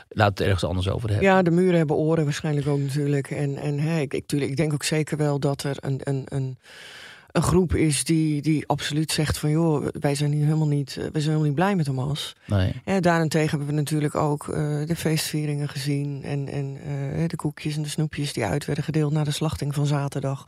laat 0.10 0.30
het 0.38 0.41
ergens 0.47 0.63
anders 0.63 0.89
over 0.89 1.10
hebben. 1.10 1.28
Ja, 1.28 1.41
de 1.41 1.52
muren 1.52 1.78
hebben 1.78 1.95
oren 1.95 2.23
waarschijnlijk 2.23 2.67
ook 2.67 2.80
natuurlijk. 2.80 3.30
En, 3.32 3.56
en 3.58 3.80
hè, 3.80 3.99
ik, 3.99 4.13
ik, 4.13 4.32
ik 4.32 4.56
denk 4.58 4.73
ook 4.73 4.84
zeker 4.84 5.17
wel 5.17 5.39
dat 5.39 5.63
er 5.63 5.76
een, 5.80 5.99
een, 6.04 6.23
een, 6.26 6.58
een 7.34 7.41
groep 7.41 7.76
is 7.76 8.04
die, 8.04 8.41
die 8.41 8.67
absoluut 8.67 9.12
zegt 9.12 9.38
van... 9.38 9.50
joh, 9.50 9.88
wij 10.00 10.15
zijn 10.15 10.32
hier 10.32 10.43
helemaal 10.46 10.67
niet, 10.67 10.89
eh, 10.89 10.96
wij 10.96 11.10
zijn 11.12 11.24
helemaal 11.24 11.43
niet 11.46 11.56
blij 11.56 11.76
met 11.76 11.88
Hamas. 11.88 12.36
Nee. 12.46 12.74
Ja, 12.86 13.00
daarentegen 13.00 13.50
hebben 13.50 13.67
we 13.67 13.74
natuurlijk 13.74 14.15
ook 14.15 14.48
eh, 14.48 14.56
de 14.86 14.96
feestvieringen 14.96 15.69
gezien... 15.69 16.24
en, 16.24 16.48
en 16.50 16.78
eh, 16.86 17.28
de 17.28 17.36
koekjes 17.36 17.76
en 17.76 17.82
de 17.82 17.89
snoepjes 17.89 18.34
die 18.34 18.46
uit 18.46 18.65
werden 18.65 18.84
gedeeld... 18.84 19.12
na 19.12 19.24
de 19.24 19.32
slachting 19.32 19.74
van 19.74 19.86
zaterdag. 19.86 20.48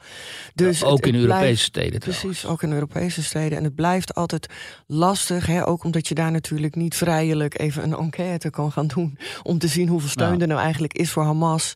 Dus 0.56 0.84
ook 0.84 0.98
het- 0.98 1.06
in 1.06 1.14
het 1.14 1.22
Europese 1.22 1.44
blijft- 1.46 1.62
steden 1.62 2.00
trouwens. 2.00 2.26
Precies, 2.26 2.46
ook 2.46 2.64
in 2.64 2.72
Europese 2.72 3.24
steden. 3.24 3.58
En 3.58 3.64
het 3.64 3.76
blijft 3.76 4.14
altijd 4.16 4.48
lastig, 4.88 5.46
hè? 5.46 5.68
ook 5.68 5.84
omdat 5.84 6.08
je 6.08 6.16
daar 6.16 6.32
natuurlijk 6.32 6.76
niet 6.76 6.96
vrijelijk 6.96 7.60
even 7.60 7.84
een 7.84 7.98
enquête 7.98 8.50
kan 8.50 8.72
gaan 8.72 8.88
doen 8.88 9.18
om 9.44 9.58
te 9.58 9.68
zien 9.68 9.88
hoeveel 9.88 10.10
steun 10.10 10.28
Nou. 10.30 10.42
er 10.42 10.48
nou 10.48 10.60
eigenlijk 10.62 10.94
is 10.94 11.12
voor 11.12 11.24
Hamas. 11.24 11.74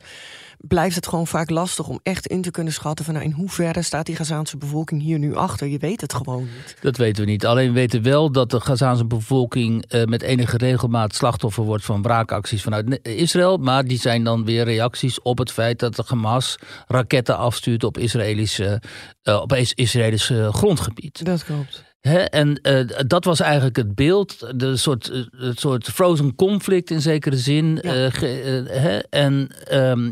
Blijft 0.67 0.95
het 0.95 1.07
gewoon 1.07 1.27
vaak 1.27 1.49
lastig 1.49 1.87
om 1.87 1.99
echt 2.03 2.27
in 2.27 2.41
te 2.41 2.51
kunnen 2.51 2.73
schatten 2.73 3.05
van 3.05 3.13
nou, 3.13 3.25
in 3.25 3.31
hoeverre 3.31 3.81
staat 3.81 4.05
die 4.05 4.15
Gazaanse 4.15 4.57
bevolking 4.57 5.01
hier 5.01 5.19
nu 5.19 5.35
achter. 5.35 5.67
Je 5.67 5.77
weet 5.77 6.01
het 6.01 6.13
gewoon 6.13 6.43
niet. 6.43 6.75
Dat 6.81 6.97
weten 6.97 7.25
we 7.25 7.31
niet. 7.31 7.45
Alleen 7.45 7.67
we 7.67 7.73
weten 7.73 8.03
wel 8.03 8.31
dat 8.31 8.49
de 8.51 8.59
Gazaanse 8.59 9.05
bevolking 9.05 9.85
eh, 9.85 10.03
met 10.03 10.21
enige 10.21 10.57
regelmaat 10.57 11.15
slachtoffer 11.15 11.63
wordt 11.63 11.85
van 11.85 12.01
wraakacties 12.01 12.61
vanuit 12.61 12.99
Israël. 13.07 13.57
Maar 13.57 13.83
die 13.85 13.99
zijn 13.99 14.23
dan 14.23 14.45
weer 14.45 14.63
reacties 14.63 15.21
op 15.21 15.37
het 15.37 15.51
feit 15.51 15.79
dat 15.79 15.95
de 15.95 16.03
Hamas 16.07 16.55
raketten 16.87 17.37
afstuurt 17.37 17.83
op 17.83 17.97
Israëlische, 17.97 18.81
eh, 19.21 19.41
op 19.41 19.53
Is- 19.53 19.73
Israëlisch 19.73 20.29
eh, 20.29 20.53
grondgebied. 20.53 21.25
Dat 21.25 21.43
klopt. 21.43 21.83
En 22.29 22.61
eh, 22.61 22.85
dat 23.07 23.25
was 23.25 23.39
eigenlijk 23.39 23.75
het 23.75 23.95
beeld, 23.95 24.59
de 24.59 24.77
soort, 24.77 25.09
eh, 25.09 25.21
het 25.47 25.59
soort 25.59 25.87
frozen 25.89 26.35
conflict 26.35 26.89
in 26.91 27.01
zekere 27.01 27.37
zin. 27.37 27.79
Ja. 27.81 27.93
eh, 28.05 28.13
ge- 28.13 29.05
en 29.09 29.47
ehm, 29.67 30.11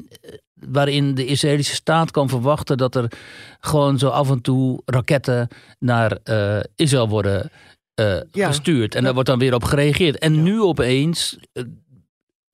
waarin 0.54 1.16
de 1.16 1.26
Israëlische 1.26 1.76
staat 1.76 2.12
kan 2.12 2.30
verwachten 2.30 2.78
dat 2.78 2.96
er 2.96 3.12
gewoon 3.60 3.98
zo 4.00 4.08
af 4.08 4.30
en 4.30 4.42
toe 4.42 4.82
raketten 4.86 5.48
naar 5.80 6.18
Israël 6.76 7.10
worden 7.10 7.50
Ja. 8.32 8.48
gestuurd. 8.48 8.96
En 8.96 9.04
daar 9.04 9.14
wordt 9.14 9.30
dan 9.30 9.40
weer 9.40 9.54
op 9.54 9.64
gereageerd. 9.64 10.18
En 10.18 10.36
Ja. 10.36 10.42
nu 10.42 10.62
opeens 10.62 11.38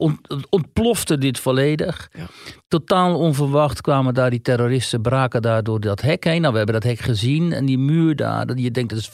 ont- 0.03 0.47
ontplofte 0.49 1.17
dit 1.17 1.39
volledig. 1.39 2.09
Ja. 2.13 2.27
Totaal 2.67 3.17
onverwacht 3.17 3.81
kwamen 3.81 4.13
daar 4.13 4.29
die 4.29 4.41
terroristen, 4.41 5.01
braken 5.01 5.41
daar 5.41 5.63
door 5.63 5.79
dat 5.79 6.01
hek 6.01 6.23
heen. 6.23 6.41
Nou, 6.41 6.51
we 6.51 6.57
hebben 6.57 6.81
dat 6.81 6.91
hek 6.91 6.99
gezien 6.99 7.53
en 7.53 7.65
die 7.65 7.77
muur 7.77 8.15
daar. 8.15 8.45
dat 8.45 8.59
Je 8.59 8.71
denkt 8.71 8.89
dat 8.89 8.99
is, 8.99 9.11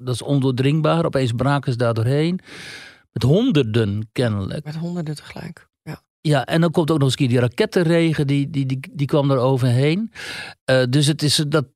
dat 0.00 0.14
is 0.14 0.22
ondoordringbaar. 0.22 1.04
Opeens 1.04 1.32
braken 1.32 1.72
ze 1.72 1.78
daar 1.78 1.94
doorheen. 1.94 2.40
Met 3.12 3.22
honderden 3.22 4.08
kennelijk. 4.12 4.64
Met 4.64 4.76
honderden 4.76 5.14
tegelijk. 5.14 5.68
Ja. 5.82 6.02
Ja, 6.20 6.44
en 6.44 6.60
dan 6.60 6.70
komt 6.70 6.90
ook 6.90 6.98
nog 6.98 7.16
eens 7.18 7.28
die 7.28 7.40
rakettenregen, 7.40 8.26
die, 8.26 8.50
die, 8.50 8.66
die, 8.66 8.80
die 8.92 9.06
kwam 9.06 9.30
er 9.30 9.38
overheen. 9.38 10.12
Eh, 10.64 10.82
dus 10.90 11.06
het 11.06 11.22
is 11.22 11.44
dat, 11.48 11.66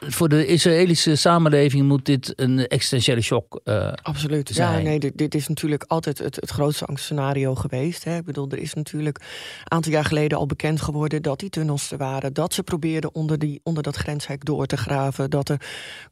voor 0.00 0.28
de 0.28 0.46
Israëlische 0.46 1.16
samenleving 1.16 1.86
moet 1.86 2.04
dit 2.04 2.32
een 2.36 2.66
existentiële 2.66 3.20
shock 3.20 3.60
uh, 3.64 3.92
Absoluut. 4.02 4.48
Ja, 4.48 4.54
zijn. 4.54 4.84
nee, 4.84 4.98
dit, 4.98 5.18
dit 5.18 5.34
is 5.34 5.48
natuurlijk 5.48 5.84
altijd 5.86 6.18
het, 6.18 6.36
het 6.36 6.50
grootste 6.50 6.84
angstscenario 6.84 7.54
geweest. 7.54 8.04
Hè. 8.04 8.16
Ik 8.16 8.24
bedoel, 8.24 8.50
er 8.50 8.58
is 8.58 8.74
natuurlijk 8.74 9.18
een 9.18 9.70
aantal 9.70 9.92
jaar 9.92 10.04
geleden 10.04 10.38
al 10.38 10.46
bekend 10.46 10.80
geworden 10.80 11.22
dat 11.22 11.38
die 11.38 11.50
tunnels 11.50 11.90
er 11.90 11.98
waren. 11.98 12.32
Dat 12.32 12.54
ze 12.54 12.62
probeerden 12.62 13.14
onder, 13.14 13.38
die, 13.38 13.60
onder 13.62 13.82
dat 13.82 13.96
grenshek 13.96 14.44
door 14.44 14.66
te 14.66 14.76
graven. 14.76 15.30
Dat 15.30 15.48
er 15.48 15.60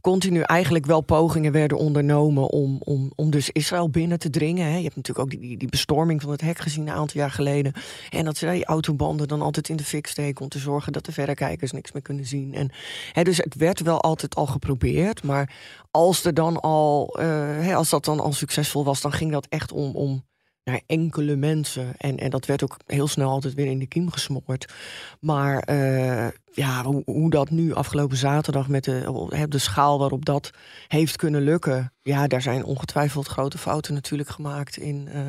continu 0.01 0.41
eigenlijk 0.41 0.87
wel 0.87 1.01
pogingen 1.01 1.53
werden 1.53 1.79
ondernomen 1.79 2.49
om, 2.49 2.77
om, 2.85 3.13
om 3.15 3.31
dus 3.31 3.51
Israël 3.51 3.91
binnen 3.91 4.19
te 4.19 4.31
dringen. 4.31 4.67
Hè. 4.67 4.77
Je 4.77 4.83
hebt 4.83 4.97
natuurlijk 4.97 5.27
ook 5.27 5.31
die, 5.31 5.41
die, 5.41 5.57
die 5.57 5.69
bestorming 5.69 6.21
van 6.21 6.31
het 6.31 6.41
hek 6.41 6.59
gezien 6.59 6.87
een 6.87 6.95
aantal 6.95 7.21
jaar 7.21 7.31
geleden. 7.31 7.73
En 8.11 8.25
dat 8.25 8.37
ze 8.37 8.51
die 8.51 8.65
autobanden 8.65 9.29
dan 9.29 9.43
altijd 9.43 9.69
in 9.69 9.77
de 9.77 9.85
fik 9.85 10.07
steken 10.07 10.43
om 10.43 10.49
te 10.49 10.59
zorgen 10.59 10.93
dat 10.93 11.05
de 11.05 11.13
verrekijkers 11.13 11.73
niks 11.73 11.93
meer 11.93 12.03
kunnen 12.03 12.27
zien. 12.27 12.55
En, 12.55 12.71
hè, 13.13 13.23
dus 13.23 13.42
het 13.43 13.55
werd 13.55 13.81
wel 13.81 14.01
altijd 14.01 14.35
al 14.35 14.47
geprobeerd. 14.47 15.23
Maar 15.23 15.55
als 15.91 16.25
er 16.25 16.35
dan 16.35 16.61
al, 16.61 17.17
hè, 17.19 17.75
als 17.75 17.91
dat 17.91 18.05
dan 18.05 18.21
al 18.21 18.33
succesvol 18.33 18.85
was, 18.85 19.01
dan 19.01 19.13
ging 19.13 19.33
dat 19.33 19.47
echt 19.49 19.73
om, 19.73 19.95
om 19.95 20.25
naar 20.65 20.81
enkele 20.87 21.37
mensen. 21.37 21.97
En, 21.97 22.17
en 22.17 22.31
dat 22.31 22.47
werd 22.47 22.63
ook 22.63 22.77
heel 22.87 23.09
snel 23.09 23.29
altijd 23.29 23.55
weer 23.55 23.67
in 23.67 23.79
de 23.79 23.87
kiem 23.87 24.11
gesmoord. 24.11 24.73
Maar 25.21 25.69
uh, 25.71 26.27
ja, 26.55 26.83
hoe, 26.83 27.03
hoe, 27.05 27.31
dat 27.31 27.51
nu 27.51 27.75
afgelopen 27.75 28.17
zaterdag 28.17 28.69
met 28.69 28.85
de, 28.85 29.47
de 29.49 29.59
schaal 29.59 29.99
waarop 29.99 30.25
dat 30.25 30.51
heeft 30.89 31.17
kunnen 31.17 31.43
lukken. 31.43 31.93
Ja, 32.03 32.27
daar 32.27 32.43
zijn 32.43 32.65
ongetwijfeld 32.65 33.27
grote 33.27 33.59
fouten 33.59 33.95
natuurlijk 33.95 34.29
gemaakt 34.29 34.77
in, 34.77 35.09
uh, 35.15 35.21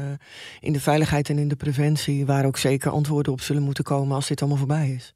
in 0.59 0.73
de 0.73 0.79
veiligheid 0.79 1.29
en 1.29 1.37
in 1.37 1.47
de 1.47 1.55
preventie. 1.55 2.25
Waar 2.25 2.45
ook 2.45 2.57
zeker 2.57 2.91
antwoorden 2.91 3.31
op 3.31 3.41
zullen 3.41 3.61
moeten 3.61 3.83
komen 3.83 4.15
als 4.15 4.27
dit 4.27 4.39
allemaal 4.39 4.57
voorbij 4.57 4.89
is. 4.89 5.13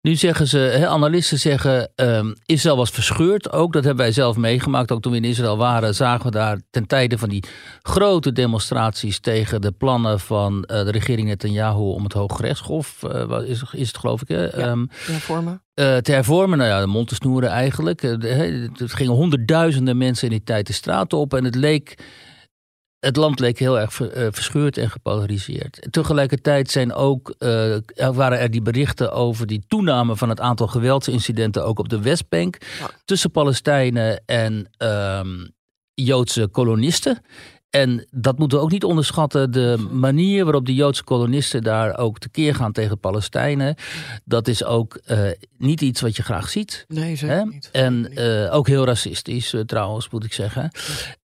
Nu 0.00 0.14
zeggen 0.14 0.46
ze, 0.46 0.86
analisten 0.88 1.38
zeggen, 1.38 1.92
um, 1.96 2.34
Israël 2.44 2.76
was 2.76 2.90
verscheurd 2.90 3.52
ook. 3.52 3.72
Dat 3.72 3.84
hebben 3.84 4.04
wij 4.04 4.12
zelf 4.12 4.36
meegemaakt. 4.36 4.92
Ook 4.92 5.02
toen 5.02 5.12
we 5.12 5.18
in 5.18 5.24
Israël 5.24 5.56
waren, 5.56 5.94
zagen 5.94 6.24
we 6.24 6.30
daar 6.30 6.60
ten 6.70 6.86
tijde 6.86 7.18
van 7.18 7.28
die 7.28 7.44
grote 7.82 8.32
demonstraties 8.32 9.20
tegen 9.20 9.60
de 9.60 9.72
plannen 9.72 10.20
van 10.20 10.54
uh, 10.56 10.66
de 10.66 10.90
regering 10.90 11.28
Netanyahu 11.28 11.80
om 11.80 12.04
het 12.04 12.12
Hooggerechtshof, 12.12 13.02
uh, 13.02 13.38
is, 13.46 13.62
is 13.72 13.88
het 13.88 13.98
geloof 13.98 14.22
ik, 14.22 14.28
hè? 14.28 14.42
Ja, 14.42 14.70
um, 14.70 14.88
hervormen. 15.34 15.62
Uh, 15.74 15.96
te 15.96 16.12
hervormen, 16.12 16.58
nou 16.58 16.70
ja, 16.70 16.80
de 16.80 16.86
mond 16.86 17.08
te 17.08 17.14
snoeren 17.14 17.48
eigenlijk. 17.48 18.02
het 18.02 18.92
gingen 18.92 19.12
honderdduizenden 19.12 19.96
mensen 19.96 20.24
in 20.28 20.32
die 20.32 20.44
tijd 20.44 20.66
de 20.66 20.72
straat 20.72 21.12
op 21.12 21.34
en 21.34 21.44
het 21.44 21.54
leek 21.54 21.98
het 23.04 23.16
land 23.16 23.38
leek 23.40 23.58
heel 23.58 23.80
erg 23.80 23.92
verscheurd 24.30 24.78
en 24.78 24.90
gepolariseerd. 24.90 25.86
Tegelijkertijd 25.90 26.70
zijn 26.70 26.92
ook, 26.92 27.34
uh, 27.38 27.76
waren 28.12 28.38
er 28.38 28.50
die 28.50 28.62
berichten 28.62 29.12
over 29.12 29.46
die 29.46 29.64
toename 29.68 30.16
van 30.16 30.28
het 30.28 30.40
aantal 30.40 30.66
geweldsincidenten 30.66 31.64
ook 31.64 31.78
op 31.78 31.88
de 31.88 32.00
Westbank. 32.00 32.58
Tussen 33.04 33.30
Palestijnen 33.30 34.22
en 34.26 34.70
um, 34.78 35.52
Joodse 35.94 36.48
kolonisten. 36.48 37.18
En 37.74 38.06
dat 38.10 38.38
moeten 38.38 38.58
we 38.58 38.64
ook 38.64 38.70
niet 38.70 38.84
onderschatten. 38.84 39.50
De 39.50 39.88
manier 39.90 40.44
waarop 40.44 40.66
de 40.66 40.74
Joodse 40.74 41.04
kolonisten 41.04 41.62
daar 41.62 41.98
ook 41.98 42.18
tekeer 42.18 42.54
gaan 42.54 42.72
tegen 42.72 42.98
Palestijnen. 42.98 43.74
Dat 44.24 44.48
is 44.48 44.64
ook 44.64 45.00
uh, 45.06 45.30
niet 45.58 45.80
iets 45.80 46.00
wat 46.00 46.16
je 46.16 46.22
graag 46.22 46.48
ziet. 46.48 46.84
Nee, 46.88 47.16
zeker 47.16 47.36
hè? 47.36 47.44
niet. 47.44 47.68
En 47.72 48.10
uh, 48.14 48.54
ook 48.54 48.66
heel 48.66 48.84
racistisch 48.84 49.52
uh, 49.52 49.60
trouwens, 49.60 50.10
moet 50.10 50.24
ik 50.24 50.32
zeggen. 50.32 50.70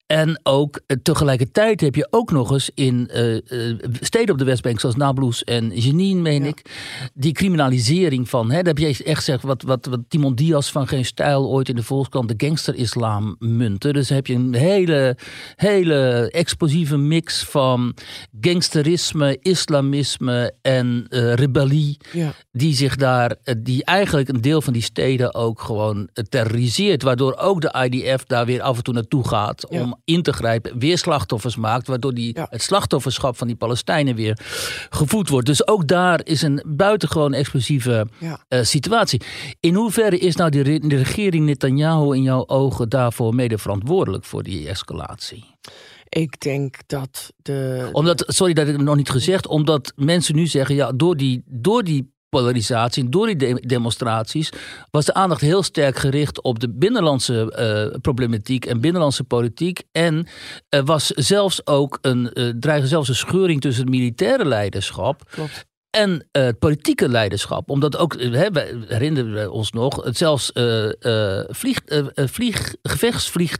En 0.08 0.40
ook 0.42 0.80
uh, 0.86 0.96
tegelijkertijd 1.02 1.80
heb 1.80 1.94
je 1.94 2.06
ook 2.10 2.30
nog 2.30 2.50
eens 2.50 2.70
in 2.74 3.10
uh, 3.14 3.34
uh, 3.34 3.78
steden 4.00 4.30
op 4.30 4.38
de 4.38 4.44
Westbank, 4.44 4.80
zoals 4.80 4.96
Nablus 4.96 5.44
en 5.44 5.70
Jenin, 5.80 6.22
meen 6.22 6.42
ja. 6.42 6.48
ik, 6.48 6.62
die 7.14 7.32
criminalisering 7.32 8.28
van. 8.28 8.50
Hè, 8.50 8.56
daar 8.56 8.74
heb 8.74 8.78
je 8.78 8.86
echt 8.86 9.18
gezegd 9.18 9.42
wat, 9.42 9.62
wat, 9.62 9.86
wat 9.86 10.00
Timon 10.08 10.34
Diaz 10.34 10.70
van 10.70 10.88
Geen 10.88 11.04
Stijl 11.04 11.48
ooit 11.48 11.68
in 11.68 11.76
de 11.76 11.82
Volkskrant 11.82 12.28
de 12.28 12.46
gangster-islam 12.46 13.36
munte. 13.38 13.92
Dus 13.92 14.08
heb 14.08 14.26
je 14.26 14.34
een 14.34 14.54
hele, 14.54 15.16
hele 15.56 16.28
explosieve 16.30 16.96
mix 16.96 17.42
van 17.44 17.94
gangsterisme, 18.40 19.38
islamisme 19.40 20.54
en 20.62 21.06
rebellie, 21.10 21.96
ja. 22.12 22.32
die 22.50 22.74
zich 22.74 22.96
daar, 22.96 23.36
die 23.58 23.84
eigenlijk 23.84 24.28
een 24.28 24.40
deel 24.40 24.62
van 24.62 24.72
die 24.72 24.82
steden 24.82 25.34
ook 25.34 25.60
gewoon 25.60 26.08
terroriseert. 26.28 27.02
Waardoor 27.02 27.36
ook 27.36 27.60
de 27.60 27.88
IDF 27.90 28.24
daar 28.24 28.46
weer 28.46 28.62
af 28.62 28.76
en 28.76 28.82
toe 28.82 28.94
naartoe 28.94 29.28
gaat. 29.28 29.66
Ja. 29.70 29.80
om 29.80 29.96
in 30.04 30.22
te 30.22 30.32
grijpen, 30.32 30.78
weer 30.78 30.98
slachtoffers 30.98 31.56
maakt, 31.56 31.86
waardoor 31.86 32.14
die, 32.14 32.36
ja. 32.36 32.46
het 32.50 32.62
slachtofferschap 32.62 33.36
van 33.36 33.46
die 33.46 33.56
Palestijnen 33.56 34.14
weer 34.14 34.38
gevoed 34.90 35.28
wordt. 35.28 35.46
Dus 35.46 35.66
ook 35.66 35.86
daar 35.86 36.20
is 36.24 36.42
een 36.42 36.62
buitengewoon 36.66 37.32
explosieve 37.32 38.06
ja. 38.18 38.40
uh, 38.48 38.62
situatie. 38.62 39.20
In 39.60 39.74
hoeverre 39.74 40.18
is 40.18 40.36
nou 40.36 40.50
de, 40.50 40.62
de 40.62 40.96
regering 40.96 41.44
Netanyahu 41.44 42.14
in 42.14 42.22
jouw 42.22 42.46
ogen 42.46 42.88
daarvoor 42.88 43.34
mede 43.34 43.58
verantwoordelijk 43.58 44.24
voor 44.24 44.42
die 44.42 44.68
escalatie? 44.68 45.44
Ik 46.08 46.40
denk 46.40 46.76
dat 46.86 47.32
de. 47.36 47.88
Omdat, 47.92 48.24
sorry 48.26 48.52
dat 48.52 48.66
ik 48.66 48.76
het 48.76 48.82
nog 48.82 48.96
niet 48.96 49.10
gezegd, 49.10 49.46
omdat 49.46 49.92
mensen 49.96 50.34
nu 50.34 50.46
zeggen, 50.46 50.74
ja, 50.74 50.92
door 50.92 51.16
die, 51.16 51.42
door 51.46 51.84
die 51.84 52.12
polarisatie. 52.28 53.08
Door 53.08 53.26
die 53.26 53.36
de 53.36 53.62
demonstraties 53.66 54.50
was 54.90 55.04
de 55.04 55.14
aandacht 55.14 55.40
heel 55.40 55.62
sterk 55.62 55.98
gericht 55.98 56.42
op 56.42 56.60
de 56.60 56.68
binnenlandse 56.68 57.54
uh, 57.92 58.00
problematiek 58.00 58.64
en 58.66 58.80
binnenlandse 58.80 59.24
politiek. 59.24 59.82
En 59.92 60.26
er 60.68 60.84
was 60.84 61.06
zelfs 61.06 61.66
ook 61.66 61.98
een, 62.00 62.30
uh, 62.34 62.52
dreigde 62.60 62.88
zelfs 62.88 63.08
een 63.08 63.14
scheuring 63.14 63.60
tussen 63.60 63.82
het 63.82 63.92
militaire 63.92 64.44
leiderschap. 64.44 65.30
Klopt. 65.30 65.66
En 65.90 66.28
het 66.32 66.58
politieke 66.58 67.08
leiderschap. 67.08 67.70
Omdat 67.70 67.96
ook, 67.96 68.20
hè, 68.20 68.50
we 68.50 68.84
herinneren 68.88 69.32
we 69.32 69.50
ons 69.50 69.72
nog, 69.72 70.04
het 70.04 70.16
zelfs 70.16 70.50
vlieg, 71.48 71.80
vlieg, 72.14 72.74
gevechtsvlieg 72.82 73.58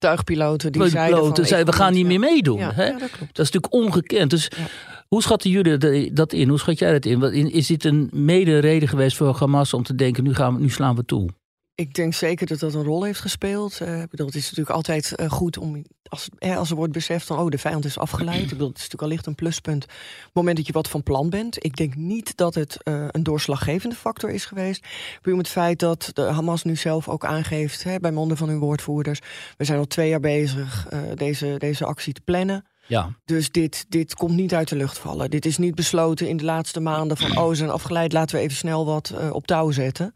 tuigpiloten 0.00 0.72
die 0.72 0.88
zeiden, 0.88 1.34
van, 1.34 1.44
zeiden 1.44 1.72
we 1.72 1.80
gaan 1.80 1.92
niet 1.92 2.06
meer 2.06 2.18
meedoen. 2.18 2.58
Ja, 2.58 2.72
hè? 2.74 2.86
Ja, 2.86 2.98
dat, 2.98 3.10
dat, 3.10 3.20
is 3.20 3.50
natuurlijk 3.50 3.72
ongekend. 3.72 4.30
Dus 4.30 4.50
ja. 4.56 4.66
Hoe 5.10 5.22
schatten 5.22 5.50
jullie 5.50 6.12
dat 6.12 6.32
in? 6.32 6.48
Hoe 6.48 6.58
schat 6.58 6.78
jij 6.78 6.92
dat 6.92 7.04
in? 7.04 7.52
Is 7.52 7.66
dit 7.66 7.84
een 7.84 8.08
mede 8.12 8.58
reden 8.58 8.88
geweest 8.88 9.16
voor 9.16 9.36
Hamas 9.36 9.74
om 9.74 9.82
te 9.82 9.94
denken, 9.94 10.24
nu, 10.24 10.34
gaan 10.34 10.54
we, 10.54 10.60
nu 10.60 10.70
slaan 10.70 10.96
we 10.96 11.04
toe? 11.04 11.28
Ik 11.74 11.94
denk 11.94 12.14
zeker 12.14 12.46
dat 12.46 12.58
dat 12.58 12.74
een 12.74 12.82
rol 12.82 13.02
heeft 13.04 13.20
gespeeld. 13.20 13.80
Uh, 13.82 14.02
bedoel, 14.10 14.26
het 14.26 14.34
is 14.34 14.42
natuurlijk 14.42 14.76
altijd 14.76 15.12
uh, 15.16 15.30
goed 15.30 15.58
om, 15.58 15.84
als, 16.02 16.28
hè, 16.38 16.56
als 16.56 16.70
er 16.70 16.76
wordt 16.76 16.92
beseft 16.92 17.26
van, 17.26 17.38
oh, 17.38 17.48
de 17.48 17.58
vijand 17.58 17.84
is 17.84 17.98
afgeleid. 17.98 18.42
Ik 18.42 18.50
het 18.50 18.60
is 18.60 18.66
natuurlijk 18.66 19.02
allicht 19.02 19.26
een 19.26 19.34
pluspunt. 19.34 19.84
Op 19.84 19.90
het 20.22 20.34
moment 20.34 20.56
dat 20.56 20.66
je 20.66 20.72
wat 20.72 20.88
van 20.88 21.02
plan 21.02 21.30
bent. 21.30 21.64
Ik 21.64 21.76
denk 21.76 21.94
niet 21.94 22.36
dat 22.36 22.54
het 22.54 22.76
een 22.84 23.22
doorslaggevende 23.22 23.96
factor 23.96 24.30
is 24.30 24.44
geweest. 24.44 24.86
Om 25.24 25.38
het 25.38 25.48
feit 25.48 25.78
dat 25.78 26.12
Hamas 26.14 26.62
nu 26.62 26.76
zelf 26.76 27.08
ook 27.08 27.24
aangeeft, 27.24 27.84
hè, 27.84 27.98
bij 27.98 28.12
monden 28.12 28.36
van 28.36 28.48
hun 28.48 28.58
woordvoerders. 28.58 29.20
We 29.56 29.64
zijn 29.64 29.78
al 29.78 29.86
twee 29.86 30.08
jaar 30.08 30.20
bezig 30.20 30.88
deze, 31.14 31.54
deze 31.58 31.84
actie 31.84 32.12
te 32.12 32.20
plannen. 32.24 32.64
Ja. 32.90 33.16
Dus 33.24 33.50
dit, 33.50 33.84
dit 33.88 34.14
komt 34.14 34.36
niet 34.36 34.54
uit 34.54 34.68
de 34.68 34.76
lucht 34.76 34.98
vallen. 34.98 35.30
Dit 35.30 35.46
is 35.46 35.58
niet 35.58 35.74
besloten 35.74 36.28
in 36.28 36.36
de 36.36 36.44
laatste 36.44 36.80
maanden 36.80 37.16
van... 37.16 37.38
oh, 37.38 37.48
ze 37.48 37.54
zijn 37.54 37.70
afgeleid, 37.70 38.12
laten 38.12 38.36
we 38.36 38.42
even 38.42 38.56
snel 38.56 38.86
wat 38.86 39.12
uh, 39.14 39.32
op 39.32 39.46
touw 39.46 39.70
zetten. 39.70 40.14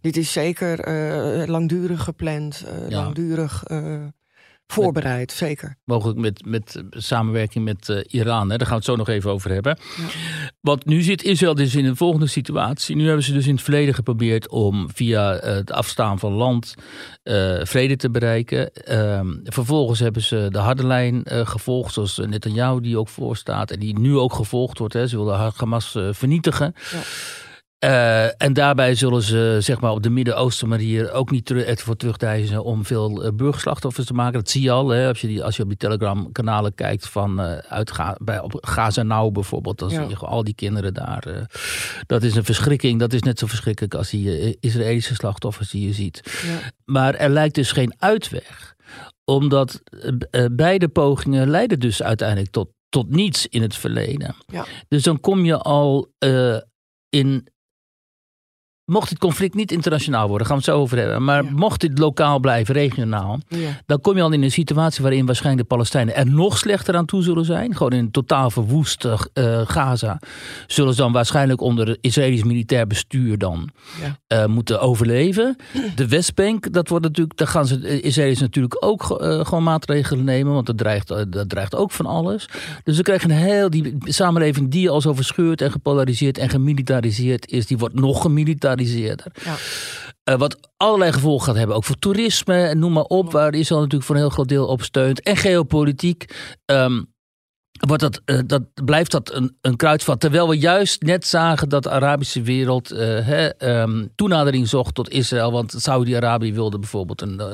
Dit 0.00 0.16
is 0.16 0.32
zeker 0.32 0.88
uh, 0.88 1.46
langdurig 1.46 2.02
gepland, 2.02 2.64
uh, 2.66 2.88
ja. 2.88 3.02
langdurig 3.02 3.64
voorbereid, 4.66 5.26
met, 5.26 5.32
zeker. 5.32 5.76
Mogelijk 5.84 6.18
met, 6.18 6.44
met 6.46 6.82
samenwerking 6.90 7.64
met 7.64 8.04
Iran, 8.06 8.50
hè? 8.50 8.56
daar 8.56 8.66
gaan 8.66 8.68
we 8.68 8.74
het 8.74 8.84
zo 8.84 8.96
nog 8.96 9.08
even 9.08 9.30
over 9.30 9.50
hebben. 9.50 9.78
Ja. 9.96 10.04
Want 10.60 10.84
nu 10.84 11.02
zit 11.02 11.22
Israël 11.22 11.54
dus 11.54 11.74
in 11.74 11.84
een 11.84 11.96
volgende 11.96 12.26
situatie. 12.26 12.96
Nu 12.96 13.06
hebben 13.06 13.24
ze 13.24 13.32
dus 13.32 13.46
in 13.46 13.54
het 13.54 13.62
verleden 13.62 13.94
geprobeerd 13.94 14.48
om 14.48 14.88
via 14.94 15.32
het 15.32 15.72
afstaan 15.72 16.18
van 16.18 16.32
land 16.32 16.74
uh, 17.24 17.60
vrede 17.62 17.96
te 17.96 18.10
bereiken. 18.10 18.70
Uh, 18.90 19.20
vervolgens 19.44 20.00
hebben 20.00 20.22
ze 20.22 20.46
de 20.50 20.58
harde 20.58 20.86
lijn 20.86 21.22
gevolgd, 21.24 21.92
zoals 21.92 22.18
Netanyahu 22.18 22.80
die 22.80 22.98
ook 22.98 23.08
voorstaat. 23.08 23.70
En 23.70 23.78
die 23.78 23.98
nu 23.98 24.16
ook 24.16 24.32
gevolgd 24.32 24.78
wordt. 24.78 24.94
Hè. 24.94 25.06
Ze 25.06 25.16
willen 25.16 25.52
Hamas 25.56 25.98
vernietigen. 26.10 26.74
Ja. 26.90 26.98
Uh, 27.86 28.42
en 28.42 28.52
daarbij 28.52 28.94
zullen 28.94 29.22
ze 29.22 29.56
zeg 29.60 29.80
maar, 29.80 29.90
op 29.90 30.02
de 30.02 30.10
Midden-Oosten 30.10 30.68
manier 30.68 31.12
ook 31.12 31.30
niet 31.30 31.44
terug, 31.44 31.64
ervoor 31.64 31.96
terugdijzen 31.96 32.64
om 32.64 32.84
veel 32.84 33.24
uh, 33.24 33.30
burgerslachtoffers 33.32 34.06
te 34.06 34.14
maken. 34.14 34.32
Dat 34.32 34.50
zie 34.50 34.62
je 34.62 34.70
al 34.70 34.88
hè, 34.88 35.08
als, 35.08 35.20
je 35.20 35.26
die, 35.26 35.44
als 35.44 35.56
je 35.56 35.62
op 35.62 35.68
die 35.68 35.76
Telegram-kanalen 35.78 36.74
kijkt 36.74 37.08
van 37.08 37.40
uh, 37.40 37.56
uit 37.56 37.90
Ga, 37.90 38.16
bij, 38.22 38.40
op 38.40 38.58
Gaza 38.60 39.02
Nou 39.02 39.30
bijvoorbeeld. 39.30 39.78
Dan 39.78 39.88
ja. 39.88 40.00
zie 40.00 40.08
je 40.08 40.16
al 40.16 40.44
die 40.44 40.54
kinderen 40.54 40.94
daar. 40.94 41.48
dat 42.06 42.22
is 42.22 42.34
een 42.34 42.44
verschrikking. 42.44 42.98
Dat 42.98 43.12
is 43.12 43.22
net 43.22 43.38
zo 43.38 43.46
verschrikkelijk 43.46 43.94
als 43.94 44.10
die 44.10 44.56
Israëlische 44.60 45.14
slachtoffers 45.14 45.70
die 45.70 45.86
je 45.86 45.92
ziet. 45.92 46.40
Ja. 46.46 46.72
Maar 46.84 47.14
er 47.14 47.30
lijkt 47.30 47.54
dus 47.54 47.72
geen 47.72 47.94
uitweg. 47.98 48.74
Omdat 49.24 49.82
beide 50.52 50.88
pogingen 50.88 51.50
leiden 51.50 51.80
dus 51.80 52.02
uiteindelijk 52.02 52.50
tot, 52.50 52.68
tot 52.88 53.10
niets 53.10 53.46
in 53.46 53.62
het 53.62 53.76
verleden. 53.76 54.34
Ja. 54.46 54.66
Dus 54.88 55.02
dan 55.02 55.20
kom 55.20 55.44
je 55.44 55.58
al 55.58 56.12
in 57.08 57.48
mocht 58.86 59.08
dit 59.08 59.18
conflict 59.18 59.54
niet 59.54 59.72
internationaal 59.72 60.28
worden, 60.28 60.46
gaan 60.46 60.56
we 60.56 60.62
het 60.62 60.72
zo 60.74 60.80
over 60.80 60.98
hebben. 60.98 61.24
Maar 61.24 61.44
ja. 61.44 61.50
mocht 61.50 61.80
dit 61.80 61.98
lokaal 61.98 62.38
blijven, 62.38 62.74
regionaal, 62.74 63.40
ja. 63.48 63.80
dan 63.86 64.00
kom 64.00 64.16
je 64.16 64.22
al 64.22 64.32
in 64.32 64.42
een 64.42 64.50
situatie 64.50 65.02
waarin 65.02 65.26
waarschijnlijk 65.26 65.68
de 65.68 65.74
Palestijnen 65.74 66.14
er 66.14 66.26
nog 66.26 66.58
slechter 66.58 66.96
aan 66.96 67.06
toe 67.06 67.22
zullen 67.22 67.44
zijn. 67.44 67.76
Gewoon 67.76 67.92
in 67.92 67.98
een 67.98 68.10
totaal 68.10 68.50
verwoest 68.50 69.04
uh, 69.04 69.60
Gaza. 69.64 70.18
Zullen 70.66 70.94
ze 70.94 71.00
dan 71.00 71.12
waarschijnlijk 71.12 71.60
onder 71.60 71.98
Israëlisch 72.00 72.42
militair 72.44 72.86
bestuur 72.86 73.38
dan 73.38 73.68
ja. 74.28 74.44
uh, 74.44 74.46
moeten 74.46 74.80
overleven. 74.80 75.56
De 75.94 76.08
Westbank, 76.08 76.72
dat 76.72 76.88
wordt 76.88 77.04
natuurlijk, 77.04 77.38
daar 77.38 77.48
gaan 77.48 77.66
ze 77.66 78.00
Israëli's 78.00 78.40
natuurlijk 78.40 78.84
ook 78.84 79.18
uh, 79.20 79.44
gewoon 79.44 79.62
maatregelen 79.62 80.24
nemen, 80.24 80.52
want 80.52 80.66
dat 80.66 80.78
dreigt, 80.78 81.08
dat 81.08 81.48
dreigt 81.48 81.74
ook 81.74 81.90
van 81.90 82.06
alles. 82.06 82.48
Dus 82.84 82.96
we 82.96 83.02
krijgen 83.02 83.30
een 83.30 83.36
heel, 83.36 83.70
die 83.70 83.96
samenleving 84.00 84.70
die 84.70 84.90
al 84.90 85.00
zo 85.00 85.14
verscheurd 85.14 85.60
en 85.60 85.70
gepolariseerd 85.70 86.38
en 86.38 86.48
gemilitariseerd 86.48 87.50
is, 87.50 87.66
die 87.66 87.78
wordt 87.78 87.94
nog 87.94 88.22
gemilitariseerd. 88.22 88.74
Ja. 89.44 89.56
Uh, 90.30 90.38
wat 90.38 90.70
allerlei 90.76 91.12
gevolgen 91.12 91.46
gaat 91.46 91.56
hebben, 91.56 91.76
ook 91.76 91.84
voor 91.84 91.98
toerisme 91.98 92.66
en 92.66 92.78
noem 92.78 92.92
maar 92.92 93.04
op, 93.04 93.32
waar 93.32 93.54
Israël 93.54 93.80
natuurlijk 93.80 94.06
voor 94.06 94.14
een 94.14 94.20
heel 94.20 94.30
groot 94.30 94.48
deel 94.48 94.66
op 94.66 94.82
steunt. 94.82 95.22
En 95.22 95.36
geopolitiek. 95.36 96.34
Um, 96.64 97.14
wordt 97.80 98.02
dat, 98.02 98.20
eh, 98.24 98.38
dat, 98.46 98.62
blijft 98.84 99.10
dat 99.10 99.32
een, 99.32 99.56
een 99.60 99.76
kruidvat. 99.76 100.20
Terwijl 100.20 100.48
we 100.48 100.58
juist 100.58 101.02
net 101.02 101.26
zagen 101.26 101.68
dat 101.68 101.82
de 101.82 101.90
Arabische 101.90 102.42
wereld 102.42 102.90
eh, 102.90 102.98
hè, 103.26 103.46
ehm, 103.46 104.06
toenadering 104.14 104.68
zocht 104.68 104.94
tot 104.94 105.10
Israël. 105.10 105.52
Want 105.52 105.74
Saudi-Arabië 105.76 106.52
wilde 106.52 106.78
bijvoorbeeld 106.78 107.22
een, 107.22 107.40
eh, 107.40 107.46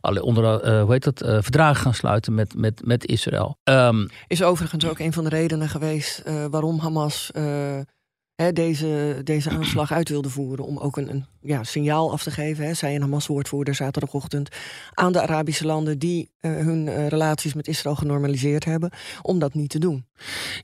alle 0.00 0.22
onder, 0.22 0.60
eh, 0.60 0.82
hoe 0.82 0.92
heet 0.92 1.04
dat, 1.04 1.20
eh, 1.20 1.38
verdrag 1.40 1.80
gaan 1.80 1.94
sluiten 1.94 2.34
met, 2.34 2.54
met, 2.56 2.80
met 2.84 3.06
Israël. 3.06 3.58
Ehm, 3.62 4.06
Is 4.26 4.42
overigens 4.42 4.86
ook 4.86 4.98
een 4.98 5.12
van 5.12 5.24
de 5.24 5.30
redenen 5.30 5.68
geweest 5.68 6.18
eh, 6.18 6.44
waarom 6.50 6.78
Hamas 6.78 7.30
eh, 7.32 7.78
hè, 8.36 8.52
deze, 8.52 9.20
deze 9.24 9.50
aanslag 9.50 9.92
uit 9.92 10.08
wilde 10.08 10.28
voeren. 10.28 10.64
Om 10.64 10.78
ook 10.78 10.96
een, 10.96 11.10
een 11.10 11.26
ja, 11.40 11.64
signaal 11.64 12.12
af 12.12 12.22
te 12.22 12.30
geven, 12.30 12.66
hè, 12.66 12.74
zei 12.74 12.94
een 12.94 13.00
Hamas-woordvoerder 13.00 13.74
zaterdagochtend, 13.74 14.48
aan 14.94 15.12
de 15.12 15.22
Arabische 15.22 15.66
landen 15.66 15.98
die 15.98 16.30
eh, 16.40 16.50
hun 16.50 16.88
eh, 16.88 17.08
relaties 17.08 17.54
met 17.54 17.68
Israël 17.68 17.94
genormaliseerd 17.96 18.64
hebben, 18.64 18.90
om 19.22 19.38
dat 19.38 19.54
niet 19.54 19.70
te 19.70 19.78
doen. 19.78 20.06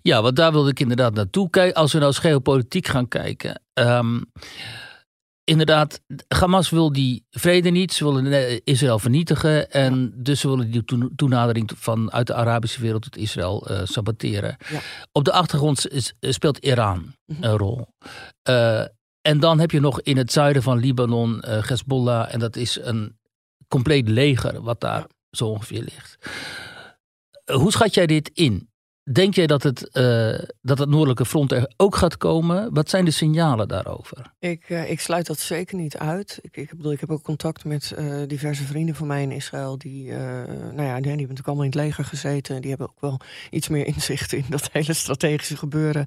Ja, 0.03 0.23
want 0.23 0.37
daar 0.37 0.53
wilde 0.53 0.71
ik 0.71 0.81
inderdaad 0.81 1.15
naartoe 1.15 1.51
kijken. 1.51 1.81
Als 1.81 1.93
we 1.93 1.99
nou 1.99 2.11
eens 2.11 2.21
geopolitiek 2.21 2.87
gaan 2.87 3.09
kijken. 3.09 3.63
ehm, 3.73 4.21
inderdaad, 5.51 6.01
Hamas 6.29 6.71
wil 6.71 6.93
die 6.93 7.25
vrede 7.31 7.71
niet. 7.71 7.93
Ze 7.93 8.05
willen 8.05 8.33
eh, 8.33 8.61
Israël 8.65 8.99
vernietigen. 8.99 9.71
En 9.71 10.13
dus 10.17 10.41
ze 10.41 10.49
willen 10.49 10.71
die 10.71 10.85
toen- 10.85 11.13
toenadering 11.17 11.71
vanuit 11.77 12.27
de 12.27 12.35
Arabische 12.35 12.81
wereld 12.81 13.03
tot 13.03 13.17
Israël 13.17 13.67
eh, 13.67 13.81
saboteren. 13.85 14.57
Ja. 14.71 14.81
Op 15.13 15.25
de 15.25 15.33
achtergrond 15.33 15.89
is- 15.89 16.13
speelt 16.21 16.59
Iran 16.59 17.15
Mhm. 17.27 17.45
een 17.45 17.57
rol. 17.57 17.87
Eh, 18.43 18.81
en 19.21 19.41
dan 19.41 19.59
heb 19.61 19.71
je 19.71 19.81
nog 19.81 20.01
in 20.01 20.17
het 20.17 20.33
zuiden 20.33 20.63
van 20.63 20.79
Libanon 20.79 21.41
eh 21.41 21.67
Hezbollah. 21.69 22.35
En 22.35 22.39
dat 22.39 22.57
is 22.57 22.79
een 22.83 23.19
compleet 23.69 24.09
leger 24.09 24.63
wat 24.63 24.81
daar 24.81 24.99
Ja. 25.01 25.07
zo 25.31 25.47
ongeveer 25.47 25.81
ligt. 25.83 26.17
Eh, 27.45 27.57
Hoe 27.57 27.73
schat 27.73 27.95
jij 27.95 28.07
dit 28.07 28.31
in? 28.35 28.70
Denk 29.05 29.35
jij 29.35 29.47
dat 29.47 29.63
het, 29.63 29.89
eh, 29.89 30.39
dat 30.63 30.79
het 30.79 30.89
noordelijke 30.89 31.25
front 31.27 31.53
er 31.53 31.73
ook 31.77 31.97
gaat 31.97 32.17
komen? 32.17 32.75
Wat 32.75 32.91
zijn 32.91 33.05
de 33.05 33.11
signalen 33.11 33.69
daarover? 33.69 34.33
Ik, 34.39 34.65
eh, 34.69 34.91
ik 34.91 35.01
sluit 35.01 35.27
dat 35.27 35.39
zeker 35.39 35.77
niet 35.77 35.97
uit. 35.97 36.39
Ik, 36.43 36.57
ik, 36.57 36.77
bedoel, 36.77 36.93
ik 36.93 37.01
heb 37.01 37.11
ook 37.11 37.23
contact 37.23 37.65
met 37.65 37.93
eh, 37.93 38.17
diverse 38.27 38.65
vrienden 38.65 38.95
van 38.95 39.07
mij 39.07 39.23
in 39.23 39.31
Israël. 39.31 39.79
Die, 39.79 40.13
nou 40.13 40.17
ja, 40.73 40.75
die, 40.75 40.87
hebben 40.87 41.17
natuurlijk 41.17 41.47
allemaal 41.47 41.65
in 41.65 41.71
het 41.71 41.81
leger 41.81 42.05
gezeten. 42.05 42.61
Die 42.61 42.71
hebben 42.71 42.89
ook 42.89 43.01
wel 43.01 43.21
iets 43.51 43.69
meer 43.69 43.87
inzicht 43.87 44.33
in 44.33 44.45
dat 44.49 44.69
hele 44.73 44.93
strategische 44.93 45.57
gebeuren 45.57 46.07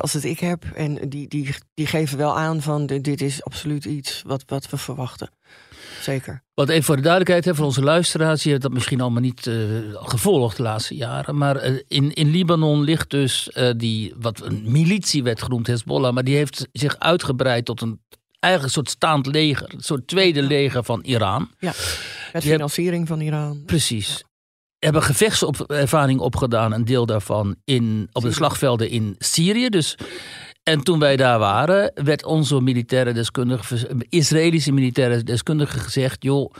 als 0.00 0.12
het 0.12 0.24
ik 0.24 0.40
heb. 0.40 0.64
En 0.74 1.08
die, 1.08 1.28
die, 1.28 1.54
die 1.74 1.86
geven 1.86 2.18
wel 2.18 2.38
aan 2.38 2.62
van 2.62 2.86
dit, 2.86 3.04
dit 3.04 3.20
is 3.20 3.44
absoluut 3.44 3.84
iets 3.84 4.22
wat, 4.26 4.42
wat 4.46 4.70
we 4.70 4.76
verwachten. 4.76 5.30
Zeker. 6.02 6.42
Want 6.54 6.68
even 6.68 6.84
voor 6.84 6.96
de 6.96 7.02
duidelijkheid 7.02 7.44
hè, 7.44 7.54
voor 7.54 7.64
onze 7.64 7.82
luisteraars, 7.82 8.42
je 8.42 8.50
hebt 8.50 8.62
dat 8.62 8.72
misschien 8.72 9.00
allemaal 9.00 9.20
niet 9.20 9.46
eh, 9.46 9.54
gevolgd 9.92 10.56
de 10.56 10.62
laatste 10.62 10.94
jaren. 10.94 11.36
Maar 11.36 11.56
eh, 11.56 11.74
in, 11.88 12.12
in 12.12 12.30
Libanon 12.30 12.82
ligt 12.82 13.10
dus 13.10 13.50
eh, 13.50 13.70
die, 13.76 14.14
wat 14.16 14.42
een 14.42 14.62
militie 14.72 15.22
werd 15.22 15.42
genoemd, 15.42 15.66
Hezbollah. 15.66 16.12
Maar 16.12 16.24
die 16.24 16.36
heeft 16.36 16.68
zich 16.72 16.98
uitgebreid 16.98 17.64
tot 17.64 17.80
een 17.80 18.00
eigen 18.40 18.70
soort 18.70 18.90
staand 18.90 19.26
leger. 19.26 19.74
Een 19.74 19.80
soort 19.82 20.06
tweede 20.06 20.42
leger 20.42 20.84
van 20.84 21.00
Iran. 21.02 21.50
Met 21.58 21.74
Je 21.74 22.28
hebt- 22.32 22.44
financiering 22.44 23.08
van 23.08 23.20
Iran. 23.20 23.62
Precies. 23.66 24.24
Hebben 24.78 25.02
gevechtservaring 25.02 26.20
opgedaan, 26.20 26.72
een 26.72 26.84
deel 26.84 27.06
daarvan, 27.06 27.56
in, 27.64 28.08
op 28.12 28.22
de 28.22 28.32
slagvelden 28.32 28.90
in 28.90 29.14
Syrië. 29.18 29.68
Dus, 29.68 29.96
en 30.62 30.82
toen 30.82 30.98
wij 30.98 31.16
daar 31.16 31.38
waren, 31.38 31.92
werd 31.94 32.24
onze 32.24 32.60
militaire 32.60 33.12
deskundige, 33.12 33.88
Israëlische 34.08 34.72
militaire 34.72 35.22
deskundige 35.22 35.78
gezegd: 35.78 36.22
joh, 36.22 36.52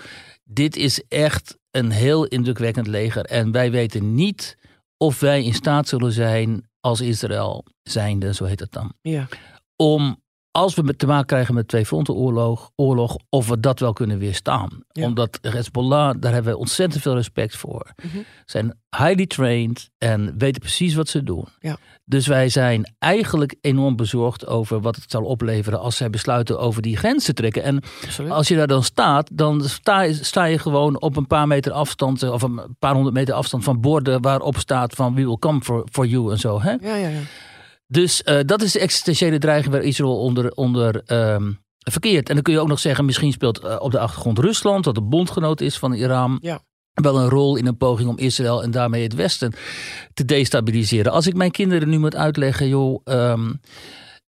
dit 0.45 0.77
is 0.77 1.03
echt 1.09 1.59
een 1.71 1.91
heel 1.91 2.27
indrukwekkend 2.27 2.87
leger. 2.87 3.25
En 3.25 3.53
wij 3.53 3.71
weten 3.71 4.15
niet 4.15 4.57
of 4.97 5.21
wij 5.21 5.45
in 5.45 5.55
staat 5.55 5.88
zullen 5.88 6.12
zijn 6.12 6.69
als 6.81 7.01
Israël 7.01 7.65
zijnde, 7.83 8.35
zo 8.35 8.45
heet 8.45 8.61
het 8.61 8.73
dan. 8.73 8.93
Ja. 9.01 9.29
Om 9.77 10.21
als 10.53 10.75
we 10.75 10.97
te 10.97 11.07
maken 11.07 11.27
krijgen 11.27 11.55
met 11.55 11.69
twee 11.69 11.87
fronten 11.87 12.15
oorlog, 12.15 12.71
oorlog, 12.77 13.17
of 13.29 13.49
we 13.49 13.61
dat 13.61 13.81
wel 13.81 13.93
kunnen 13.93 14.19
weerstaan. 14.19 14.83
Ja. 14.93 15.07
Omdat 15.07 15.38
Hezbollah, 15.43 16.15
daar 16.19 16.33
hebben 16.33 16.53
we 16.53 16.59
ontzettend 16.59 17.03
veel 17.03 17.15
respect 17.15 17.57
voor. 17.57 17.93
Mhm. 18.03 18.23
Zijn 18.45 18.79
highly 18.97 19.27
trained 19.27 19.91
en 19.99 20.35
weten 20.38 20.61
precies 20.61 20.95
wat 20.95 21.09
ze 21.09 21.23
doen. 21.23 21.45
Ja. 21.61 21.77
Dus 22.05 22.27
wij 22.27 22.49
zijn 22.49 22.95
eigenlijk 22.99 23.55
enorm 23.61 23.97
bezorgd 23.97 24.47
over 24.47 24.81
wat 24.81 24.97
het 24.97 25.11
zal 25.11 25.25
opleveren 25.25 25.81
als 25.81 25.97
zij 25.97 26.11
besluiten 26.11 26.59
over 26.59 26.83
die 26.83 26.97
grens 26.97 27.25
te 27.25 27.33
trekken. 27.33 27.62
En 27.62 27.83
Absoluut. 28.05 28.31
als 28.31 28.49
je 28.49 28.57
daar 28.57 28.67
dan 28.67 28.85
staat, 28.85 29.29
dan 29.33 29.62
sta 29.62 30.01
je, 30.01 30.15
sta 30.15 30.45
je 30.45 30.59
gewoon 30.59 31.01
op 31.01 31.17
een 31.17 31.27
paar 31.27 31.47
meter 31.47 31.73
afstand, 31.73 32.23
eh, 32.23 32.33
of 32.33 32.43
een 32.43 32.61
paar 32.79 32.95
honderd 32.95 33.15
meter 33.15 33.35
afstand 33.35 33.65
van 33.65 33.81
borden 33.81 34.23
waarop 34.23 34.59
staat 34.59 34.95
van 34.95 35.15
we 35.15 35.25
will 35.25 35.38
come 35.38 35.61
for, 35.61 35.87
for 35.91 36.07
you 36.07 36.31
en 36.31 36.38
zo. 36.38 36.61
Hè? 36.61 36.71
Ja, 36.71 36.95
ja, 36.95 37.09
ja. 37.09 37.21
Dus 37.92 38.22
eh, 38.22 38.38
dat 38.46 38.62
is 38.62 38.72
de 38.72 38.81
existentiële 38.81 39.38
dreiging 39.38 39.72
waar 39.72 39.83
Israël 39.83 40.18
onder, 40.18 40.52
onder 40.52 41.02
ehm, 41.05 41.52
verkeert. 41.78 42.28
En 42.28 42.35
dan 42.35 42.42
kun 42.42 42.52
je 42.52 42.61
ook 42.61 42.68
nog 42.68 42.78
zeggen, 42.78 43.05
misschien 43.05 43.33
speelt 43.33 43.59
eh, 43.59 43.76
op 43.81 43.90
de 43.90 43.98
achtergrond 43.98 44.38
Rusland, 44.38 44.85
dat 44.85 44.94
de 44.94 45.02
bondgenoot 45.02 45.61
is 45.61 45.78
van 45.78 45.92
Iran. 45.92 46.38
Ja. 46.42 46.61
Wel 46.92 47.18
een 47.18 47.28
rol 47.28 47.57
in 47.57 47.66
een 47.66 47.76
poging 47.76 48.09
om 48.09 48.18
Israël 48.18 48.62
en 48.62 48.70
daarmee 48.70 49.02
het 49.02 49.14
Westen 49.14 49.52
te 50.14 50.24
destabiliseren. 50.24 51.12
Als 51.12 51.26
ik 51.26 51.35
mijn 51.35 51.50
kinderen 51.50 51.88
nu 51.88 51.98
moet 51.98 52.16
uitleggen, 52.16 52.68
joh, 52.68 53.00
ehm, 53.05 53.52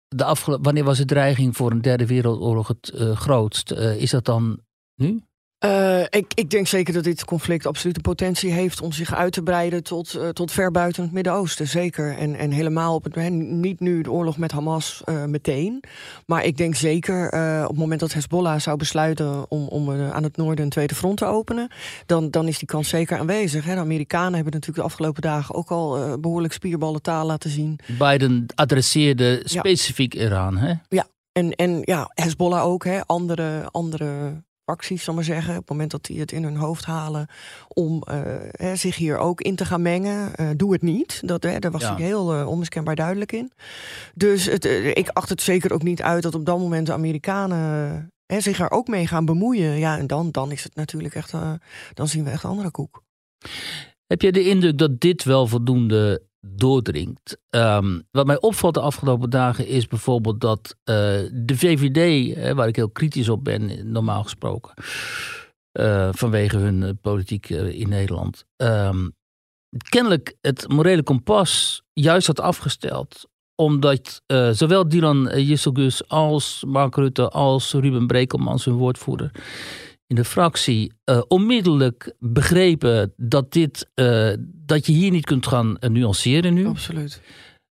de 0.09 0.37
wanneer 0.45 0.85
was 0.85 0.99
de 0.99 1.05
dreiging 1.05 1.57
voor 1.57 1.71
een 1.71 1.83
derde 1.83 2.07
wereldoorlog 2.07 2.69
het 2.69 2.89
eh, 2.89 3.17
grootst? 3.17 3.71
Is 3.73 4.11
dat 4.11 4.25
dan 4.25 4.61
nu? 4.95 5.23
Eh, 5.63 6.01
ik, 6.01 6.33
ik 6.35 6.51
denk 6.51 6.67
zeker 6.67 6.93
dat 6.95 7.05
dit 7.05 7.25
conflict 7.25 7.67
absoluut 7.67 7.95
de 7.95 8.01
potentie 8.01 8.51
heeft 8.51 8.81
om 8.81 8.93
zich 8.93 9.15
uit 9.15 9.33
te 9.33 9.43
breiden 9.43 9.83
tot, 9.83 10.15
eh, 10.15 10.29
tot 10.29 10.53
ver 10.53 10.71
buiten 10.71 11.03
het 11.03 11.13
Midden-Oosten. 11.13 11.67
Zeker. 11.67 12.17
En, 12.19 12.35
en 12.35 12.51
helemaal 12.51 12.95
op 12.95 13.05
het 13.05 13.31
niet 13.31 13.81
nu 13.81 14.03
de 14.03 14.11
oorlog 14.11 14.37
met 14.37 14.53
Hamas 14.53 15.03
eh, 15.05 15.25
meteen. 15.25 15.83
Maar 16.27 16.45
ik 16.45 16.57
denk 16.57 16.75
zeker 16.75 17.27
op 17.63 17.69
het 17.69 17.79
moment 17.79 18.01
dat 18.01 18.13
Hezbollah 18.13 18.61
zou 18.61 18.77
besluiten 18.77 19.51
om, 19.51 19.69
om 19.69 19.91
aan 19.91 20.23
het 20.23 20.37
noorden 20.37 20.65
een 20.65 20.71
tweede 20.71 20.95
front 20.95 21.17
te 21.17 21.25
openen, 21.25 21.71
dan, 22.07 22.31
dan 22.31 22.49
is 22.49 22.59
die 22.59 22.69
kans 22.69 22.89
zeker 22.89 23.19
aanwezig. 23.19 23.65
Hè. 23.65 23.75
De 23.75 23.81
Amerikanen 23.81 24.35
hebben 24.35 24.53
natuurlijk 24.53 24.79
de 24.79 24.93
afgelopen 24.93 25.23
dagen 25.23 25.55
ook 25.55 25.71
al 25.71 25.97
eh, 25.97 26.13
behoorlijk 26.21 26.53
spierballen 26.53 27.03
taal 27.03 27.27
laten 27.27 27.51
zien. 27.51 27.79
Biden 27.99 28.47
adresseerde 28.55 29.41
specifiek 29.45 30.15
Iran, 30.15 30.57
hè? 30.57 30.75
En, 31.33 31.53
en 31.53 31.81
ja, 31.85 32.11
Hezbollah 32.15 32.65
ook, 32.65 32.85
hè, 32.85 33.07
andere, 33.07 33.69
andere 33.71 34.43
acties, 34.65 35.05
zal 35.05 35.13
ik 35.13 35.19
maar 35.19 35.35
zeggen. 35.35 35.53
Op 35.53 35.61
het 35.61 35.69
moment 35.69 35.91
dat 35.91 36.05
die 36.05 36.21
het 36.21 36.33
in 36.33 36.43
hun 36.45 36.57
hoofd 36.57 36.85
halen 36.85 37.27
om 37.69 38.03
eh, 38.03 38.21
hè, 38.51 38.77
zich 38.77 38.97
hier 38.97 39.19
ook 39.19 39.41
in 39.41 39.57
te 39.57 39.65
gaan 39.65 39.83
mengen, 39.83 40.35
eh, 40.35 40.49
doe 40.57 40.73
het 40.73 40.83
niet. 40.83 41.21
Dat, 41.25 41.43
hè, 41.43 41.59
daar 41.59 41.71
was 41.71 41.83
Ja. 41.83 41.95
hij 41.95 42.05
heel 42.05 42.35
eh, 42.35 42.49
onmiskenbaar 42.49 42.97
duidelijk 42.97 43.33
in. 43.33 43.53
Dus 44.15 44.45
het, 44.45 44.65
ik 44.95 45.09
acht 45.09 45.29
het 45.29 45.43
zeker 45.43 45.73
ook 45.73 45.83
niet 45.83 46.03
uit 46.03 46.23
dat 46.23 46.35
op 46.35 46.47
dat 46.47 46.59
moment 46.59 46.87
de 46.87 46.93
Amerikanen 46.93 48.09
hè, 48.27 48.41
zich 48.41 48.61
er 48.61 48.71
ook 48.71 48.89
mee 48.89 49.07
gaan 49.07 49.25
bemoeien. 49.25 49.79
Ja, 49.79 49.99
en 49.99 50.07
dan, 50.07 50.31
dan 50.31 50.53
is 50.53 50.65
het 50.65 50.75
natuurlijk 50.75 51.15
echt, 51.15 51.33
eh, 51.33 51.53
dan 51.95 52.09
zien 52.09 52.25
we 52.25 52.31
echt 52.31 52.45
een 52.45 52.51
andere 52.51 52.71
koek. 52.71 53.03
Heb 54.07 54.23
je 54.23 54.33
de 54.33 54.49
indruk 54.49 54.79
dat 54.79 55.01
dit 55.01 55.25
wel 55.25 55.47
voldoende 55.47 56.23
doordringt? 56.47 57.39
Ehm, 57.51 58.01
wat 58.11 58.27
mij 58.27 58.41
opvalt 58.41 58.75
de 58.75 58.81
afgelopen 58.81 59.31
dagen 59.31 59.67
is 59.67 59.87
bijvoorbeeld 59.87 60.41
dat 60.41 60.77
eh, 60.85 60.95
de 61.33 61.57
VVD, 61.57 62.55
waar 62.55 62.69
ik 62.69 62.77
heel 62.77 62.91
kritisch 62.91 63.29
op 63.29 63.45
ben, 63.45 63.93
normaal 63.93 64.23
gesproken, 64.23 64.75
eh, 65.73 66.09
vanwege 66.13 66.57
hun 66.57 66.83
eh, 66.83 66.91
politiek 67.01 67.49
in 67.49 67.89
Nederland, 67.89 68.45
ehm, 68.57 69.09
kennelijk 69.89 70.35
het 70.41 70.69
morele 70.69 71.03
kompas 71.03 71.83
juist 71.93 72.27
had 72.27 72.41
afgesteld 72.41 73.31
omdat 73.55 74.23
zowel 74.53 74.89
Dylan 74.89 75.41
Jisselgus 75.41 76.09
als 76.09 76.65
Mark 76.67 76.97
Rutte 76.97 77.29
als 77.29 77.73
Ruben 77.73 78.07
Brekelman, 78.07 78.59
zijn 78.59 78.75
woordvoerder, 78.75 79.31
in 80.13 80.19
de 80.19 80.25
fractie 80.25 80.93
eh, 81.05 81.23
onmiddellijk 81.29 82.15
begrepen 82.19 83.13
dat, 83.17 83.53
dit, 83.53 83.91
eh, 83.95 84.33
dat 84.41 84.87
je 84.87 84.93
hier 84.93 85.11
niet 85.11 85.25
kunt 85.25 85.47
gaan 85.47 85.79
eh, 85.79 85.91
nuanceren 85.91 86.55
nu. 86.55 86.67
Absoluut. 86.67 87.21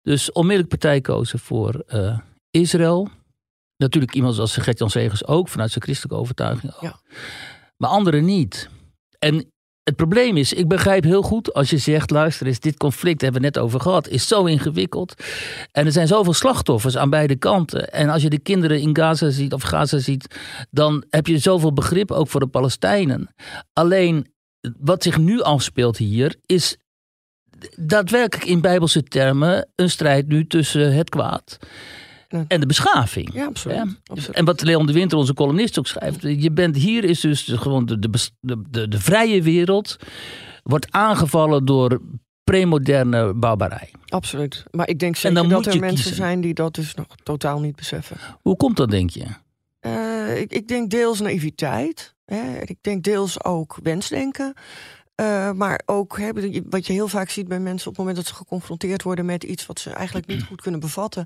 Dus 0.01 0.31
onmiddellijk 0.31 0.69
partij 0.69 1.01
kozen 1.01 1.39
voor 1.39 1.85
Israël. 2.49 3.09
Natuurlijk 3.77 4.13
iemand 4.13 4.35
zoals 4.35 4.57
Gert-Jan 4.57 4.89
Segers 4.89 5.25
ook, 5.25 5.49
vanuit 5.49 5.71
zijn 5.71 5.83
christelijke 5.83 6.17
overtuiging. 6.17 6.73
ook. 6.73 6.81
Ja. 6.81 6.99
Maar 7.77 7.89
anderen 7.89 8.25
niet. 8.25 8.69
En 9.19 9.51
het 9.85 9.95
probleem 9.95 10.37
is, 10.37 10.53
ik 10.53 10.67
begrijp 10.67 11.03
heel 11.03 11.21
goed 11.21 11.53
als 11.53 11.69
je 11.69 11.77
zegt, 11.77 12.09
luister 12.09 12.47
eens, 12.47 12.59
dit 12.59 12.77
conflict 12.77 13.21
hebben 13.21 13.41
we 13.41 13.47
net 13.47 13.57
over 13.57 13.79
gehad, 13.79 14.07
is 14.07 14.27
zo 14.27 14.45
ingewikkeld. 14.45 15.13
En 15.71 15.85
er 15.85 15.91
zijn 15.91 16.07
zoveel 16.07 16.33
slachtoffers 16.33 16.97
aan 16.97 17.09
beide 17.09 17.35
kanten. 17.35 17.91
En 17.91 18.09
als 18.09 18.21
je 18.21 18.29
de 18.29 18.39
kinderen 18.39 18.79
in 18.79 18.95
Gaza 18.95 19.29
ziet 19.29 19.53
of 19.53 19.61
Gaza 19.61 19.97
ziet, 19.97 20.39
dan 20.71 21.03
heb 21.09 21.27
je 21.27 21.37
zoveel 21.37 21.73
begrip 21.73 22.11
ook 22.11 22.27
voor 22.27 22.39
de 22.39 22.47
Palestijnen. 22.47 23.33
Alleen 23.73 24.27
wat 24.79 25.03
zich 25.03 25.17
nu 25.17 25.41
afspeelt 25.41 25.97
hier 25.97 26.35
is 26.45 26.77
daadwerkelijk 27.75 28.49
in 28.49 28.61
bijbelse 28.61 29.03
termen 29.03 29.69
een 29.75 29.89
strijd 29.89 30.27
nu 30.27 30.47
tussen 30.47 30.93
het 30.93 31.09
kwaad. 31.09 31.57
En 32.27 32.59
de 32.59 32.65
beschaving. 32.65 33.33
Ja, 33.33 33.45
absoluut. 33.45 33.77
Ja. 33.77 33.85
absoluut. 34.05 34.35
En 34.35 34.45
wat 34.45 34.61
Leon 34.61 34.85
de 34.85 34.93
Winter, 34.93 35.17
onze 35.17 35.33
columnist, 35.33 35.79
ook 35.79 35.87
schrijft. 35.87 36.21
Je 36.21 36.51
bent 36.51 36.75
hier 36.75 37.03
is 37.03 37.19
dus 37.19 37.51
gewoon 37.55 37.85
de, 37.85 37.99
de, 38.39 38.87
de, 38.87 38.99
vrije 38.99 39.41
wereld. 39.41 39.97
Wordt 40.63 40.91
aangevallen 40.91 41.65
door 41.65 42.01
premoderne 42.43 43.33
barbarij. 43.33 43.91
Absoluut. 44.07 44.63
Maar 44.71 44.89
ik 44.89 44.99
denk 44.99 45.15
En 45.15 45.19
zeker 45.19 45.49
dat 45.49 45.65
er 45.65 45.79
mensen 45.79 45.95
kiezen. 45.95 46.15
zijn 46.15 46.41
die 46.41 46.53
dat 46.53 46.75
dus 46.75 46.95
nog 46.95 47.07
totaal 47.23 47.59
niet 47.59 47.75
beseffen. 47.75 48.17
Hoe 48.41 48.55
komt 48.55 48.77
dat, 48.77 48.89
denk 48.89 49.09
je? 49.09 49.25
Eh, 49.79 50.41
ik, 50.41 50.51
ik 50.51 50.67
denk 50.67 50.89
deels 50.89 51.19
naïviteit. 51.19 52.15
Hè. 52.25 52.61
Ik 52.61 52.77
denk 52.81 53.03
deels 53.03 53.43
ook 53.43 53.77
wensdenken. 53.83 54.53
Eh, 55.15 55.51
maar 55.51 55.81
ook 55.85 56.17
hè, 56.17 56.29
wat 56.69 56.87
je 56.87 56.93
heel 56.93 57.07
vaak 57.07 57.29
ziet 57.29 57.47
bij 57.47 57.59
mensen 57.59 57.87
op 57.87 57.95
het 57.95 58.05
moment 58.05 58.15
dat 58.15 58.25
ze 58.25 58.33
geconfronteerd 58.33 59.03
worden 59.03 59.25
met 59.25 59.43
iets 59.43 59.65
wat 59.65 59.79
ze 59.79 59.89
eigenlijk 59.89 60.27
niet 60.27 60.43
goed 60.43 60.61
kunnen 60.61 60.79
bevatten, 60.79 61.25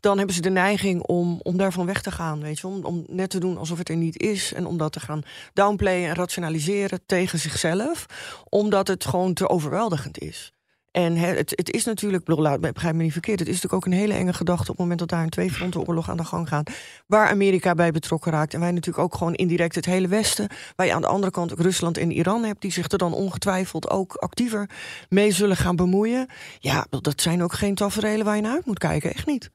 dan 0.00 0.16
hebben 0.16 0.34
ze 0.34 0.40
de 0.40 0.50
neiging 0.50 1.02
om, 1.02 1.40
om 1.42 1.56
daarvan 1.56 1.86
weg 1.86 2.02
te 2.02 2.10
gaan. 2.10 2.40
Weet 2.40 2.58
je, 2.58 2.66
om, 2.66 2.84
om 2.84 3.04
net 3.08 3.30
te 3.30 3.40
doen 3.40 3.56
alsof 3.56 3.78
het 3.78 3.88
er 3.88 3.96
niet 3.96 4.20
is 4.20 4.52
en 4.52 4.66
om 4.66 4.76
dat 4.76 4.92
te 4.92 5.00
gaan 5.00 5.22
downplayen 5.52 6.08
en 6.08 6.14
rationaliseren 6.14 7.00
tegen 7.06 7.38
zichzelf, 7.38 8.06
omdat 8.48 8.88
het 8.88 9.04
gewoon 9.04 9.34
te 9.34 9.48
overweldigend 9.48 10.18
is. 10.18 10.52
En 10.90 11.16
het, 11.16 11.52
het 11.56 11.70
is 11.70 11.84
natuurlijk, 11.84 12.24
begrijp 12.24 12.94
me 12.94 13.02
niet 13.02 13.12
verkeerd, 13.12 13.38
het 13.38 13.48
is 13.48 13.54
natuurlijk 13.54 13.86
ook 13.86 13.92
een 13.92 13.98
hele 13.98 14.14
enge 14.14 14.32
gedachte 14.32 14.62
op 14.62 14.68
het 14.68 14.78
moment 14.78 14.98
dat 14.98 15.08
daar 15.08 15.22
een 15.22 15.30
tweefrontenoorlog 15.30 16.10
aan 16.10 16.16
de 16.16 16.24
gang 16.24 16.48
gaat, 16.48 16.70
waar 17.06 17.28
Amerika 17.28 17.74
bij 17.74 17.90
betrokken 17.90 18.32
raakt. 18.32 18.54
En 18.54 18.60
wij 18.60 18.70
natuurlijk 18.70 19.04
ook 19.04 19.14
gewoon 19.14 19.34
indirect 19.34 19.74
het 19.74 19.84
hele 19.84 20.08
Westen, 20.08 20.48
waar 20.76 20.86
je 20.86 20.94
aan 20.94 21.00
de 21.00 21.06
andere 21.06 21.32
kant 21.32 21.52
ook 21.52 21.60
Rusland 21.60 21.98
en 21.98 22.10
Iran 22.10 22.44
hebt, 22.44 22.60
die 22.60 22.72
zich 22.72 22.90
er 22.90 22.98
dan 22.98 23.14
ongetwijfeld 23.14 23.90
ook 23.90 24.14
actiever 24.14 24.70
mee 25.08 25.30
zullen 25.30 25.56
gaan 25.56 25.76
bemoeien. 25.76 26.26
Ja, 26.58 26.86
dat 26.90 27.20
zijn 27.20 27.42
ook 27.42 27.52
geen 27.52 27.74
tafereelen 27.74 28.24
waar 28.24 28.36
je 28.36 28.42
naar 28.42 28.54
uit 28.54 28.66
moet 28.66 28.78
kijken, 28.78 29.14
echt 29.14 29.26
niet. 29.26 29.50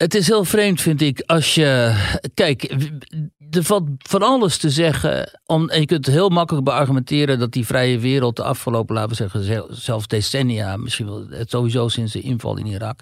Het 0.00 0.14
is 0.14 0.26
heel 0.26 0.44
vreemd, 0.44 0.80
vind 0.80 1.00
ik, 1.00 1.22
als 1.26 1.54
je. 1.54 1.94
Kijk, 2.34 2.62
er 3.50 3.64
valt 3.64 3.88
van 3.98 4.22
alles 4.22 4.56
te 4.56 4.70
zeggen. 4.70 5.40
Om, 5.46 5.68
en 5.68 5.80
je 5.80 5.86
kunt 5.86 6.06
heel 6.06 6.28
makkelijk 6.28 6.64
beargumenteren 6.64 7.38
dat 7.38 7.52
die 7.52 7.66
vrije 7.66 7.98
wereld 7.98 8.36
de 8.36 8.42
afgelopen, 8.42 8.94
laten 8.94 9.10
we 9.10 9.14
zeggen, 9.16 9.42
zel- 9.44 9.68
zelfs 9.70 10.06
decennia, 10.06 10.76
misschien 10.76 11.06
wel 11.06 11.26
het 11.30 11.50
sowieso 11.50 11.88
sinds 11.88 12.12
de 12.12 12.20
inval 12.20 12.56
in 12.56 12.66
Irak, 12.66 13.00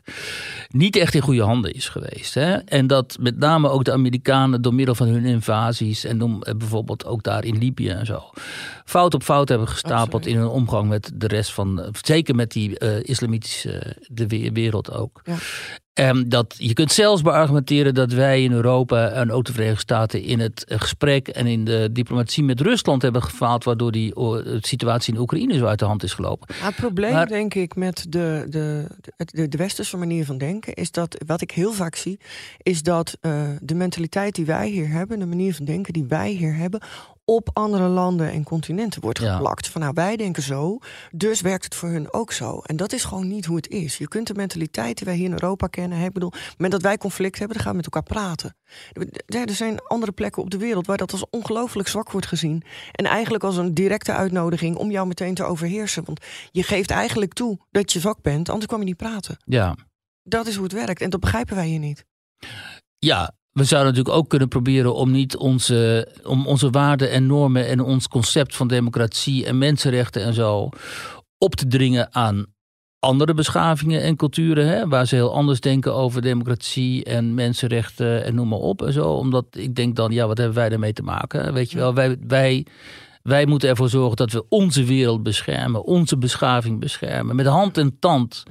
niet 0.69 0.97
echt 0.97 1.15
in 1.15 1.21
goede 1.21 1.43
handen 1.43 1.73
is 1.73 1.89
geweest. 1.89 2.35
Hè? 2.35 2.55
En 2.57 2.87
dat 2.87 3.17
met 3.21 3.39
name 3.39 3.69
ook 3.71 3.85
de 3.85 3.93
Amerikanen 3.93 4.63
door 4.63 4.75
middel 4.75 4.95
van 4.95 5.09
hun 5.09 5.25
invasies 5.25 6.05
en 6.05 6.17
noem, 6.17 6.43
eh, 6.43 6.55
bijvoorbeeld 6.55 7.05
ook 7.05 7.23
daar 7.23 7.45
in 7.45 7.59
Libië 7.59 7.89
en 7.89 8.07
zo, 8.07 8.31
fout 8.85 9.15
op 9.15 9.23
fout 9.23 9.49
hebben 9.49 9.69
gestapeld 9.69 10.27
in 10.27 10.37
hun 10.37 10.49
omgang 10.49 10.89
met 10.89 11.11
de 11.15 11.27
rest 11.27 11.53
van, 11.53 11.83
eh, 11.83 11.89
zeker 12.03 12.35
met 12.35 12.51
die 12.53 12.79
eh, 12.79 13.03
islamitische 13.03 13.97
de 14.07 14.27
we- 14.27 14.51
wereld 14.53 14.93
ook. 14.93 15.21
Ja. 15.25 15.37
Ehm, 15.99 16.29
dat, 16.29 16.55
je 16.59 16.73
kunt 16.73 16.93
zelfs 16.93 17.23
beargumenteren 17.23 17.95
dat 17.95 18.13
wij 18.13 18.43
in 18.43 18.53
Europa 18.53 19.09
en 19.09 19.33
ook 19.33 19.45
de 19.45 19.53
Verenigde 19.53 19.81
Staten 19.81 20.23
in 20.23 20.41
het 20.41 20.65
eh, 20.65 20.81
gesprek 20.81 21.29
en 21.29 21.47
in 21.47 21.65
de 21.65 21.89
diplomatie 21.93 22.45
met 22.45 22.61
Rusland 22.61 23.03
hebben 23.03 23.23
gefaald, 23.23 23.65
waardoor 23.65 23.93
die 23.93 24.15
de 24.15 24.59
situatie 24.61 25.15
in 25.15 25.21
Oekraïne 25.21 25.59
zo 25.59 25.67
uit 25.67 25.79
de 25.79 25.85
hand 25.85 26.03
is 26.03 26.13
gelopen. 26.15 26.55
Ja, 26.61 26.67
het 26.67 26.77
probleem, 26.77 27.13
Maar- 27.13 27.27
denk 27.27 27.55
ik, 27.55 27.77
met 27.77 28.07
de, 28.09 28.47
de, 28.49 28.87
de, 29.01 29.25
de, 29.25 29.49
de 29.49 29.57
westerse 29.57 29.97
manier 29.97 30.25
van 30.25 30.39
denken, 30.39 30.75
is 30.75 30.91
dat, 30.91 31.23
wat 31.27 31.41
ik 31.41 31.51
heel 31.51 31.73
vaak 31.73 31.95
zie, 31.95 32.21
is 32.63 32.83
dat 32.83 33.17
eh, 33.21 33.43
de 33.61 33.75
mentaliteit 33.75 34.35
die 34.35 34.47
wij 34.47 34.69
hier 34.69 34.89
hebben, 34.89 35.19
de 35.19 35.27
manier 35.27 35.55
van 35.55 35.65
denken 35.65 35.93
die 35.93 36.05
wij 36.09 36.31
hier 36.31 36.55
hebben, 36.55 36.81
op 37.31 37.51
andere 37.53 37.89
landen 37.89 38.31
en 38.33 38.43
continenten 38.45 39.01
wordt 39.01 39.19
Ja. 39.19 39.35
geplakt. 39.35 39.69
Van 39.69 39.81
nou, 39.81 39.93
wij 39.95 40.17
denken 40.17 40.43
zo, 40.43 40.79
dus 41.11 41.41
werkt 41.41 41.65
het 41.65 41.75
voor 41.75 41.89
hun 41.89 42.13
ook 42.13 42.33
zo. 42.33 42.59
En 42.59 42.77
dat 42.77 42.93
is 42.93 43.05
gewoon 43.05 43.29
niet 43.29 43.45
hoe 43.45 43.57
het 43.57 43.69
is. 43.69 43.99
Je 43.99 44.09
kunt 44.09 44.27
de 44.27 44.35
mentaliteit 44.35 44.97
die 44.97 45.07
wij 45.07 45.17
hier 45.17 45.25
in 45.25 45.33
Europa 45.33 45.67
kennen, 45.67 45.99
ik 46.05 46.13
bedoel, 46.13 46.29
op 46.29 46.35
het 46.35 46.45
moment 46.53 46.73
dat 46.73 46.83
wij 46.83 46.99
conflict 46.99 47.39
hebben, 47.39 47.57
dan 47.57 47.65
gaan 47.65 47.75
we 47.77 47.83
met 47.85 47.95
elkaar 47.95 48.17
praten. 48.17 48.57
Ja, 49.27 49.45
Er 49.45 49.55
zijn 49.55 49.81
andere 49.87 50.13
plekken 50.13 50.43
op 50.43 50.51
de 50.51 50.59
wereld 50.59 50.87
waar 50.87 50.97
dat 50.97 51.13
als 51.13 51.25
ongelooflijk 51.31 51.89
zwak 51.89 52.11
wordt 52.11 52.27
gezien. 52.27 52.63
En 52.93 53.05
eigenlijk 53.05 53.45
als 53.45 53.57
een 53.57 53.75
directe 53.75 54.13
uitnodiging 54.13 54.77
om 54.77 54.91
jou 54.91 55.07
meteen 55.07 55.35
te 55.35 55.45
overheersen. 55.45 56.05
Want 56.05 56.21
je 56.51 56.63
geeft 56.63 56.91
eigenlijk 56.91 57.33
toe 57.33 57.59
dat 57.71 57.93
je 57.93 58.01
zwak 58.01 58.23
bent, 58.23 58.49
anders 58.49 58.67
kwam 58.67 58.81
je 58.81 58.87
niet 58.87 58.97
praten. 58.97 59.37
Ja. 59.45 59.77
Dat 60.23 60.47
is 60.47 60.55
hoe 60.55 60.65
het 60.65 60.73
werkt. 60.73 61.01
En 61.01 61.11
dat 61.11 61.21
begrijpen 61.21 61.57
wij 61.57 61.67
hier 61.67 61.79
niet. 61.79 62.05
Ja, 62.99 63.33
we 63.59 63.65
zouden 63.65 63.93
natuurlijk 63.93 64.17
ook 64.17 64.29
kunnen 64.29 64.49
proberen 64.49 64.95
om 64.95 65.11
niet 65.11 65.37
onze, 65.37 66.09
om 66.25 66.47
onze 66.47 66.71
waarden 66.71 67.11
en 67.11 67.27
normen 67.27 67.67
en 67.67 67.81
ons 67.81 68.09
concept 68.09 68.57
van 68.57 68.69
democratie 68.69 69.47
en 69.47 69.59
mensenrechten 69.59 70.23
en 70.25 70.35
zo 70.35 70.69
op 71.39 71.55
te 71.55 71.67
dringen 71.67 72.15
aan 72.15 72.47
andere 72.99 73.35
beschavingen 73.35 74.03
en 74.03 74.17
culturen, 74.17 74.67
hè, 74.67 74.89
waar 74.89 75.07
ze 75.07 75.15
heel 75.15 75.35
anders 75.35 75.61
denken 75.61 75.95
over 75.95 76.23
democratie 76.23 77.05
en 77.05 77.35
mensenrechten 77.35 78.25
en 78.25 78.35
noem 78.35 78.49
maar 78.49 78.59
op 78.59 78.83
en 78.83 78.93
zo. 78.93 79.13
Omdat 79.13 79.47
ik 79.51 79.75
denk 79.75 79.97
dan, 79.97 80.13
ja, 80.13 80.27
wat 80.27 80.39
hebben 80.39 80.57
wij 80.57 80.69
daarmee 80.69 80.93
te 80.93 81.03
maken? 81.03 81.53
Weet 81.53 81.71
je 81.71 81.79
wel, 81.79 81.95
wij, 81.95 82.17
wij, 82.27 82.67
wij 83.23 83.47
moeten 83.47 83.69
ervoor 83.69 83.89
zorgen 83.89 84.17
dat 84.17 84.33
we 84.33 84.45
onze 84.49 84.85
wereld 84.85 85.23
beschermen, 85.23 85.85
onze 85.85 86.19
beschaving 86.19 86.81
beschermen, 86.81 87.37
met 87.37 87.47
hand 87.47 87.79
en 87.79 87.97
tand. 87.99 88.43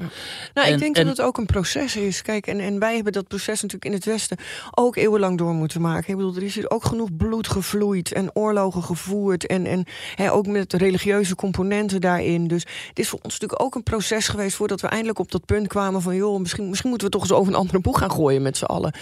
Nou, 0.53 0.67
En- 0.67 0.73
ik 0.73 0.79
denk 0.79 0.95
en- 0.95 1.05
dat 1.07 1.17
het 1.17 1.25
ook 1.25 1.37
een 1.37 1.45
proces 1.45 1.95
is. 1.95 2.21
Kijk, 2.21 2.47
en, 2.47 2.59
en 2.59 2.79
wij 2.79 2.95
hebben 2.95 3.13
dat 3.13 3.27
proces 3.27 3.61
natuurlijk 3.61 3.85
in 3.85 3.93
het 3.93 4.05
Westen 4.05 4.37
ook 4.71 4.95
eeuwenlang 4.95 5.37
door 5.37 5.53
moeten 5.53 5.81
maken. 5.81 6.09
Ik 6.09 6.15
bedoel, 6.15 6.35
er 6.35 6.43
is 6.43 6.55
hier 6.55 6.69
ook 6.69 6.85
genoeg 6.85 7.15
bloed 7.17 7.47
gevloeid 7.47 8.11
en 8.11 8.35
oorlogen 8.35 8.83
gevoerd. 8.83 9.45
En, 9.45 9.65
en 9.65 9.85
ook 10.31 10.47
met 10.47 10.73
religieuze 10.73 11.35
componenten 11.35 12.01
daarin. 12.01 12.47
Dus 12.47 12.65
het 12.87 12.99
is 12.99 13.09
voor 13.09 13.19
ons 13.21 13.33
natuurlijk 13.33 13.61
ook 13.61 13.75
een 13.75 13.83
proces 13.83 14.27
geweest 14.27 14.55
voordat 14.55 14.81
we 14.81 14.87
eindelijk 14.87 15.19
op 15.19 15.31
dat 15.31 15.45
punt 15.45 15.67
kwamen 15.67 16.01
van 16.01 16.15
joh, 16.15 16.39
misschien, 16.39 16.69
misschien 16.69 16.89
moeten 16.89 17.07
we 17.07 17.13
toch 17.13 17.23
eens 17.23 17.31
over 17.31 17.53
een 17.53 17.59
andere 17.59 17.79
boeg 17.79 17.97
gaan 17.97 18.11
gooien 18.11 18.41
met 18.41 18.57
z'n 18.57 18.65
allen. 18.65 18.93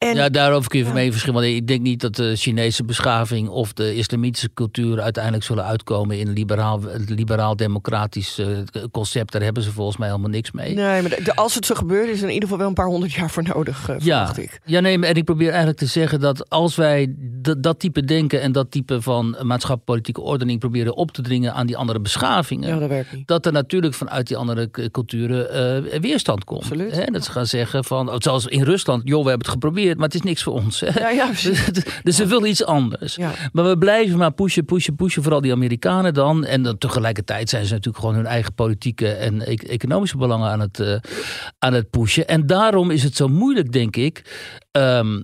En 0.00 0.14
Ja, 0.14 0.28
daarover 0.28 0.70
kun 0.70 0.78
je 0.78 0.84
van 0.84 0.94
mee 0.94 1.10
verschillen. 1.10 1.40
Want 1.40 1.54
ik 1.54 1.66
denk 1.66 1.80
niet 1.80 2.00
dat 2.00 2.14
de 2.16 2.36
Chinese 2.36 2.84
beschaving 2.84 3.48
of 3.48 3.72
de 3.72 3.94
islamitische 3.94 4.50
cultuur 4.54 5.00
uiteindelijk 5.00 5.44
zullen 5.44 5.64
uitkomen 5.64 6.18
in 6.18 6.26
een 6.26 6.32
liberaal, 6.32 6.80
een 6.88 7.04
liberaal-democratisch 7.08 8.38
eh, 8.38 8.46
concept. 8.90 9.32
Daar 9.32 9.42
hebben 9.42 9.62
ze 9.62 9.72
volgens 9.72 9.96
mij 9.96 10.08
helemaal 10.08 10.30
niks 10.30 10.50
mee. 10.50 10.74
Nee, 10.74 11.02
maar 11.02 11.10
de- 11.24 11.34
als 11.34 11.54
het 11.54 11.66
zo 11.66 11.74
gebeurt, 11.74 12.08
is 12.08 12.18
er 12.18 12.28
in 12.28 12.32
ieder 12.34 12.42
geval 12.42 12.58
wel 12.58 12.68
een 12.68 12.74
paar 12.74 12.86
honderd 12.86 13.12
jaar 13.12 13.30
voor 13.30 13.42
nodig, 13.42 13.88
eh, 13.88 13.96
Ja, 13.98 14.26
verwacht 14.26 14.38
ik. 14.38 14.60
ja, 14.64 14.80
nee, 14.80 14.98
maar 14.98 15.08
en 15.08 15.14
ik 15.14 15.24
probeer 15.24 15.48
eigenlijk 15.48 15.78
te 15.78 15.86
zeggen 15.86 16.20
dat 16.20 16.48
als 16.50 16.76
wij 16.76 17.14
dat, 17.58 17.78
type 17.78 18.04
denken 18.04 18.40
en 18.40 18.52
dat 18.52 18.70
type 18.70 19.02
van 19.02 19.24
maatschappelijk-politieke 19.42 20.20
ordening 20.20 20.58
proberen 20.58 20.96
op 20.96 21.10
te 21.10 21.22
dringen 21.22 21.54
aan 21.54 21.66
die 21.66 21.76
andere 21.76 22.00
beschavingen, 22.00 22.68
Ja, 22.68 22.78
dat 22.78 22.88
werkt 22.88 23.12
niet. 23.12 23.26
dat 23.28 23.46
er 23.46 23.52
natuurlijk 23.52 23.94
vanuit 23.94 24.26
die 24.26 24.36
andere 24.36 24.70
culturen 24.90 25.50
eh, 25.92 26.00
weerstand 26.00 26.44
komt. 26.44 26.62
Absoluut. 26.62 26.92
Hè? 26.92 27.04
Dat 27.04 27.24
ze 27.24 27.30
gaan 27.30 27.46
zeggen 27.46 27.84
van, 27.84 28.14
zoals 28.18 28.46
in 28.46 28.62
Rusland, 28.62 29.02
joh, 29.04 29.22
we 29.22 29.28
hebben 29.28 29.46
het 29.46 29.56
geprobeerd, 29.56 29.89
maar 29.96 30.06
het 30.06 30.14
is 30.14 30.22
niks 30.22 30.42
voor 30.42 30.52
ons. 30.52 30.80
Hè? 30.80 31.00
Ja, 31.00 31.08
ja, 31.10 31.26
precies. 31.26 31.64
dus 32.02 32.16
ze 32.16 32.26
willen 32.26 32.48
iets 32.48 32.64
anders. 32.64 33.14
Ja. 33.14 33.32
Maar 33.52 33.68
we 33.68 33.78
blijven 33.78 34.18
maar 34.18 34.32
pushen, 34.32 34.64
pushen, 34.64 34.94
pushen. 34.94 35.22
Vooral 35.22 35.40
die 35.40 35.52
Amerikanen 35.52 36.14
dan. 36.14 36.44
En 36.44 36.62
dan 36.62 36.78
tegelijkertijd 36.78 37.48
zijn 37.48 37.64
ze 37.64 37.72
natuurlijk 37.72 38.04
gewoon 38.04 38.14
hun 38.14 38.26
eigen 38.26 38.54
politieke 38.54 39.12
en 39.12 39.40
e- 39.40 39.54
economische 39.54 40.16
belangen 40.16 40.50
aan 40.50 40.60
het, 40.60 40.80
eh, 40.80 40.96
aan 41.58 41.72
het 41.72 41.90
pushen. 41.90 42.28
En 42.28 42.46
daarom 42.46 42.90
is 42.90 43.02
het 43.02 43.16
zo 43.16 43.28
moeilijk, 43.28 43.72
denk 43.72 43.96
ik, 43.96 44.24
ehm, 44.70 45.22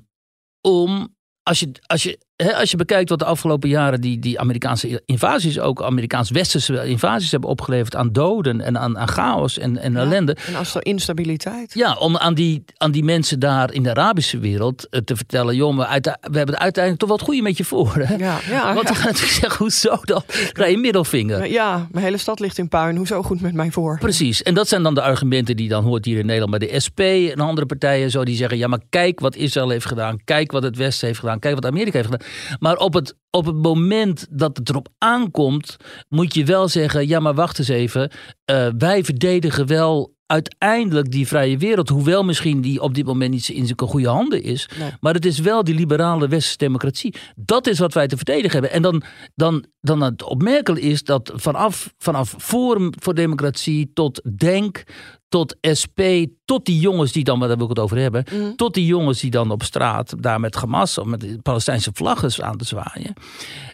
om. 0.61 1.14
Als 1.42 1.61
je, 1.61 1.70
als, 1.87 2.02
je, 2.02 2.18
als 2.37 2.70
je 2.70 2.77
bekijkt 2.77 3.09
wat 3.09 3.18
de 3.18 3.25
afgelopen 3.25 3.68
jaren 3.68 4.01
die, 4.01 4.18
die 4.18 4.40
Amerikaanse 4.40 5.03
invasies, 5.07 5.59
ook 5.61 5.83
Amerikaans-Westerse 5.83 6.85
invasies 6.87 7.31
hebben 7.31 7.51
opgeleverd 7.51 7.96
aan 7.96 8.12
doden 8.12 8.61
en 8.61 8.79
aan, 8.79 8.99
aan 8.99 9.09
chaos 9.09 9.59
en, 9.59 9.79
en 9.79 9.92
Ja. 9.92 9.99
ellende. 9.99 10.37
En 10.46 10.55
als 10.57 10.75
er 10.75 10.85
instabiliteit. 10.87 11.75
Ja, 11.75 11.94
om 11.94 12.16
aan 12.16 12.35
die, 12.35 12.64
aan 12.77 12.90
die 12.90 13.05
mensen 13.05 13.38
daar 13.38 13.72
in 13.72 13.83
de 13.83 13.90
Arabische 13.90 14.38
wereld 14.38 14.88
eh, 14.88 15.01
te 15.01 15.16
vertellen: 15.16 15.57
joh, 15.57 15.77
we, 15.77 15.87
uit, 15.87 16.05
we 16.05 16.11
hebben 16.37 16.55
het 16.55 16.59
uiteindelijk 16.62 16.99
toch 17.05 17.11
wat 17.11 17.20
goede 17.22 17.42
met 17.42 17.57
je 17.57 17.64
voor. 17.64 17.92
Hè? 17.94 18.14
Ja, 18.14 18.38
ja, 18.49 18.75
Want 18.75 18.88
we 18.88 18.94
gaan 18.94 19.05
natuurlijk 19.07 19.33
zeggen: 19.33 19.59
hoezo 19.59 19.96
dan? 20.03 20.22
Krijg 20.53 20.70
je 20.70 20.79
middelvinger. 20.79 21.51
Ja, 21.51 21.87
mijn 21.90 22.05
hele 22.05 22.16
stad 22.18 22.40
ligt 22.40 22.59
in 22.59 22.68
puin. 22.68 22.96
Hoezo 22.96 23.22
goed 23.22 23.40
met 23.40 23.55
mij 23.55 23.70
voor? 23.70 23.99
Precies. 23.99 24.42
En 24.42 24.55
dat 24.55 24.68
zijn 24.68 24.83
dan 24.83 24.94
de 24.94 25.03
argumenten 25.03 25.57
die 25.57 25.68
dan 25.68 25.85
hoort 25.85 26.05
hier 26.05 26.18
in 26.18 26.27
Nederland 26.27 26.59
bij 26.59 26.68
de 26.68 26.81
SP 26.85 27.01
en 27.01 27.40
andere 27.40 27.66
partijen 27.66 28.11
zo. 28.11 28.25
Die 28.25 28.37
zeggen: 28.37 28.59
ja, 28.59 28.66
maar 28.66 28.81
kijk 28.90 29.20
wat 29.20 29.37
Israël 29.37 29.68
heeft 29.68 29.87
gedaan. 29.87 30.18
Kijk 30.25 30.53
wat 30.53 30.62
het 30.62 30.77
Westen 30.77 31.07
heeft 31.07 31.18
gedaan. 31.20 31.38
Kijk 31.38 31.55
wat 31.55 31.66
Amerika 31.66 31.96
heeft 31.99 32.11
gedaan. 32.11 32.26
Maar 32.59 32.77
op 32.77 32.95
het, 32.95 33.17
op 33.31 33.47
het 33.47 33.57
moment 33.57 34.27
dat 34.31 34.57
het 34.57 34.69
erop 34.69 34.89
aankomt, 34.99 35.77
moet 36.09 36.35
je 36.35 36.45
wel 36.45 36.69
zeggen: 36.69 37.09
ja, 37.09 37.21
maar 37.21 37.35
wacht 37.35 37.59
eens 37.59 37.69
even. 37.69 38.11
Eh, 38.45 38.69
wij 38.79 39.05
verdedigen 39.05 39.67
wel 39.67 40.15
uiteindelijk 40.27 41.11
die 41.11 41.27
vrije 41.27 41.59
wereld. 41.59 41.89
Hoewel 41.89 42.25
misschien 42.25 42.61
die 42.61 42.81
op 42.81 42.95
dit 42.95 43.07
moment 43.07 43.31
niet 43.31 43.49
in 43.49 43.67
zulke 43.67 43.87
goede 43.87 44.09
handen 44.09 44.43
is. 44.43 44.69
Nee. 44.79 44.91
Maar 45.01 45.15
het 45.15 45.25
is 45.25 45.39
wel 45.39 45.65
die 45.65 45.75
liberale 45.75 46.29
westerse 46.29 46.57
democratie. 46.59 47.15
Dat 47.37 47.67
is 47.67 47.79
wat 47.79 47.95
wij 47.95 48.07
te 48.07 48.17
verdedigen 48.17 48.53
hebben. 48.53 48.71
En 48.71 48.83
dan, 48.83 49.03
dan, 49.35 49.65
dan 49.81 50.01
het 50.01 50.23
opmerkelijk 50.23 50.85
is 50.85 51.05
dat 51.05 51.33
vanaf, 51.35 51.95
vanaf 51.99 52.35
Forum 52.39 52.91
voor 52.99 53.15
Democratie 53.15 53.90
tot 53.94 54.21
Denk, 54.37 54.83
tot 55.29 55.56
SP, 55.81 56.00
tot 56.44 56.64
die 56.64 56.81
jongens 56.81 57.12
die 57.12 57.24
dan, 57.24 57.38
waar 57.38 57.48
wil 57.48 57.62
ik 57.62 57.68
het 57.68 57.79
over 57.79 57.96
hebben, 57.98 58.24
Mhm. 58.33 58.54
tot 58.54 58.74
die 58.74 58.87
jongens 58.87 59.20
die 59.20 59.31
dan 59.31 59.50
op 59.50 59.62
straat 59.62 60.22
daar 60.22 60.40
met 60.40 60.54
Hamas 60.54 60.98
of 60.98 61.06
met 61.06 61.20
de 61.20 61.38
Palestijnse 61.42 61.90
vlaggen 61.94 62.44
aan 62.44 62.56
te 62.56 62.64
zwaaien, 62.64 63.12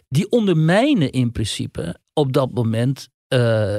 die 0.09 0.29
ondermijnen 0.31 1.11
in 1.11 1.31
principe 1.31 1.97
op 2.13 2.33
dat 2.33 2.51
moment 2.53 3.07
eh, 3.27 3.77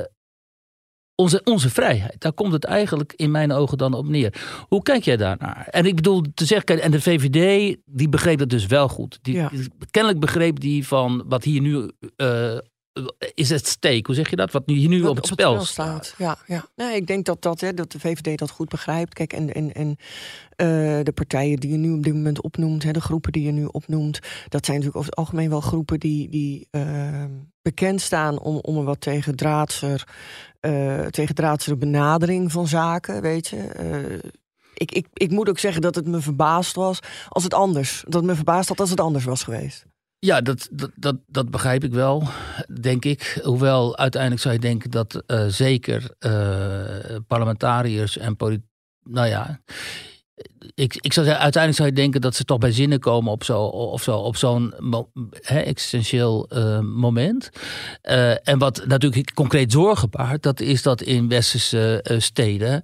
onze, 1.14 1.40
onze 1.44 1.70
vrijheid. 1.70 2.20
Daar 2.20 2.32
komt 2.32 2.52
het 2.52 2.64
eigenlijk 2.64 3.12
in 3.16 3.30
mijn 3.30 3.52
ogen 3.52 3.78
dan 3.78 3.94
op 3.94 4.06
neer. 4.08 4.34
Hoe 4.68 4.82
kijk 4.82 5.04
jij 5.04 5.16
daarnaar? 5.16 5.66
En 5.70 5.86
ik 5.86 5.94
bedoel 5.94 6.22
te 6.34 6.44
zeggen, 6.44 6.82
en 6.82 6.90
de 6.90 7.00
VVD, 7.00 7.76
die 7.84 8.08
begreep 8.08 8.38
dat 8.38 8.48
dus 8.48 8.66
wel 8.66 8.88
goed. 8.88 9.18
Die, 9.22 9.34
Ja. 9.34 9.50
Kennelijk 9.90 10.20
begreep 10.20 10.60
die 10.60 10.86
van 10.86 11.24
wat 11.26 11.44
hier 11.44 11.60
nu 11.60 11.90
eh, 12.16 12.56
is 13.34 13.50
het 13.50 13.66
steek, 13.66 14.06
hoe 14.06 14.14
zeg 14.14 14.30
je 14.30 14.36
dat? 14.36 14.52
Wat 14.52 14.66
nu, 14.66 14.74
hier 14.74 14.88
nu 14.88 15.00
Wat 15.00 15.10
op 15.10 15.16
het 15.16 15.26
spel, 15.26 15.64
staat. 15.64 16.14
Ja, 16.18 16.38
ja. 16.46 16.66
Nee, 16.76 16.96
ik 16.96 17.06
denk 17.06 17.24
dat, 17.24 17.42
dat, 17.42 17.60
hè, 17.60 17.74
dat 17.74 17.92
de 17.92 18.00
VVD 18.00 18.38
dat 18.38 18.50
goed 18.50 18.68
begrijpt. 18.68 19.14
Kijk, 19.14 19.32
en, 19.32 19.54
en, 19.54 19.72
en 19.72 19.96
eh, 20.56 20.66
de 21.04 21.12
partijen 21.14 21.60
die 21.60 21.70
je 21.70 21.76
nu 21.76 21.92
op 21.92 22.02
dit 22.02 22.14
moment 22.14 22.42
opnoemt, 22.42 22.82
hè, 22.82 22.92
de 22.92 23.00
groepen 23.00 23.32
die 23.32 23.44
je 23.44 23.50
nu 23.50 23.64
opnoemt, 23.64 24.18
dat 24.48 24.64
zijn 24.64 24.76
natuurlijk 24.76 24.96
over 24.96 25.10
het 25.10 25.18
algemeen 25.18 25.50
wel 25.50 25.60
groepen 25.60 26.00
die, 26.00 26.28
die 26.28 26.68
uh, 26.70 27.24
bekend 27.62 28.00
staan 28.00 28.38
om, 28.38 28.56
om 28.56 28.76
een 28.76 28.84
wat 28.84 29.00
tegendraadser, 29.00 30.08
uh, 30.60 31.06
tegendraadser 31.06 31.78
benadering 31.78 32.52
van 32.52 32.66
zaken, 32.66 33.22
weet 33.22 33.48
je. 33.48 33.68
Uh, 33.80 34.30
ik, 34.74 34.92
ik, 34.92 35.06
ik 35.12 35.30
moet 35.30 35.48
ook 35.48 35.58
zeggen 35.58 35.82
dat 35.82 35.94
het 35.94 36.06
me 36.06 36.20
verbaasd 36.20 36.74
was 36.74 36.98
als 37.28 37.44
het 37.44 37.54
anders. 37.54 38.02
Dat 38.04 38.14
het 38.14 38.24
me 38.24 38.34
verbaasd 38.34 38.68
had 38.68 38.80
als 38.80 38.90
het 38.90 39.00
anders 39.00 39.24
was 39.24 39.42
geweest. 39.42 39.86
Ja, 40.24 40.40
dat, 40.40 40.68
dat, 40.72 40.90
dat, 40.94 41.16
dat, 41.26 41.50
begrijp 41.50 41.84
ik 41.84 41.92
wel, 41.92 42.28
denk 42.80 43.04
ik. 43.04 43.40
Hoewel 43.42 43.96
uiteindelijk 43.96 44.42
zou 44.42 44.54
je 44.54 44.60
denken 44.60 44.90
dat 44.90 45.22
uh, 45.26 45.44
zeker 45.46 46.10
uh, 46.26 47.16
parlementariërs 47.26 48.18
en 48.18 48.36
politici. 48.36 48.68
Nou 49.02 49.28
ja, 49.28 49.60
ik, 50.74 50.96
ik 51.00 51.12
zou 51.12 51.26
zeggen, 51.26 51.42
uiteindelijk 51.42 51.82
zou 51.82 51.88
je 51.88 52.02
denken 52.02 52.20
dat 52.20 52.34
ze 52.34 52.44
toch 52.44 52.58
bij 52.58 52.72
zinnen 52.72 52.98
komen 52.98 53.32
op 53.32 53.44
zo'n 53.44 53.70
of 53.70 54.02
zo, 54.02 54.16
op 54.16 54.36
zo'n 54.36 54.74
existentieel 55.46 56.48
uh, 56.52 56.80
moment. 56.80 57.50
Uh, 58.02 58.48
en 58.48 58.58
wat 58.58 58.84
natuurlijk 58.86 59.34
concreet 59.34 59.72
zorgen 59.72 60.10
baart, 60.10 60.42
dat 60.42 60.60
is 60.60 60.82
dat 60.82 61.02
in 61.02 61.28
westerse 61.28 62.04
uh, 62.10 62.18
steden 62.20 62.82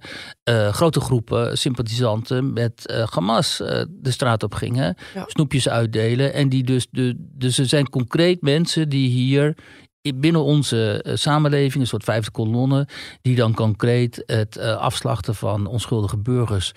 grote 0.71 0.99
groepen 0.99 1.57
sympathisanten 1.57 2.53
met 2.53 3.05
Hamas 3.09 3.57
de 3.57 4.11
straat 4.11 4.43
op 4.43 4.53
gingen, 4.53 4.95
ja. 5.13 5.23
snoepjes 5.27 5.69
uitdelen. 5.69 6.33
En 6.33 6.49
die 6.49 6.63
dus, 6.63 6.87
de, 6.91 7.15
dus 7.17 7.57
er 7.57 7.65
zijn 7.65 7.89
concreet 7.89 8.41
mensen 8.41 8.89
die 8.89 9.09
hier 9.09 9.55
binnen 10.01 10.43
onze 10.43 11.05
uh, 11.07 11.15
samenleving, 11.15 11.83
een 11.83 11.89
soort 11.89 12.03
vijfde 12.03 12.31
kolonne, 12.31 12.87
die 13.21 13.35
dan 13.35 13.53
concreet 13.53 14.23
het 14.25 14.57
uh, 14.57 14.75
afslachten 14.75 15.35
van 15.35 15.65
onschuldige 15.65 16.17
burgers 16.17 16.71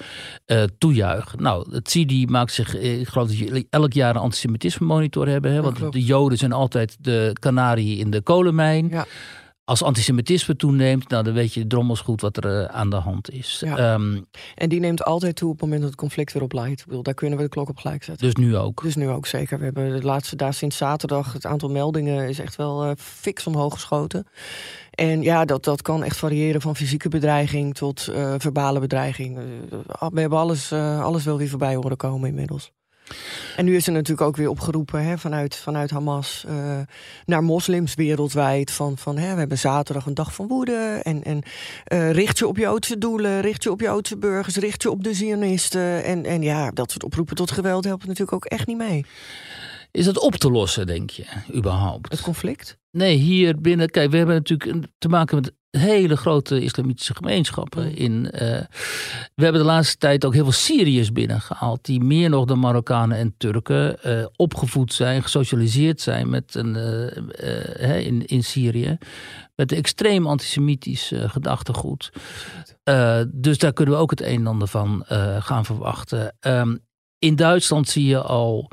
uh, 0.46 0.62
toejuichen. 0.78 1.42
Nou, 1.42 1.74
het 1.74 1.90
CIDI 1.90 2.26
maakt 2.26 2.52
zich, 2.52 2.76
ik 2.76 3.08
geloof 3.08 3.28
dat 3.28 3.38
jullie 3.38 3.66
elk 3.70 3.92
jaar 3.92 4.14
een 4.14 4.20
antisemitisme 4.20 4.86
monitor 4.86 5.28
hebben, 5.28 5.52
hè, 5.52 5.62
want 5.62 5.92
de 5.92 6.04
Joden 6.04 6.38
zijn 6.38 6.52
altijd 6.52 6.96
de 7.00 7.36
kanarie 7.40 7.98
in 7.98 8.10
de 8.10 8.20
kolenmijn. 8.20 8.88
Ja 8.88 9.06
als 9.64 9.82
antisemitisme 9.82 10.56
toeneemt, 10.56 11.08
nou, 11.08 11.24
dan 11.24 11.32
weet 11.32 11.54
je 11.54 11.66
drommels 11.66 12.00
goed 12.00 12.20
wat 12.20 12.36
er 12.36 12.60
uh, 12.60 12.64
aan 12.64 12.90
de 12.90 12.96
hand 12.96 13.30
is. 13.30 13.62
Ja. 13.64 13.94
Um, 13.94 14.26
en 14.54 14.68
die 14.68 14.80
neemt 14.80 15.04
altijd 15.04 15.36
toe 15.36 15.48
op 15.48 15.54
het 15.54 15.62
moment 15.62 15.80
dat 15.80 15.90
het 15.90 16.00
conflict 16.00 16.32
weer 16.32 16.42
oplaait. 16.42 16.80
Ik 16.80 16.86
bedoel, 16.86 17.02
daar 17.02 17.14
kunnen 17.14 17.38
we 17.38 17.44
de 17.44 17.50
klok 17.50 17.68
op 17.68 17.76
gelijk 17.76 18.04
zetten. 18.04 18.26
Dus 18.26 18.44
nu 18.44 18.56
ook? 18.56 18.82
Dus 18.82 18.94
nu 18.94 19.08
ook, 19.08 19.26
zeker. 19.26 19.58
We 19.58 19.64
hebben 19.64 20.00
de 20.00 20.06
laatste 20.06 20.36
daar 20.36 20.54
sinds 20.54 20.76
zaterdag, 20.76 21.32
het 21.32 21.46
aantal 21.46 21.70
meldingen 21.70 22.28
is 22.28 22.38
echt 22.38 22.56
wel 22.56 22.86
uh, 22.86 22.90
fix 22.96 23.46
omhoog 23.46 23.72
geschoten. 23.72 24.26
En 24.90 25.22
ja, 25.22 25.44
dat, 25.44 25.64
dat 25.64 25.82
kan 25.82 26.04
echt 26.04 26.16
variëren 26.16 26.60
van 26.60 26.76
fysieke 26.76 27.08
bedreiging 27.08 27.74
tot 27.74 28.08
uh, 28.10 28.34
verbale 28.38 28.80
bedreiging. 28.80 29.38
we 29.98 30.20
hebben 30.20 30.38
alles, 30.38 30.72
alles 30.72 31.24
wel 31.24 31.38
weer 31.38 31.48
voorbij 31.48 31.74
horen 31.74 31.96
komen 31.96 32.28
inmiddels. 32.28 32.72
En 33.56 33.64
nu 33.64 33.76
is 33.76 33.86
er 33.86 33.92
natuurlijk 33.92 34.26
ook 34.26 34.36
weer 34.36 34.48
opgeroepen 34.48 35.04
hè, 35.04 35.18
vanuit, 35.18 35.56
vanuit 35.56 35.90
Hamas 35.90 36.44
uh, 36.48 36.78
naar 37.24 37.42
moslims 37.42 37.94
wereldwijd. 37.94 38.70
Van, 38.70 38.98
van 38.98 39.18
hè, 39.18 39.32
we 39.32 39.38
hebben 39.38 39.58
zaterdag 39.58 40.06
een 40.06 40.14
dag 40.14 40.34
van 40.34 40.46
woede. 40.46 41.00
En, 41.02 41.22
en 41.22 41.42
uh, 41.92 42.10
richt 42.10 42.38
je 42.38 42.46
op 42.46 42.56
Joodse 42.56 42.98
doelen, 42.98 43.40
richt 43.40 43.62
je 43.62 43.70
op 43.70 43.80
Joodse 43.80 44.16
burgers, 44.16 44.56
richt 44.56 44.82
je 44.82 44.90
op 44.90 45.04
de 45.04 45.14
Zionisten. 45.14 46.04
En, 46.04 46.24
en 46.24 46.42
ja, 46.42 46.70
dat 46.70 46.90
soort 46.90 47.04
oproepen 47.04 47.36
tot 47.36 47.50
geweld 47.50 47.84
helpen 47.84 48.08
natuurlijk 48.08 48.36
ook 48.36 48.44
echt 48.44 48.66
niet 48.66 48.76
mee. 48.76 49.04
Is 49.94 50.04
dat 50.04 50.18
op 50.18 50.34
te 50.34 50.50
lossen, 50.50 50.86
denk 50.86 51.10
je, 51.10 51.24
überhaupt? 51.54 52.10
Het 52.10 52.20
conflict? 52.20 52.78
Nee, 52.90 53.16
hier 53.16 53.60
binnen. 53.60 53.90
Kijk, 53.90 54.10
we 54.10 54.16
hebben 54.16 54.34
natuurlijk 54.34 54.86
te 54.98 55.08
maken 55.08 55.34
met 55.36 55.52
hele 55.70 56.16
grote 56.16 56.60
islamitische 56.60 57.14
gemeenschappen. 57.14 57.84
Mm. 57.84 57.94
In, 57.94 58.24
uh, 58.24 58.40
we 59.34 59.42
hebben 59.42 59.60
de 59.60 59.66
laatste 59.66 59.96
tijd 59.96 60.24
ook 60.24 60.34
heel 60.34 60.42
veel 60.42 60.52
Syriërs 60.52 61.12
binnengehaald. 61.12 61.84
Die 61.84 62.00
meer 62.00 62.28
nog 62.28 62.44
dan 62.44 62.58
Marokkanen 62.58 63.18
en 63.18 63.34
Turken 63.36 63.96
uh, 64.06 64.26
opgevoed 64.36 64.92
zijn, 64.92 65.22
gesocialiseerd 65.22 66.00
zijn 66.00 66.30
met 66.30 66.54
een, 66.54 66.74
uh, 66.74 68.06
in, 68.06 68.26
in 68.26 68.44
Syrië. 68.44 68.98
Met 69.54 69.72
een 69.72 69.78
extreem 69.78 70.26
antisemitisch 70.26 71.12
gedachtegoed. 71.16 72.12
dus 73.26 73.58
daar 73.58 73.72
kunnen 73.72 73.94
we 73.94 74.00
ook 74.00 74.10
het 74.10 74.20
een 74.20 74.38
en 74.38 74.46
ander 74.46 74.68
van 74.68 75.04
gaan 75.38 75.64
verwachten. 75.64 76.36
Um, 76.40 76.82
in 77.18 77.36
Duitsland 77.36 77.88
zie 77.88 78.06
je 78.06 78.20
al 78.20 78.70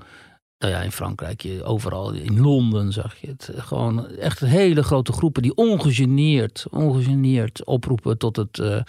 nou 0.61 0.73
ja, 0.73 0.81
in 0.81 0.91
Frankrijk, 0.91 1.47
overal, 1.63 2.11
in 2.11 2.39
Londen 2.39 2.91
zag 2.91 3.15
je 3.15 3.27
het. 3.27 3.49
Gewoon 3.55 4.07
echt 4.07 4.39
hele 4.39 4.83
grote 4.83 5.11
groepen 5.11 5.41
die 5.41 5.55
ongegeneerd, 5.55 6.65
ongegeneerd 6.69 7.65
oproepen 7.65 8.17
tot 8.17 8.35
het 8.35 8.57
uh, 8.57 8.81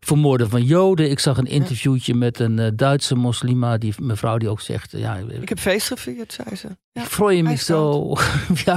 vermoorden 0.00 0.50
van 0.50 0.64
Joden. 0.64 1.10
Ik 1.10 1.18
zag 1.18 1.36
een 1.36 1.46
interviewtje 1.46 2.14
met 2.14 2.38
een 2.38 2.58
uh, 2.58 2.66
Duitse 2.74 3.14
moslima, 3.14 3.78
die 3.78 3.94
mevrouw 4.02 4.38
die 4.38 4.48
ook 4.48 4.60
zegt... 4.60 4.92
Ja, 4.92 5.16
ik 5.16 5.48
heb 5.48 5.58
feest 5.58 5.86
gevierd, 5.86 6.32
zei 6.32 6.56
ze. 6.56 6.68
Ja, 6.92 7.02
ik 7.02 7.08
freue 7.08 7.42
me 7.42 7.56
zo. 7.56 8.14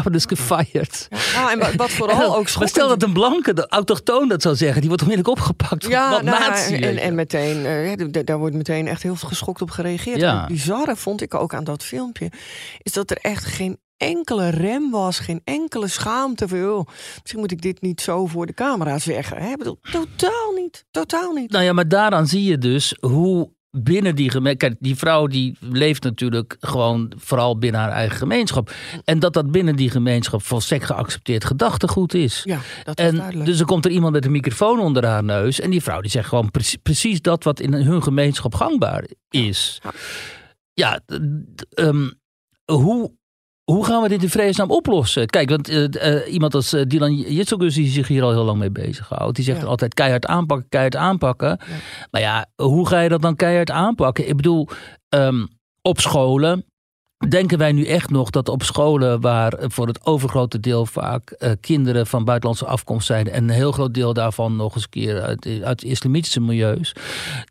we 0.03 0.09
dus 0.11 0.25
gefeierd. 0.25 1.07
Ja, 1.09 1.51
en 1.51 1.77
wat 1.77 1.89
vooral 1.89 2.35
ook 2.37 2.55
Maar 2.57 2.67
stel 2.67 2.87
dat 2.87 3.03
een 3.03 3.13
blanke, 3.13 3.53
de 3.53 3.67
autochtoon 3.67 4.27
dat 4.27 4.41
zou 4.41 4.55
zeggen, 4.55 4.79
die 4.79 4.89
wordt 4.89 5.03
onmiddellijk 5.03 5.39
opgepakt. 5.39 5.85
Ja, 5.87 6.09
wat 6.09 6.21
nou, 6.21 6.73
en, 6.73 6.97
en 6.97 7.15
meteen, 7.15 7.65
uh, 7.65 8.23
daar 8.23 8.37
wordt 8.37 8.55
meteen 8.55 8.87
echt 8.87 9.03
heel 9.03 9.15
geschokt 9.15 9.61
op 9.61 9.69
gereageerd. 9.69 10.19
Ja. 10.19 10.39
Het 10.39 10.47
bizarre 10.47 10.95
vond 10.95 11.21
ik 11.21 11.33
ook 11.33 11.53
aan 11.53 11.63
dat 11.63 11.83
filmpje, 11.83 12.31
is 12.81 12.91
dat 12.91 13.11
er 13.11 13.17
echt 13.17 13.45
geen 13.45 13.79
enkele 13.97 14.49
rem 14.49 14.91
was, 14.91 15.19
geen 15.19 15.41
enkele 15.43 15.87
schaamte 15.87 16.47
van, 16.47 16.57
joh, 16.57 16.87
misschien 17.21 17.39
moet 17.39 17.51
ik 17.51 17.61
dit 17.61 17.81
niet 17.81 18.01
zo 18.01 18.25
voor 18.25 18.45
de 18.45 18.53
camera 18.53 18.99
zeggen. 18.99 19.37
Hè? 19.37 19.55
Bedoel, 19.57 19.77
totaal 19.91 20.51
niet, 20.55 20.85
totaal 20.91 21.33
niet. 21.33 21.51
Nou 21.51 21.63
ja, 21.63 21.73
maar 21.73 21.87
daaraan 21.87 22.27
zie 22.27 22.43
je 22.43 22.57
dus 22.57 22.97
hoe 22.99 23.49
binnen 23.77 24.15
die 24.15 24.29
gemeenschap. 24.29 24.69
Kijk, 24.69 24.75
die 24.79 24.95
vrouw 24.95 25.27
die 25.27 25.57
leeft 25.59 26.03
natuurlijk 26.03 26.57
gewoon 26.59 27.11
vooral 27.17 27.57
binnen 27.57 27.81
haar 27.81 27.91
eigen 27.91 28.17
gemeenschap. 28.17 28.73
En 29.05 29.19
dat 29.19 29.33
dat 29.33 29.51
binnen 29.51 29.75
die 29.75 29.89
gemeenschap 29.89 30.41
volstrekt 30.41 30.85
geaccepteerd 30.85 31.45
gedachtegoed 31.45 32.13
is. 32.13 32.41
Ja, 32.43 32.59
dat 32.83 32.99
is 32.99 33.05
en 33.05 33.15
duidelijk. 33.15 33.45
dus 33.45 33.59
er 33.59 33.65
komt 33.65 33.85
er 33.85 33.91
iemand 33.91 34.13
met 34.13 34.25
een 34.25 34.31
microfoon 34.31 34.79
onder 34.79 35.05
haar 35.05 35.23
neus. 35.23 35.59
En 35.59 35.69
die 35.69 35.81
vrouw 35.81 36.01
die 36.01 36.11
zegt 36.11 36.27
gewoon 36.27 36.51
precies, 36.51 36.77
precies 36.83 37.21
dat 37.21 37.43
wat 37.43 37.59
in 37.59 37.73
hun 37.73 38.03
gemeenschap 38.03 38.55
gangbaar 38.55 39.05
is. 39.29 39.79
Ja, 39.83 39.91
ja 40.73 40.99
um, 41.75 42.13
hoe. 42.65 43.11
Hoe 43.71 43.85
gaan 43.85 44.01
we 44.01 44.09
dit 44.09 44.23
in 44.23 44.29
vredesnaam 44.29 44.71
oplossen? 44.71 45.27
Kijk, 45.27 45.49
want 45.49 45.69
uh, 45.69 45.87
uh, 45.89 46.33
iemand 46.33 46.55
als 46.55 46.73
uh, 46.73 46.81
Dylan 46.87 47.15
Jitselgus 47.15 47.73
die 47.75 47.87
zich 47.89 48.07
hier 48.07 48.23
al 48.23 48.31
heel 48.31 48.43
lang 48.43 48.57
mee 48.59 48.71
bezighoudt. 48.71 49.35
Die 49.35 49.45
zegt 49.45 49.61
Ja. 49.61 49.67
altijd 49.67 49.93
keihard 49.93 50.25
aanpakken, 50.25 50.69
keihard 50.69 50.95
aanpakken. 50.95 51.47
Ja. 51.47 51.75
Maar 52.11 52.21
ja, 52.21 52.45
hoe 52.55 52.87
ga 52.87 52.99
je 52.99 53.09
dat 53.09 53.21
dan 53.21 53.35
keihard 53.35 53.71
aanpakken? 53.71 54.27
Ik 54.27 54.35
bedoel, 54.35 54.67
um, 55.09 55.47
op 55.81 55.99
scholen 55.99 56.65
denken 57.29 57.57
wij 57.57 57.71
nu 57.71 57.85
echt 57.85 58.09
nog 58.09 58.29
dat 58.29 58.49
op 58.49 58.63
scholen 58.63 59.21
waar 59.21 59.53
voor 59.59 59.87
het 59.87 60.05
overgrote 60.05 60.59
deel 60.59 60.85
vaak 60.85 61.35
uh, 61.39 61.51
kinderen 61.61 62.07
van 62.07 62.23
buitenlandse 62.23 62.65
afkomst 62.65 63.07
zijn 63.07 63.29
en 63.29 63.43
een 63.43 63.49
heel 63.49 63.71
groot 63.71 63.93
deel 63.93 64.13
daarvan 64.13 64.55
nog 64.55 64.75
eens 64.75 64.83
een 64.83 64.89
keer 64.89 65.21
uit, 65.21 65.47
uit 65.63 65.83
islamitische 65.83 66.39
milieus, 66.39 66.95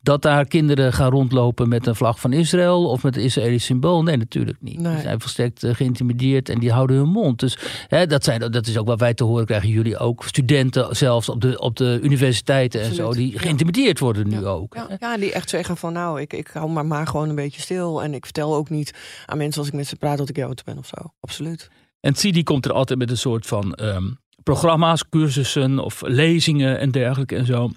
dat 0.03 0.23
daar 0.23 0.47
kinderen 0.47 0.93
gaan 0.93 1.11
rondlopen 1.11 1.69
met 1.69 1.87
een 1.87 1.95
vlag 1.95 2.21
van 2.21 2.33
Israël 2.33 2.89
of 2.89 3.03
met 3.03 3.17
een 3.17 3.23
Israëlisch 3.23 3.65
symbool? 3.65 4.03
Nee, 4.03 4.17
natuurlijk 4.17 4.59
niet. 4.61 4.79
Nee. 4.79 4.93
Die 4.93 5.03
zijn 5.03 5.21
volstrekt 5.21 5.65
uh, 5.65 5.75
geïntimideerd 5.75 6.49
en 6.49 6.59
die 6.59 6.73
houden 6.73 6.97
hun 6.97 7.09
mond. 7.09 7.41
Dus 7.41 7.59
hè, 7.89 8.07
dat, 8.07 8.25
zijn, 8.25 8.51
dat 8.51 8.67
is 8.67 8.79
ook 8.79 8.87
wat 8.87 9.01
wij 9.01 9.15
te 9.15 9.25
horen 9.25 9.47
krijgen, 9.47 9.69
jullie 9.69 9.99
ook. 9.99 10.25
Studenten 10.25 10.97
zelfs 10.97 11.29
op 11.29 11.41
de, 11.41 11.59
op 11.59 11.77
de 11.77 11.99
universiteiten 12.03 12.81
en 12.81 12.89
Absoluut, 12.89 13.15
zo, 13.15 13.21
die 13.21 13.39
geïntimideerd 13.39 13.99
worden 13.99 14.29
nu 14.29 14.47
ook. 14.47 14.75
Ja, 14.75 14.87
ja, 15.01 15.17
die 15.17 15.33
echt 15.33 15.51
zeggen 15.51 15.77
van 15.77 15.93
nou, 15.93 16.21
ik, 16.21 16.33
ik 16.33 16.51
hou 16.53 16.71
maar, 16.71 16.87
maar 16.87 17.07
gewoon 17.07 17.29
een 17.29 17.35
beetje 17.35 17.61
stil. 17.61 18.03
En 18.03 18.15
ik 18.15 18.25
vertel 18.25 18.55
ook 18.55 18.71
niet 18.71 18.95
aan 19.27 19.39
mensen 19.39 19.62
als 19.63 19.71
ik 19.71 19.79
met 19.79 19.89
ze 19.89 19.97
praat 19.97 20.19
dat 20.19 20.29
ik 20.29 20.37
Jood 20.37 20.65
ben 20.65 20.79
of 20.79 20.87
zo. 20.87 21.13
Absoluut. 21.21 21.71
En 22.01 22.15
CIDI 22.15 22.43
komt 22.43 22.65
er 22.65 22.73
altijd 22.73 22.99
met 22.99 23.11
een 23.11 23.17
soort 23.17 23.47
van 23.47 23.75
ehm, 23.75 24.11
programma's, 24.43 25.09
cursussen 25.09 25.79
of 25.79 26.03
lezingen 26.05 26.79
en 26.79 26.91
dergelijke 26.91 27.37
en 27.37 27.47
zo. 27.47 27.71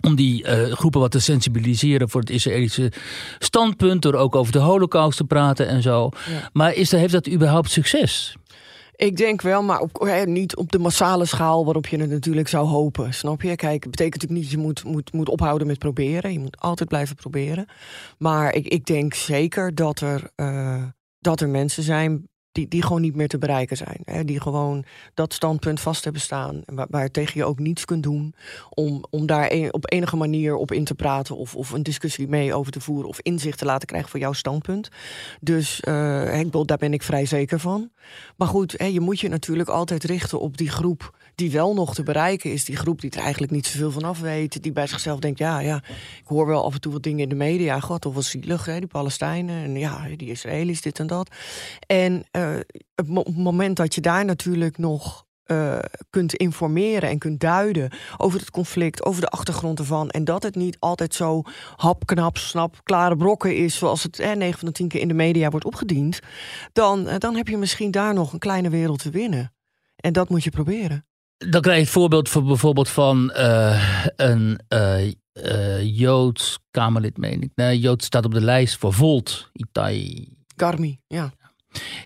Om 0.00 0.14
die 0.14 0.44
eh, 0.44 0.72
groepen 0.72 1.00
wat 1.00 1.10
te 1.10 1.20
sensibiliseren 1.20 2.08
voor 2.08 2.20
het 2.20 2.30
Israëlische 2.30 2.92
standpunt. 3.38 4.02
Door 4.02 4.14
ook 4.14 4.34
over 4.34 4.52
de 4.52 4.58
holocaust 4.58 5.16
te 5.16 5.24
praten 5.24 5.68
en 5.68 5.82
zo. 5.82 6.08
Ja. 6.28 6.48
Maar 6.52 6.74
is, 6.74 6.90
heeft 6.90 7.12
dat 7.12 7.28
überhaupt 7.28 7.70
succes? 7.70 8.36
Ik 9.00 9.16
denk 9.16 9.42
wel, 9.42 9.62
maar 9.62 9.80
op, 9.80 10.24
niet 10.24 10.56
op 10.56 10.72
de 10.72 10.78
massale 10.78 11.24
schaal 11.24 11.64
waarop 11.64 11.86
je 11.86 11.96
het 11.96 12.10
natuurlijk 12.10 12.48
zou 12.48 12.66
hopen. 12.66 13.14
Snap 13.14 13.42
je? 13.42 13.56
Kijk, 13.56 13.82
het 13.82 13.90
betekent 13.90 14.22
natuurlijk 14.22 14.40
niet 14.40 14.42
dat 14.42 14.60
je 14.60 14.66
moet, 14.66 14.84
moet, 14.84 15.12
moet 15.12 15.28
ophouden 15.28 15.66
met 15.66 15.78
proberen. 15.78 16.32
Je 16.32 16.38
moet 16.38 16.60
altijd 16.60 16.88
blijven 16.88 17.16
proberen. 17.16 17.66
Maar 18.18 18.54
ik, 18.54 18.66
ik 18.66 18.86
denk 18.86 19.14
zeker 19.14 19.74
dat 19.74 20.00
er, 20.00 20.30
uh, 20.36 20.82
dat 21.20 21.40
er 21.40 21.48
mensen 21.48 21.82
zijn 21.82 22.28
die, 22.52 22.68
die 22.68 22.82
gewoon 22.82 23.00
niet 23.00 23.14
meer 23.14 23.28
te 23.28 23.38
bereiken 23.38 23.76
zijn. 23.76 24.00
Hè? 24.04 24.24
Die 24.24 24.40
gewoon 24.40 24.84
dat 25.14 25.32
standpunt 25.32 25.80
vast 25.80 26.04
hebben 26.04 26.22
staan. 26.22 26.62
Waar, 26.66 26.86
waar 26.90 27.10
tegen 27.10 27.40
je 27.40 27.44
ook 27.44 27.58
niets 27.58 27.84
kunt 27.84 28.02
doen. 28.02 28.34
Om, 28.70 29.04
om 29.10 29.26
daar 29.26 29.50
een, 29.50 29.72
op 29.72 29.92
enige 29.92 30.16
manier 30.16 30.54
op 30.54 30.72
in 30.72 30.84
te 30.84 30.94
praten. 30.94 31.36
Of, 31.36 31.56
of 31.56 31.70
een 31.70 31.82
discussie 31.82 32.28
mee 32.28 32.54
over 32.54 32.72
te 32.72 32.80
voeren. 32.80 33.08
Of 33.08 33.20
inzicht 33.20 33.58
te 33.58 33.64
laten 33.64 33.86
krijgen 33.86 34.10
voor 34.10 34.20
jouw 34.20 34.32
standpunt. 34.32 34.88
Dus 35.40 35.82
uh, 35.88 36.44
daar 36.64 36.78
ben 36.78 36.92
ik 36.92 37.02
vrij 37.02 37.26
zeker 37.26 37.60
van. 37.60 37.90
Maar 38.36 38.48
goed, 38.48 38.74
hè, 38.76 38.84
je 38.84 39.00
moet 39.00 39.20
je 39.20 39.28
natuurlijk 39.28 39.68
altijd 39.68 40.04
richten 40.04 40.40
op 40.40 40.56
die 40.56 40.70
groep 40.70 41.18
die 41.34 41.50
wel 41.50 41.74
nog 41.74 41.94
te 41.94 42.02
bereiken 42.02 42.52
is. 42.52 42.64
Die 42.64 42.76
groep 42.76 43.00
die 43.00 43.10
er 43.10 43.20
eigenlijk 43.20 43.52
niet 43.52 43.66
zoveel 43.66 43.90
van 43.90 44.04
af 44.04 44.20
weet. 44.20 44.62
Die 44.62 44.72
bij 44.72 44.86
zichzelf 44.86 45.18
denkt, 45.18 45.38
ja, 45.38 45.58
ja, 45.58 45.82
ik 46.18 46.26
hoor 46.26 46.46
wel 46.46 46.64
af 46.64 46.74
en 46.74 46.80
toe 46.80 46.92
wat 46.92 47.02
dingen 47.02 47.22
in 47.22 47.28
de 47.28 47.34
media. 47.34 47.80
God, 47.80 48.06
of 48.06 48.14
wat 48.14 48.24
zielig, 48.24 48.64
hè, 48.64 48.78
die 48.78 48.88
Palestijnen. 48.88 49.64
En 49.64 49.78
ja, 49.78 50.06
die 50.16 50.30
Israëli's, 50.30 50.80
dit 50.80 50.98
en 50.98 51.06
dat. 51.06 51.30
En 51.86 52.24
uh, 52.32 52.58
het 52.94 53.36
moment 53.36 53.76
dat 53.76 53.94
je 53.94 54.00
daar 54.00 54.24
natuurlijk 54.24 54.78
nog 54.78 55.28
uh, 55.50 55.78
kunt 56.10 56.34
informeren 56.34 57.08
en 57.08 57.18
kunt 57.18 57.40
duiden 57.40 57.92
over 58.16 58.40
het 58.40 58.50
conflict, 58.50 59.04
over 59.04 59.20
de 59.20 59.28
achtergrond 59.28 59.78
ervan. 59.78 60.10
En 60.10 60.24
dat 60.24 60.42
het 60.42 60.54
niet 60.54 60.76
altijd 60.78 61.14
zo 61.14 61.42
hapknap, 61.76 62.36
snap, 62.36 62.80
klare 62.82 63.16
brokken 63.16 63.56
is, 63.56 63.76
zoals 63.76 64.02
het 64.02 64.18
eh, 64.18 64.32
9 64.32 64.58
van 64.58 64.68
de 64.68 64.74
10 64.74 64.88
keer 64.88 65.00
in 65.00 65.08
de 65.08 65.14
media 65.14 65.50
wordt 65.50 65.66
opgediend. 65.66 66.20
Dan, 66.72 67.08
uh, 67.08 67.14
dan 67.18 67.36
heb 67.36 67.48
je 67.48 67.56
misschien 67.56 67.90
daar 67.90 68.14
nog 68.14 68.32
een 68.32 68.38
kleine 68.38 68.70
wereld 68.70 69.02
te 69.02 69.10
winnen. 69.10 69.52
En 69.96 70.12
dat 70.12 70.28
moet 70.28 70.44
je 70.44 70.50
proberen. 70.50 71.04
Dan 71.48 71.60
krijg 71.60 71.76
je 71.76 71.82
het 71.82 71.92
voorbeeld 71.92 72.28
van 72.28 72.46
bijvoorbeeld 72.46 72.88
van 72.88 73.32
uh, 73.36 74.06
een 74.16 74.58
Joods 75.82 76.58
Kamerlid, 76.70 77.16
meen 77.16 77.42
ik. 77.42 77.50
Nee, 77.54 77.78
Jood 77.78 78.04
staat 78.04 78.24
op 78.24 78.34
de 78.34 78.40
lijst 78.40 78.76
voor 78.76 78.92
Volt, 78.92 79.50
Itai. 79.52 80.28
Garmi, 80.56 81.00
ja. 81.06 81.32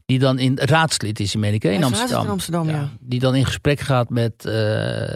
Die 0.07 0.19
dan 0.19 0.39
in 0.39 0.59
raadslid 0.59 1.21
is, 1.21 1.35
meen 1.35 1.55
ik, 1.55 1.65
in 1.65 1.85
Amsterdam. 1.85 2.25
in 2.25 2.31
Amsterdam, 2.31 2.69
ja. 2.69 2.73
ja. 2.73 2.91
Die 3.01 3.21
dan 3.21 3.35
in 3.35 3.45
gesprek 3.45 3.81
gaat 3.81 4.11
met 4.11 4.45
uh, 4.47 4.53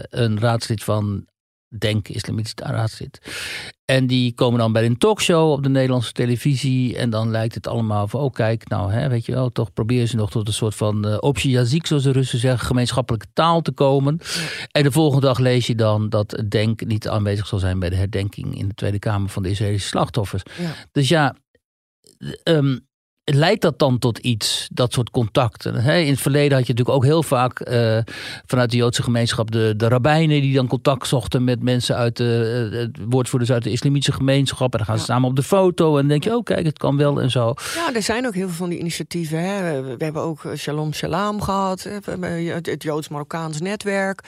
een 0.09 0.41
raadslid 0.41 0.85
van 0.85 1.27
Denk, 1.69 2.09
islamitisch 2.09 2.53
raadslid. 2.57 3.21
En 3.85 4.07
die 4.07 4.35
komen 4.35 4.59
dan 4.59 4.73
bij 4.73 4.87
een 4.87 4.99
talkshow 4.99 5.51
op 5.51 5.63
de 5.63 5.69
Nederlandse 5.69 6.13
televisie. 6.13 6.97
En 6.97 7.11
dan 7.11 7.31
lijkt 7.31 7.55
het 7.55 7.67
allemaal 7.67 8.09
van, 8.09 8.21
oh 8.21 8.33
kijk, 8.33 8.69
nou 8.69 8.93
hè, 8.93 9.09
weet 9.09 9.27
je 9.27 9.33
wel, 9.33 9.51
toch 9.51 9.73
proberen 9.73 10.09
ze 10.09 10.17
nog 10.17 10.31
tot 10.31 10.47
een 10.47 10.53
soort 10.53 10.75
van 10.75 11.07
uh, 11.07 11.17
optie 11.21 11.51
jaziek, 11.51 11.87
zoals 11.87 12.03
de 12.03 12.13
Russen 12.13 12.39
zeggen, 12.39 12.67
gemeenschappelijke 12.67 13.27
taal 13.33 13.61
te 13.61 13.73
komen. 13.73 14.21
Ja. 14.21 14.41
En 14.71 14.83
de 14.83 14.93
volgende 14.93 15.27
dag 15.27 15.39
lees 15.39 15.67
je 15.67 15.75
dan 15.75 16.09
dat 16.09 16.43
Denk 16.49 16.87
niet 16.87 17.09
aanwezig 17.09 17.47
zal 17.47 17.59
zijn 17.59 17.79
bij 17.79 17.91
de 17.91 17.97
herdenking 17.97 18.59
in 18.59 18.69
de 18.69 18.75
Tweede 18.75 18.99
Kamer 18.99 19.29
van 19.29 19.43
de 19.43 19.51
Israëlische 19.51 19.89
slachtoffers. 19.89 20.43
Ja. 20.59 20.75
Dus 20.93 21.09
ja, 21.09 21.37
um, 22.45 22.88
leidt 23.35 23.63
dat 23.63 23.79
dan 23.79 23.99
tot 23.99 24.19
iets, 24.19 24.69
dat 24.73 24.93
soort 24.93 25.11
contacten? 25.11 25.75
In 25.85 26.11
het 26.11 26.21
verleden 26.21 26.57
had 26.57 26.67
je 26.67 26.73
natuurlijk 26.73 26.97
ook 26.97 27.05
heel 27.05 27.23
vaak 27.23 27.69
uh, 27.69 27.99
vanuit 28.47 28.71
de 28.71 28.77
Joodse 28.77 29.03
gemeenschap 29.03 29.51
de, 29.51 29.75
de 29.77 29.89
rabbijnen 29.89 30.41
die 30.41 30.55
dan 30.55 30.67
contact 30.67 31.07
zochten 31.07 31.45
met 31.45 31.63
mensen 31.63 31.97
uit 31.97 32.17
de 32.17 32.91
uh, 32.97 33.07
woordvoerders 33.09 33.53
uit 33.53 33.63
de 33.63 33.71
islamitische 33.71 34.13
gemeenschap. 34.13 34.73
En 34.73 34.79
dan 34.79 34.87
gaan 34.87 34.99
ze 34.99 35.07
ja. 35.07 35.13
samen 35.13 35.29
op 35.29 35.37
de 35.37 35.43
foto 35.43 35.89
en 35.91 35.99
dan 35.99 36.09
denk 36.09 36.25
je, 36.25 36.37
oh 36.37 36.43
kijk, 36.43 36.67
het 36.67 36.79
kan 36.79 36.97
wel 36.97 37.21
en 37.21 37.31
zo. 37.31 37.55
Ja, 37.75 37.95
er 37.95 38.03
zijn 38.03 38.27
ook 38.27 38.35
heel 38.35 38.47
veel 38.47 38.57
van 38.57 38.69
die 38.69 38.79
initiatieven. 38.79 39.41
Hè. 39.41 39.83
We 39.83 40.05
hebben 40.05 40.23
ook 40.23 40.43
Shalom 40.57 40.95
Shalom 40.95 41.41
gehad, 41.41 41.83
het, 41.83 42.67
het 42.67 42.83
Joods-Marokkaans 42.83 43.61
netwerk. 43.61 44.23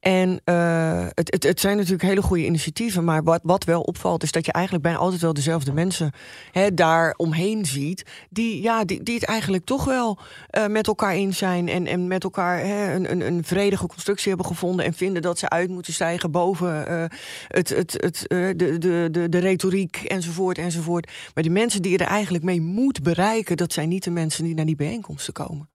En 0.00 0.40
uh, 0.44 1.06
het, 1.14 1.32
het, 1.32 1.42
het, 1.42 1.60
zijn 1.60 1.76
natuurlijk 1.76 2.02
hele 2.02 2.22
goede 2.22 2.44
initiatieven, 2.44 3.04
maar 3.04 3.22
wat, 3.22 3.40
wat 3.42 3.64
wel 3.64 3.80
opvalt 3.80 4.22
is 4.22 4.32
dat 4.32 4.46
je 4.46 4.52
eigenlijk 4.52 4.84
bijna 4.84 4.98
altijd 4.98 5.20
wel 5.20 5.34
dezelfde 5.34 5.72
mensen 5.72 6.12
hè, 6.52 6.74
daar 6.74 7.14
omheen 7.16 7.64
ziet 7.64 8.04
die, 8.34 8.62
ja, 8.62 8.84
die, 8.84 9.02
die 9.02 9.14
het 9.14 9.24
eigenlijk 9.24 9.64
toch 9.64 9.84
wel 9.84 10.18
uh, 10.58 10.66
met 10.66 10.86
elkaar 10.86 11.12
eens 11.12 11.38
zijn 11.38 11.68
en, 11.68 11.86
en 11.86 12.06
met 12.06 12.24
elkaar 12.24 12.58
hè, 12.58 12.94
een, 12.94 13.10
een, 13.10 13.20
een 13.20 13.44
vredige 13.44 13.86
constructie 13.86 14.28
hebben 14.28 14.46
gevonden 14.46 14.84
en 14.84 14.94
vinden 14.94 15.22
dat 15.22 15.38
ze 15.38 15.48
uit 15.48 15.68
moeten 15.68 15.92
stijgen 15.92 16.30
boven 16.30 16.92
uh, 16.92 17.04
het, 17.48 17.68
het, 17.68 17.92
het, 17.92 18.24
uh, 18.28 18.46
de, 18.56 18.78
de, 18.78 19.08
de, 19.10 19.28
de 19.28 19.38
retoriek 19.38 19.96
enzovoort 19.96 20.58
enzovoort. 20.58 21.10
Maar 21.34 21.44
de 21.44 21.50
mensen 21.50 21.82
die 21.82 21.92
je 21.92 21.98
er 21.98 22.06
eigenlijk 22.06 22.44
mee 22.44 22.60
moet 22.60 23.02
bereiken, 23.02 23.56
dat 23.56 23.72
zijn 23.72 23.88
niet 23.88 24.04
de 24.04 24.10
mensen 24.10 24.44
die 24.44 24.54
naar 24.54 24.66
die 24.66 24.76
bijeenkomsten 24.76 25.32
komen. 25.32 25.68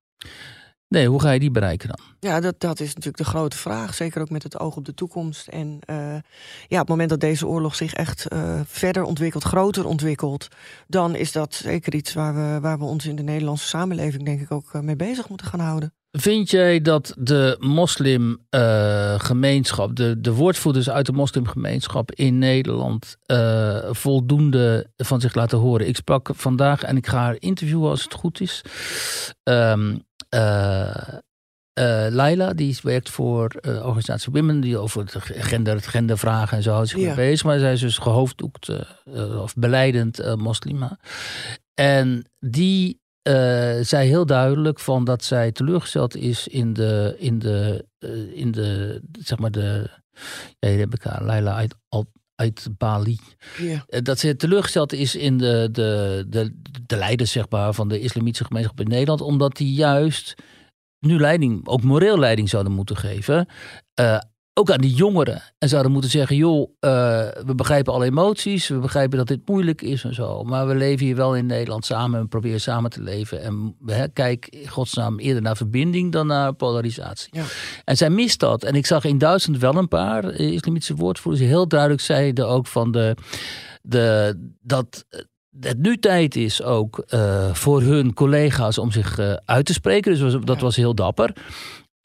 Nee, 0.90 1.08
hoe 1.08 1.22
ga 1.22 1.32
je 1.32 1.40
die 1.40 1.52
bereiken 1.52 1.88
dan? 1.88 2.00
Ja, 2.20 2.40
dat, 2.40 2.56
dat 2.58 2.80
is 2.80 2.88
natuurlijk 2.88 3.18
de 3.18 3.24
grote 3.24 3.58
vraag. 3.58 3.94
Zeker 3.94 4.22
ook 4.22 4.30
met 4.30 4.44
het 4.44 4.60
oog 4.60 4.76
op 4.76 4.86
de 4.86 4.94
toekomst. 4.94 5.48
En 5.48 5.80
uh, 5.90 5.96
ja, 6.68 6.76
op 6.76 6.80
het 6.80 6.88
moment 6.88 7.10
dat 7.10 7.20
deze 7.20 7.48
oorlog 7.48 7.76
zich 7.76 7.94
echt 7.94 8.26
uh, 8.34 8.60
verder 8.66 9.04
ontwikkelt, 9.04 9.44
groter 9.44 9.86
ontwikkelt, 9.86 10.48
dan 10.88 11.16
is 11.16 11.32
dat 11.32 11.54
zeker 11.54 11.94
iets 11.94 12.14
waar 12.14 12.36
we, 12.36 12.60
waar 12.60 12.80
we 12.80 12.86
ons 12.86 13.06
in 13.06 13.16
de 13.16 13.24
Nederlandse 13.24 13.68
samenleving, 13.68 14.26
denk 14.26 14.42
ik, 14.42 14.52
ook 14.52 14.82
mee 14.82 14.96
bezig 14.96 15.30
moeten 15.30 15.48
gaan 15.48 15.60
houden. 15.60 15.94
Vind 16.12 16.50
jij 16.50 16.82
dat 16.82 17.14
de 17.18 17.56
moslimgemeenschap, 17.60 19.90
uh, 19.90 19.96
de, 19.96 20.22
de 20.22 20.34
woordvoerders 20.34 20.90
uit 20.90 21.06
de 21.06 21.12
moslimgemeenschap 21.12 22.12
in 22.12 22.38
Nederland, 22.38 23.18
uh, 23.28 23.78
voldoende 23.90 24.90
van 24.98 25.22
zich 25.22 25.36
laten 25.36 25.58
horen? 25.58 25.88
Ik 25.88 25.96
sprak 25.96 26.30
vandaag 26.34 26.84
en 26.84 26.98
ik 26.98 27.08
ga 27.08 27.18
haar 27.18 27.36
interviewen 27.40 27.90
als 27.90 28.04
het 28.04 28.14
goed 28.14 28.42
is. 28.42 28.62
Um, 29.44 30.08
uh, 30.36 31.08
uh, 31.80 32.08
Laila, 32.10 32.54
die 32.54 32.78
werkt 32.82 33.10
voor 33.10 33.56
uh, 33.62 33.86
organisatie 33.86 34.32
Women, 34.32 34.60
die 34.60 34.78
over 34.78 35.02
het 35.02 35.16
gender, 35.24 35.76
het 35.76 35.88
gendervragen 35.88 36.58
en 36.58 36.64
zo 36.64 36.72
houdt 36.72 36.90
zich 36.90 37.00
ja. 37.00 37.16
bezig. 37.16 37.46
Maar 37.46 37.60
zij 37.60 37.74
is 37.74 37.80
dus 37.80 37.98
gehoofddoekt 37.98 38.70
of 39.40 39.54
beleidend 39.56 40.36
moslima. 40.36 41.00
En 41.74 42.30
die 42.40 43.02
zei 43.82 44.08
heel 44.08 44.26
duidelijk 44.26 44.80
van 44.80 45.04
dat 45.04 45.24
zij 45.24 45.52
teleurgesteld 45.52 46.16
is 46.16 46.48
in 46.48 46.74
de, 46.74 47.16
in 47.18 47.40
de, 47.40 47.86
in 48.34 48.52
de 48.52 49.02
zeg 49.20 49.40
maar 49.40 49.52
de, 49.52 49.90
ja, 50.60 50.70
hier 50.70 50.80
heb 50.80 50.94
ik 50.94 51.04
haar, 51.04 51.24
Laila 51.24 51.68
uit, 52.40 52.68
Bali. 52.78 53.20
Ja. 53.58 53.86
Dat 54.02 54.20
ze 54.20 54.36
teleurgesteld 54.36 54.94
is 54.94 55.16
in 55.16 55.38
de, 55.38 55.70
de, 55.72 56.26
de, 56.28 56.60
de 56.86 56.96
leiders 56.96 57.32
zeg 57.32 57.50
maar, 57.50 57.74
van 57.74 57.88
de 57.88 58.00
islamitische 58.00 58.46
gemeenschap 58.46 58.80
in 58.80 58.88
Nederland. 58.88 59.22
Omdat 59.22 59.58
die 59.58 59.74
juist 59.74 60.36
nu 61.00 61.20
leiding, 61.20 61.68
ook 61.68 61.84
moreel 61.84 62.20
leiding 62.20 62.50
zouden 62.50 62.74
moeten 62.74 62.98
geven. 62.98 63.48
Uh, 64.00 64.20
ook 64.60 64.72
aan 64.72 64.82
die 64.82 64.94
jongeren. 64.94 65.42
En 65.58 65.70
zouden 65.70 65.92
moeten 65.92 66.12
zeggen: 66.12 66.36
joh, 66.36 66.60
uh, 66.60 66.70
we 67.46 67.54
begrijpen 67.56 67.94
alle 67.94 68.06
emoties, 68.06 68.68
we 68.68 68.78
begrijpen 68.78 69.18
dat 69.18 69.28
dit 69.28 69.40
moeilijk 69.46 69.82
is 69.82 70.04
en 70.04 70.14
zo. 70.14 70.44
Maar 70.44 70.68
we 70.68 70.76
leven 70.76 71.06
hier 71.06 71.16
wel 71.16 71.36
in 71.36 71.46
Nederland 71.46 71.86
samen 71.86 72.20
en 72.20 72.28
proberen 72.28 72.62
samen 72.62 72.90
te 72.90 73.02
leven. 73.02 73.42
En 73.42 73.76
hè, 73.86 74.08
kijk, 74.08 74.48
in 74.48 74.68
godsnaam, 74.68 75.20
eerder 75.20 75.42
naar 75.42 75.58
verbinding 75.58 76.12
dan 76.12 76.28
naar 76.28 76.54
polarisatie. 76.54 77.30
Ja. 77.32 77.44
En 77.84 77.98
zij 77.98 78.10
mist 78.10 78.40
dat. 78.40 78.64
En 78.64 78.76
ik 78.76 78.86
zag 78.86 79.04
in 79.04 79.18
Duitsland 79.18 79.60
wel 79.60 79.76
een 79.76 79.88
paar 79.88 80.34
islamitische 80.34 80.96
woordvoerders 80.96 81.46
heel 81.46 81.68
duidelijk 81.68 82.02
zeiden 82.02 82.48
ook 82.48 82.68
van 82.68 82.92
de, 82.92 83.16
de, 83.82 84.38
dat 84.62 85.06
het 85.60 85.78
nu 85.78 85.98
tijd 85.98 86.36
is 86.36 86.64
ook 86.64 87.04
uh, 87.14 87.54
voor 87.54 87.82
hun 87.82 88.14
collega's 88.14 88.78
om 88.78 88.92
zich 88.92 89.20
uh, 89.20 89.34
uit 89.46 89.66
te 89.66 89.74
spreken. 89.74 90.12
Dus 90.12 90.22
was, 90.22 90.44
dat 90.44 90.60
was 90.60 90.76
heel 90.76 90.96
dapper. 90.96 91.34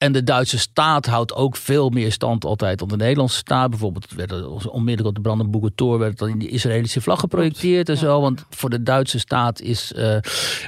En 0.04 0.12
de 0.12 0.22
Duitse 0.24 0.58
staat 0.58 1.06
houdt 1.06 1.34
ook 1.34 1.56
veel 1.56 1.88
meer 1.90 2.12
stand 2.12 2.44
altijd 2.44 2.78
dan 2.78 2.88
de 2.88 2.96
Nederlandse 2.96 3.36
staat. 3.36 3.70
Bijvoorbeeld 3.70 4.12
werd 4.14 4.30
er 4.30 4.70
onmiddellijk 4.70 5.08
op 5.08 5.14
de 5.14 5.20
Brandenburger 5.20 5.74
Tor 5.74 5.98
werd 5.98 6.18
dan 6.18 6.28
in 6.28 6.38
de 6.38 6.48
Israëlische 6.48 7.00
vlag 7.00 7.20
geprojecteerd 7.20 7.88
en 7.88 7.96
zo. 7.96 8.20
Want 8.20 8.44
voor 8.50 8.70
de 8.70 8.82
Duitse 8.82 9.18
staat 9.18 9.60
is 9.60 9.92
uh, 9.96 10.16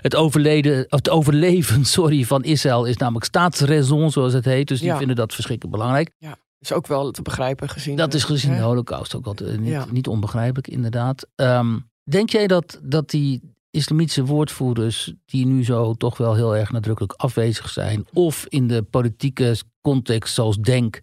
het, 0.01 0.15
overleden, 0.15 0.85
het 0.89 1.09
overleven 1.11 1.85
sorry, 1.97 2.25
van 2.25 2.45
Israël 2.45 2.85
is 2.85 2.97
namelijk 2.97 3.25
staatsraison 3.25 4.11
zoals 4.11 4.33
het 4.33 4.45
heet. 4.45 4.69
Dus 4.69 4.79
die 4.81 4.89
Ja. 4.89 4.97
vinden 4.97 5.17
dat 5.17 5.35
verschrikkelijk 5.35 5.77
belangrijk. 5.77 6.11
Ja, 6.19 6.37
is 6.59 6.73
ook 6.73 6.87
wel 6.87 7.11
te 7.11 7.23
begrijpen 7.23 7.69
gezien. 7.69 7.97
Dat 7.97 8.15
is 8.15 8.25
gezien 8.25 8.51
hè? 8.51 8.57
de 8.57 8.63
holocaust 8.63 9.15
ook 9.15 9.27
altijd 9.27 9.61
niet, 9.61 9.71
Ja. 9.71 9.87
niet 9.91 10.09
onbegrijpelijk 10.09 10.69
inderdaad. 10.69 11.27
Ehm, 11.35 11.79
denk 12.05 12.31
jij 12.31 12.47
dat, 12.47 12.81
dat 12.83 13.11
die 13.11 13.55
islamitische 13.77 14.25
woordvoerders 14.25 15.15
die 15.25 15.47
nu 15.47 15.65
zo 15.65 15.95
toch 15.95 16.17
wel 16.17 16.35
heel 16.35 16.57
erg 16.57 16.71
nadrukkelijk 16.71 17.13
afwezig 17.13 17.69
zijn 17.69 18.07
of 18.13 18.47
in 18.49 18.67
de 18.67 18.83
politieke 18.83 19.57
context 19.81 20.35
zoals 20.35 20.57
Denk 20.57 20.99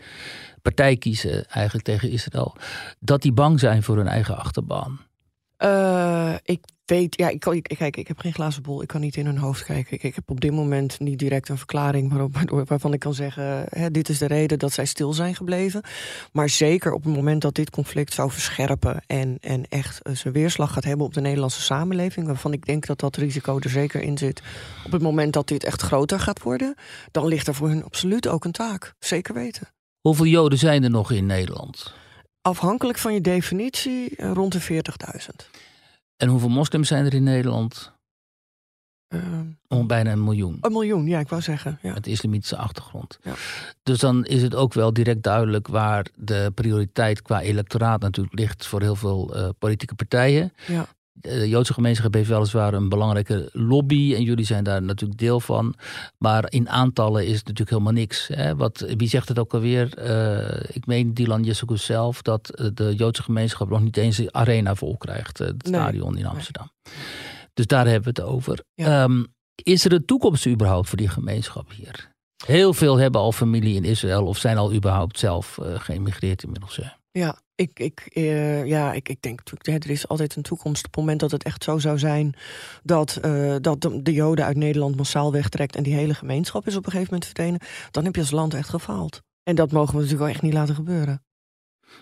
partij 0.61 0.97
kiezen 0.97 1.45
eigenlijk 1.45 1.85
tegen 1.85 2.09
Israël, 2.09 2.55
dat 2.99 3.21
die 3.21 3.33
bang 3.33 3.59
zijn 3.59 3.83
voor 3.83 3.97
hun 3.97 4.07
eigen 4.07 4.37
achterban? 4.37 4.99
Eh, 5.63 6.33
ik 6.43 6.59
weet, 6.85 7.17
ja, 7.17 7.29
ik, 7.29 7.45
ik, 7.45 7.75
kijk, 7.77 7.97
ik 7.97 8.07
heb 8.07 8.19
geen 8.19 8.33
glazen 8.33 8.63
bol. 8.63 8.81
Ik 8.81 8.87
kan 8.87 9.01
niet 9.01 9.15
in 9.15 9.25
hun 9.25 9.37
hoofd 9.37 9.63
kijken. 9.63 9.97
Ik, 10.01 10.15
heb 10.15 10.29
op 10.29 10.41
dit 10.41 10.51
moment 10.51 10.99
niet 10.99 11.19
direct 11.19 11.49
een 11.49 11.57
verklaring 11.57 12.09
waarop, 12.09 12.35
waarvan 12.69 12.93
ik 12.93 12.99
kan 12.99 13.13
zeggen: 13.13 13.65
hè, 13.69 13.91
dit 13.91 14.09
is 14.09 14.17
de 14.17 14.25
reden 14.25 14.59
dat 14.59 14.71
zij 14.71 14.85
stil 14.85 15.13
zijn 15.13 15.35
gebleven. 15.35 15.81
Maar 16.31 16.49
zeker 16.49 16.93
op 16.93 17.03
het 17.03 17.15
moment 17.15 17.41
dat 17.41 17.55
dit 17.55 17.69
conflict 17.69 18.13
zou 18.13 18.31
verscherpen 18.31 19.03
en, 19.07 19.37
en 19.41 19.65
echt 19.69 20.01
eh, 20.01 20.15
zijn 20.15 20.33
weerslag 20.33 20.73
gaat 20.73 20.83
hebben 20.83 21.05
op 21.05 21.13
de 21.13 21.21
Nederlandse 21.21 21.61
samenleving, 21.61 22.27
waarvan 22.27 22.53
ik 22.53 22.65
denk 22.65 22.85
dat 22.85 22.99
dat 22.99 23.15
risico 23.15 23.59
er 23.59 23.69
zeker 23.69 24.01
in 24.01 24.17
zit. 24.17 24.41
Op 24.85 24.91
het 24.91 25.01
moment 25.01 25.33
dat 25.33 25.47
dit 25.47 25.63
echt 25.63 25.81
groter 25.81 26.19
gaat 26.19 26.41
worden, 26.41 26.75
dan 27.11 27.27
ligt 27.27 27.47
er 27.47 27.55
voor 27.55 27.67
hun 27.67 27.83
absoluut 27.83 28.27
ook 28.27 28.45
een 28.45 28.51
taak. 28.51 28.93
Zeker 28.99 29.33
weten. 29.33 29.67
Hoeveel 30.01 30.25
Joden 30.25 30.59
zijn 30.59 30.83
er 30.83 30.89
nog 30.89 31.11
in 31.11 31.25
Nederland? 31.25 32.02
Afhankelijk 32.43 32.97
van 32.97 33.13
je 33.13 33.21
definitie, 33.21 34.15
eh, 34.15 34.31
rond 34.31 34.51
de 34.51 34.61
40.000. 34.61 35.49
En 36.17 36.27
hoeveel 36.27 36.49
moslims 36.49 36.87
zijn 36.87 37.05
er 37.05 37.13
in 37.13 37.23
Nederland? 37.23 37.91
Om 39.67 39.87
bijna 39.87 40.11
een 40.11 40.23
miljoen. 40.23 40.57
een 40.61 40.71
miljoen, 40.71 41.07
ja, 41.07 41.19
ik 41.19 41.29
wou 41.29 41.41
zeggen. 41.41 41.79
Ja. 41.81 41.93
Met 41.93 42.07
islamitische 42.07 42.57
achtergrond. 42.57 43.19
Ja. 43.23 43.33
Dus 43.83 43.99
dan 43.99 44.25
is 44.25 44.41
het 44.41 44.55
ook 44.55 44.73
wel 44.73 44.93
direct 44.93 45.23
duidelijk 45.23 45.67
waar 45.67 46.07
de 46.15 46.51
prioriteit 46.55 47.21
qua 47.21 47.41
electoraat 47.41 48.01
natuurlijk 48.01 48.39
ligt 48.39 48.65
voor 48.65 48.81
heel 48.81 48.95
veel 48.95 49.35
eh, 49.35 49.49
politieke 49.59 49.95
partijen. 49.95 50.53
Ja. 50.67 50.87
De 51.15 51.49
Joodse 51.49 51.73
gemeenschap 51.73 52.13
heeft 52.13 52.29
weliswaar 52.29 52.73
een 52.73 52.89
belangrijke 52.89 53.49
lobby 53.51 54.13
en 54.15 54.23
jullie 54.23 54.45
zijn 54.45 54.63
daar 54.63 54.81
natuurlijk 54.83 55.19
deel 55.19 55.39
van. 55.39 55.73
Maar 56.17 56.51
in 56.51 56.69
aantallen 56.69 57.21
is 57.23 57.31
het 57.37 57.47
natuurlijk 57.47 57.69
helemaal 57.69 57.93
niks. 57.93 58.27
Hè? 58.27 58.55
Wat, 58.55 58.85
wie 58.97 59.07
zegt 59.09 59.27
het 59.27 59.39
ook 59.39 59.53
alweer? 59.53 59.97
Eh, 59.97 60.75
ik 60.75 60.85
meen 60.85 61.13
Dylan 61.13 61.43
Jessekus 61.43 61.85
zelf 61.85 62.21
dat 62.21 62.49
eh, 62.49 62.67
de 62.73 62.95
Joodse 62.95 63.23
gemeenschap 63.23 63.69
nog 63.69 63.81
niet 63.81 63.97
eens 63.97 64.17
de 64.17 64.31
arena 64.31 64.75
vol 64.75 64.97
krijgt. 64.97 65.39
eh, 65.39 65.47
Het 65.47 65.63
Nee. 65.63 65.73
stadion 65.73 66.17
in 66.17 66.25
Amsterdam. 66.25 66.71
Dus 67.53 67.67
daar 67.67 67.85
hebben 67.87 68.13
we 68.13 68.21
het 68.21 68.29
over. 68.31 68.59
Ja. 68.73 69.03
Ehm, 69.03 69.23
is 69.63 69.85
er 69.85 69.93
een 69.93 70.05
toekomst 70.05 70.47
überhaupt 70.47 70.87
voor 70.89 70.97
die 70.97 71.09
gemeenschap 71.09 71.71
hier? 71.71 72.11
Heel 72.45 72.73
veel 72.73 72.97
hebben 72.97 73.21
al 73.21 73.31
familie 73.31 73.75
in 73.75 73.83
Israël 73.83 74.25
of 74.25 74.37
zijn 74.37 74.57
al 74.57 74.73
überhaupt 74.73 75.19
zelf 75.19 75.57
eh, 75.57 75.79
geëmigreerd 75.79 76.43
inmiddels. 76.43 76.75
hè? 76.75 76.87
Ja, 77.19 77.37
ik, 77.55 77.79
ik, 77.79 77.99
eh, 78.13 78.65
ja 78.65 78.93
ik, 78.93 79.09
ik 79.09 79.21
denk 79.21 79.37
natuurlijk, 79.37 79.83
er 79.83 79.91
is 79.91 80.07
altijd 80.07 80.35
een 80.35 80.41
toekomst. 80.43 80.85
Op 80.85 80.91
het 80.91 80.99
moment 80.99 81.19
dat 81.19 81.31
het 81.31 81.43
echt 81.43 81.63
zo 81.63 81.77
zou 81.77 81.99
zijn 81.99 82.33
dat, 82.83 83.15
eh, 83.15 83.55
dat 83.61 83.81
de, 83.81 84.01
de 84.01 84.13
Joden 84.13 84.45
uit 84.45 84.57
Nederland 84.57 84.95
massaal 84.95 85.31
wegtrekt 85.31 85.75
en 85.75 85.83
die 85.83 85.93
hele 85.93 86.13
gemeenschap 86.13 86.67
is 86.67 86.75
op 86.75 86.85
een 86.85 86.91
gegeven 86.91 87.13
moment 87.13 87.25
verdwenen, 87.25 87.59
dan 87.91 88.05
heb 88.05 88.15
je 88.15 88.21
als 88.21 88.31
land 88.31 88.53
echt 88.53 88.69
gefaald. 88.69 89.21
En 89.43 89.55
dat 89.55 89.71
mogen 89.71 89.93
we 89.93 89.93
natuurlijk 89.93 90.21
wel 90.21 90.33
echt 90.33 90.41
niet 90.41 90.53
laten 90.53 90.75
gebeuren. 90.75 91.23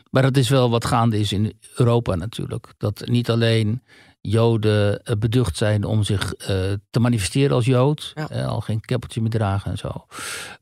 Maar 0.10 0.22
dat 0.22 0.38
is 0.38 0.50
wel 0.50 0.70
wat 0.70 0.86
gaande 0.86 1.20
is 1.20 1.32
in 1.32 1.54
Europa 1.76 2.16
natuurlijk. 2.16 2.74
Dat 2.78 3.06
niet 3.06 3.30
alleen 3.30 3.84
Joden 4.22 5.04
eh, 5.04 5.16
beducht 5.16 5.58
zijn 5.58 5.84
om 5.84 6.04
zich 6.04 6.34
te 6.90 7.00
manifesteren 7.00 7.56
als 7.56 7.66
Jood. 7.66 8.12
Ja. 8.16 8.46
al 8.46 8.62
geen 8.62 8.82
keppeltje 8.82 9.22
meer 9.22 9.30
dragen 9.30 9.72
en 9.72 9.78
zo. 9.78 10.06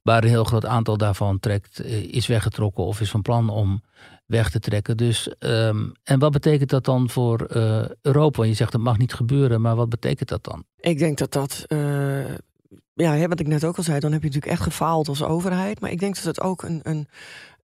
Maar 0.03 0.23
een 0.23 0.29
heel 0.29 0.43
groot 0.43 0.65
aantal 0.65 0.97
daarvan 0.97 1.39
trekt, 1.39 1.83
is 1.85 2.27
weggetrokken 2.27 2.83
of 2.83 3.01
is 3.01 3.09
van 3.09 3.21
plan 3.21 3.49
om 3.49 3.81
weg 4.29 4.49
te 4.49 4.59
trekken. 4.59 4.97
Dus, 4.97 5.29
ehm, 5.39 5.89
en 6.03 6.19
wat 6.19 6.31
betekent 6.31 6.69
dat 6.69 6.85
dan 6.85 7.09
voor 7.09 7.41
eh, 7.45 7.85
Europa? 8.01 8.43
Je 8.43 8.53
zegt 8.53 8.71
dat 8.71 8.81
mag 8.81 8.97
niet 8.97 9.13
gebeuren, 9.13 9.61
maar 9.61 9.75
wat 9.75 9.89
betekent 9.89 10.29
dat 10.29 10.43
dan? 10.43 10.63
Ik 10.79 10.97
denk 10.97 11.17
dat 11.17 11.31
dat, 11.31 11.63
eh, 11.67 12.33
ja, 12.93 13.27
wat 13.27 13.39
ik 13.39 13.47
net 13.47 13.63
ook 13.63 13.77
al 13.77 13.83
zei, 13.83 13.99
dan 13.99 14.11
heb 14.11 14.21
je 14.21 14.27
natuurlijk 14.27 14.53
echt 14.53 14.63
gefaald 14.63 15.07
als 15.07 15.23
overheid. 15.23 15.79
Maar 15.79 15.91
ik 15.91 15.99
denk 15.99 16.15
dat 16.15 16.23
het 16.23 16.41
ook 16.41 16.63
een, 16.63 16.79
een, 16.83 17.07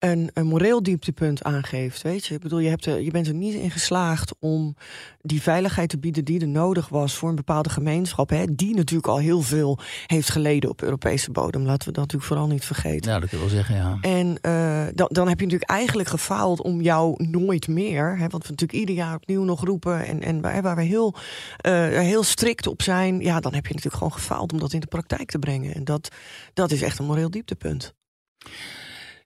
een, 0.04 0.30
een 0.34 0.46
moreel 0.46 0.82
dieptepunt 0.82 1.42
aangeeft. 1.42 2.02
Weet 2.02 2.26
je, 2.26 2.34
ik 2.34 2.40
bedoel, 2.40 2.58
je, 2.58 2.68
hebt 2.68 2.86
er, 2.86 3.00
je 3.00 3.10
bent 3.10 3.26
er 3.26 3.34
niet 3.34 3.54
in 3.54 3.70
geslaagd 3.70 4.34
om 4.38 4.76
die 5.20 5.42
veiligheid 5.42 5.88
te 5.88 5.98
bieden 5.98 6.24
die 6.24 6.40
er 6.40 6.48
nodig 6.48 6.88
was 6.88 7.14
voor 7.14 7.28
een 7.28 7.34
bepaalde 7.34 7.70
gemeenschap. 7.70 8.30
Hè, 8.30 8.44
die 8.54 8.74
natuurlijk 8.74 9.08
al 9.08 9.18
heel 9.18 9.42
veel 9.42 9.78
heeft 10.06 10.30
geleden 10.30 10.70
op 10.70 10.82
Europese 10.82 11.30
bodem. 11.30 11.62
Laten 11.62 11.88
we 11.88 11.92
dat 11.92 12.02
natuurlijk 12.02 12.30
vooral 12.30 12.46
niet 12.46 12.64
vergeten. 12.64 13.08
Nou, 13.08 13.20
dat 13.20 13.28
kun 13.28 13.38
je 13.38 13.44
wel 13.44 13.54
zeggen, 13.54 13.76
ja. 13.76 13.98
En 14.00 14.38
eh, 14.40 14.94
dan, 14.94 15.08
dan 15.12 15.28
heb 15.28 15.38
je 15.38 15.44
natuurlijk 15.44 15.70
eigenlijk 15.70 16.08
gefaald 16.08 16.62
om 16.62 16.80
jou 16.80 17.24
nooit 17.24 17.68
meer, 17.68 18.18
hè, 18.18 18.28
wat 18.28 18.42
we 18.42 18.50
natuurlijk 18.50 18.78
ieder 18.78 18.94
jaar 18.94 19.14
opnieuw 19.14 19.44
nog 19.44 19.64
roepen 19.64 20.06
en, 20.06 20.22
en 20.22 20.40
waar, 20.40 20.62
waar 20.62 20.76
we 20.76 20.82
heel, 20.82 21.14
eh, 21.56 21.88
heel 21.88 22.22
strikt 22.22 22.66
op 22.66 22.82
zijn, 22.82 23.20
ja, 23.20 23.40
dan 23.40 23.54
heb 23.54 23.66
je 23.66 23.74
natuurlijk 23.74 24.02
gewoon 24.02 24.12
gefaald 24.12 24.52
om 24.52 24.58
dat 24.58 24.72
in 24.72 24.80
de 24.80 24.86
praktijk 24.86 25.30
te 25.30 25.38
brengen. 25.38 25.74
En 25.74 25.84
dat, 25.84 26.08
dat 26.54 26.70
is 26.70 26.82
echt 26.82 26.98
een 26.98 27.06
moreel 27.06 27.30
dieptepunt. 27.30 27.94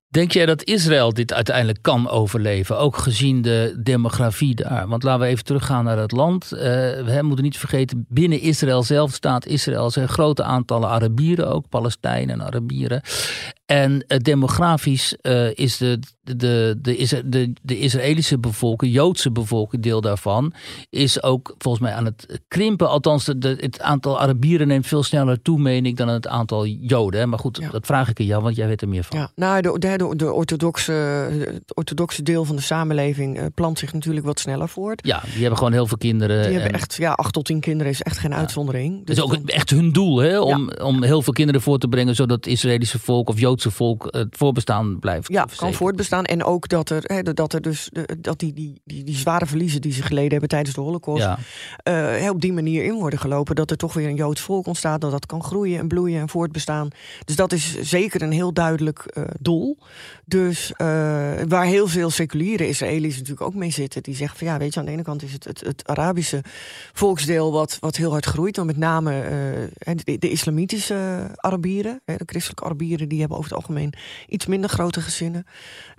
Denk 0.08 0.32
jij 0.32 0.46
dat 0.46 0.64
Israël 0.64 1.12
dit 1.12 1.32
uiteindelijk 1.32 1.82
kan 1.82 2.08
overleven, 2.08 2.78
ook 2.78 2.96
gezien 2.96 3.42
de 3.42 3.76
demografie 3.78 4.54
daar? 4.54 4.88
Want 4.88 5.02
laten 5.02 5.20
we 5.20 5.26
even 5.26 5.44
teruggaan 5.44 5.84
naar 5.84 5.98
het 5.98 6.12
land. 6.12 6.52
Eh, 6.52 6.60
we 6.60 7.18
moeten 7.22 7.44
niet 7.44 7.58
vergeten, 7.58 8.06
binnen 8.08 8.40
Israël 8.40 8.82
zelf 8.82 9.12
staat 9.12 9.46
Israël 9.46 9.90
zijn 9.90 10.08
grote 10.08 10.42
aantallen 10.42 10.88
Arabieren, 10.88 11.48
ook 11.52 11.68
Palestijnen 11.68 12.40
en 12.40 12.46
Arabieren. 12.46 13.02
En 13.66 14.04
eh, 14.06 14.18
demografisch 14.18 15.16
eh, 15.20 15.54
is 15.54 15.76
de, 15.76 15.98
de, 16.22 16.36
de, 16.36 16.76
de, 16.82 17.22
de, 17.28 17.52
de 17.62 17.78
Israëlische 17.78 18.38
bevolking, 18.38 18.92
Joodse 18.92 19.30
bevolking, 19.32 19.82
deel 19.82 20.00
daarvan, 20.00 20.52
is 20.90 21.22
ook 21.22 21.54
volgens 21.58 21.82
mij 21.84 21.92
aan 21.92 22.04
het 22.04 22.40
krimpen. 22.48 22.88
Althans, 22.88 23.24
de, 23.24 23.38
de- 23.38 23.56
het 23.60 23.80
aantal 23.80 24.20
Arabieren 24.20 24.68
neemt 24.68 24.86
veel 24.86 25.02
sneller 25.02 25.42
toe, 25.42 25.58
meen 25.58 25.86
ik, 25.86 25.96
dan 25.96 26.08
het 26.08 26.26
aantal 26.28 26.66
Joden. 26.66 27.20
hè. 27.20 27.26
Maar 27.26 27.38
goed, 27.38 27.58
Ja. 27.60 27.70
dat 27.70 27.86
vraag 27.86 28.08
ik 28.08 28.20
aan 28.20 28.26
jou, 28.26 28.42
want 28.42 28.56
jij 28.56 28.66
weet 28.66 28.82
er 28.82 28.88
meer 28.88 29.04
van. 29.04 29.18
Ja, 29.18 29.30
nou, 29.34 29.60
de, 29.62 29.78
de, 29.78 30.12
de, 30.16 30.32
orthodoxe, 30.32 30.92
het 30.92 31.74
orthodoxe 31.76 32.22
deel 32.22 32.44
van 32.44 32.56
de 32.56 32.62
samenleving 32.62 33.38
eh, 33.38 33.44
plant 33.54 33.78
zich 33.78 33.92
natuurlijk 33.92 34.26
wat 34.26 34.40
sneller 34.40 34.68
voort. 34.68 35.06
Ja, 35.06 35.20
die 35.32 35.40
hebben 35.40 35.58
gewoon 35.58 35.72
heel 35.72 35.86
veel 35.86 35.96
kinderen. 35.98 36.42
Die 36.42 36.52
hebben 36.52 36.68
en 36.72 36.78
echt, 36.78 36.94
ja, 36.94 37.12
acht 37.12 37.32
tot 37.32 37.44
tien 37.44 37.60
kinderen 37.60 37.92
is 37.92 38.02
echt 38.02 38.18
geen 38.18 38.34
uitzondering. 38.34 38.98
Het 39.00 39.10
is 39.10 39.20
ook 39.20 39.30
dan- 39.32 39.46
echt 39.46 39.70
hun 39.70 39.92
doel, 39.92 40.16
hè? 40.18 40.40
Om, 40.40 40.70
om 40.82 41.02
heel 41.02 41.22
veel 41.22 41.32
kinderen 41.32 41.60
voor 41.60 41.78
te 41.78 41.88
brengen, 41.88 42.14
zodat 42.14 42.36
het 42.36 42.46
Israëlische 42.46 42.98
volk 42.98 43.28
of 43.28 43.40
Joodse 43.40 43.54
volk 43.62 44.06
het 44.10 44.36
voorbestaan 44.36 44.98
blijft. 44.98 45.28
Ja, 45.28 45.46
kan 45.56 45.74
voortbestaan. 45.74 46.24
En 46.24 46.44
ook 46.44 46.68
dat 46.68 46.90
er, 46.90 47.34
dat 47.34 47.52
er 47.52 47.62
dus 47.62 47.90
dat 48.18 48.38
die, 48.38 48.52
die, 48.52 48.80
die, 48.84 49.04
die 49.04 49.16
zware 49.16 49.46
verliezen 49.46 49.80
die 49.80 49.92
ze 49.92 50.02
geleden 50.02 50.30
hebben 50.30 50.48
tijdens 50.48 50.74
de 50.74 50.80
Holocaust, 50.80 51.22
Ja, 51.22 51.38
eh, 51.82 52.30
op 52.30 52.40
die 52.40 52.52
manier 52.52 52.84
in 52.84 52.94
worden 52.94 53.18
gelopen. 53.18 53.54
Dat 53.54 53.70
er 53.70 53.76
toch 53.76 53.92
weer 53.92 54.08
een 54.08 54.16
Joods 54.16 54.40
volk 54.40 54.66
ontstaat, 54.66 55.00
dat 55.00 55.10
dat 55.10 55.26
kan 55.26 55.42
groeien 55.42 55.78
en 55.78 55.88
bloeien 55.88 56.20
en 56.20 56.28
voortbestaan. 56.28 56.88
Dus 57.24 57.36
dat 57.36 57.52
is 57.52 57.80
zeker 57.80 58.22
een 58.22 58.32
heel 58.32 58.52
duidelijk 58.52 58.98
eh, 58.98 59.24
doel. 59.40 59.78
Dus 60.24 60.72
eh, 60.72 60.86
waar 61.48 61.64
heel 61.64 61.86
veel 61.86 62.10
seculiere 62.10 62.68
Israëli's 62.68 63.14
natuurlijk 63.14 63.46
ook 63.46 63.54
mee 63.54 63.70
zitten, 63.70 64.02
die 64.02 64.14
zeggen 64.14 64.38
van 64.38 64.46
ja, 64.46 64.58
weet 64.58 64.74
je, 64.74 64.80
aan 64.80 64.86
de 64.86 64.92
ene 64.92 65.02
kant 65.02 65.22
is 65.22 65.32
het 65.32 65.44
het, 65.44 65.60
het 65.60 65.88
Arabische 65.88 66.40
volksdeel 66.92 67.52
wat, 67.52 67.76
wat 67.80 67.96
heel 67.96 68.10
hard 68.10 68.26
groeit, 68.26 68.54
dan 68.54 68.66
met 68.66 68.76
name 68.76 69.24
de, 70.04 70.18
de 70.18 70.30
islamitische 70.30 71.30
Arabieren, 71.34 72.00
de 72.04 72.22
christelijke 72.26 72.64
Arabieren, 72.64 73.08
die 73.08 73.20
hebben 73.20 73.38
over 73.38 73.45
het 73.48 73.58
algemeen 73.58 73.92
iets 74.28 74.46
minder 74.46 74.70
grote 74.70 75.00
gezinnen. 75.00 75.46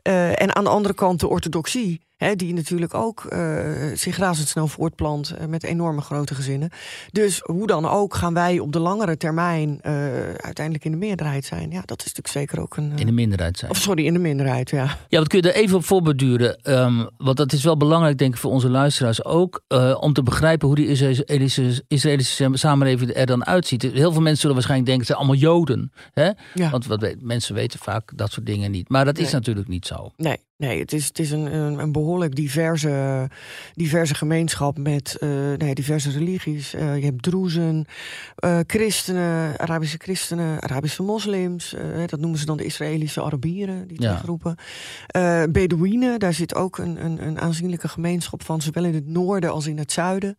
Eh, 0.08 0.42
en 0.42 0.56
aan 0.56 0.64
de 0.64 0.70
andere 0.70 0.94
kant 0.94 1.20
de 1.20 1.28
orthodoxie, 1.28 2.02
hè, 2.16 2.36
die 2.36 2.54
natuurlijk 2.54 2.94
ook 2.94 3.26
eh, 3.26 3.60
zich 3.94 4.18
razendsnel 4.18 4.68
voortplant 4.68 5.30
eh, 5.32 5.46
met 5.48 5.64
enorme 5.64 6.02
grote 6.02 6.36
gezinnen. 6.36 6.70
Dus 7.12 7.40
hoe 7.44 7.68
dan 7.68 7.88
ook 7.88 8.16
gaan 8.16 8.34
wij 8.34 8.60
op 8.60 8.72
de 8.72 8.80
langere 8.80 9.18
termijn 9.18 9.80
uiteindelijk 10.38 10.86
in 10.86 10.92
de 10.92 10.98
meerderheid 10.98 11.46
zijn. 11.46 11.72
Ja, 11.72 11.82
dat 11.86 12.00
is 12.00 12.06
natuurlijk 12.06 12.28
zeker 12.28 12.60
ook 12.62 12.78
een. 12.78 12.92
in 12.96 13.06
de 13.06 13.12
minderheid 13.12 13.58
zijn. 13.58 13.72
of 13.72 13.78
sorry, 13.78 14.06
in 14.06 14.14
de 14.14 14.20
minderheid, 14.20 14.70
ja. 14.70 14.98
Ja, 15.08 15.20
wat 15.20 15.28
kun 15.28 15.42
je 15.42 15.52
er 15.52 15.56
even 15.56 15.78
op 15.78 15.86
voorbeduren? 15.86 16.58
Ehm, 16.62 17.06
want 17.18 17.38
dat 17.38 17.54
is 17.54 17.64
wel 17.64 17.78
belangrijk, 17.78 18.18
denk 18.18 18.34
ik, 18.34 18.40
voor 18.40 18.52
onze 18.52 18.70
luisteraars 18.70 19.24
ook. 19.24 19.62
om 20.00 20.14
te 20.14 20.24
begrijpen 20.24 20.68
hoe 20.68 20.76
die 20.76 20.88
Israëlische, 20.88 21.84
Israëlische 21.88 22.50
samenleving 22.54 23.16
er 23.16 23.26
dan 23.26 23.46
uitziet. 23.46 23.82
Heel 23.82 24.12
veel 24.12 24.22
mensen 24.22 24.38
zullen 24.40 24.56
waarschijnlijk 24.56 24.90
denken, 24.90 25.08
het 25.08 25.16
zijn 25.16 25.18
allemaal 25.18 25.58
Joden. 25.58 25.92
Hè? 26.14 26.30
ja. 26.54 26.70
Want 26.70 26.86
wat, 26.86 27.16
mensen 27.20 27.56
weten 27.56 27.80
vaak 27.80 28.12
dat 28.16 28.32
soort 28.32 28.46
dingen 28.46 28.72
niet. 28.72 28.90
Maar 28.90 29.06
dat 29.06 29.18
is 29.18 29.24
Nee. 29.24 29.34
natuurlijk 29.34 29.68
niet 29.68 29.86
zo. 29.86 29.97
Nee, 30.18 30.38
nee 30.58 30.80
het 30.80 30.94
is, 30.94 31.06
het 31.08 31.20
is 31.20 31.32
een, 31.32 31.54
een, 31.56 31.80
een 31.80 31.92
behoorlijk 31.92 32.36
diverse, 32.36 33.30
diverse 33.74 34.16
gemeenschap 34.16 34.78
met 34.78 35.16
eh, 35.20 35.30
nee, 35.58 35.76
diverse 35.76 36.12
religies. 36.12 36.74
Eh, 36.74 36.98
je 36.98 37.06
hebt 37.06 37.24
Droezen, 37.24 37.86
eh, 38.36 38.60
christenen, 38.68 39.60
Arabische 39.60 39.98
christenen, 39.98 40.62
Arabische 40.62 41.04
moslims. 41.04 41.76
dat 42.06 42.20
noemen 42.20 42.40
ze 42.40 42.46
dan 42.46 42.58
de 42.58 42.66
Israëlische 42.66 43.22
Arabieren, 43.24 43.88
die 43.88 44.02
Ja. 44.02 44.16
groepen. 44.16 44.56
Bedouinen, 45.52 46.20
daar 46.20 46.34
zit 46.34 46.56
ook 46.56 46.78
een, 46.78 47.06
een, 47.06 47.28
een 47.28 47.40
aanzienlijke 47.40 47.88
gemeenschap 47.88 48.44
van, 48.44 48.62
zowel 48.62 48.84
in 48.86 48.94
het 48.94 49.08
noorden 49.08 49.52
als 49.52 49.68
in 49.68 49.78
het 49.78 49.92
zuiden. 49.92 50.38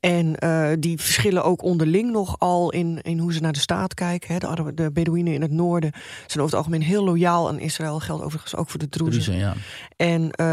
En 0.00 0.36
die 0.80 0.98
verschillen 0.98 1.44
ook 1.44 1.62
onderling 1.62 2.10
nogal 2.12 2.72
in, 2.72 2.98
in 3.02 3.18
hoe 3.18 3.32
ze 3.32 3.40
naar 3.40 3.52
de 3.52 3.58
staat 3.58 3.94
kijken. 3.94 4.34
Hè. 4.34 4.38
De, 4.38 4.74
de 4.74 4.90
Bedouinen 4.92 5.34
in 5.34 5.42
het 5.42 5.50
noorden 5.50 5.90
zijn 6.26 6.44
over 6.44 6.44
het 6.44 6.54
algemeen 6.54 6.82
heel 6.82 7.04
loyaal 7.04 7.48
aan 7.48 7.58
Israël. 7.58 8.00
Geldt 8.00 8.22
overigens 8.24 8.56
ook 8.56 8.70
voor 8.70 8.78
de 8.80 8.88
Druzen. 8.88 9.22
Druzen, 9.22 9.36
ja. 9.36 9.51
En 9.96 10.30
eh, 10.30 10.46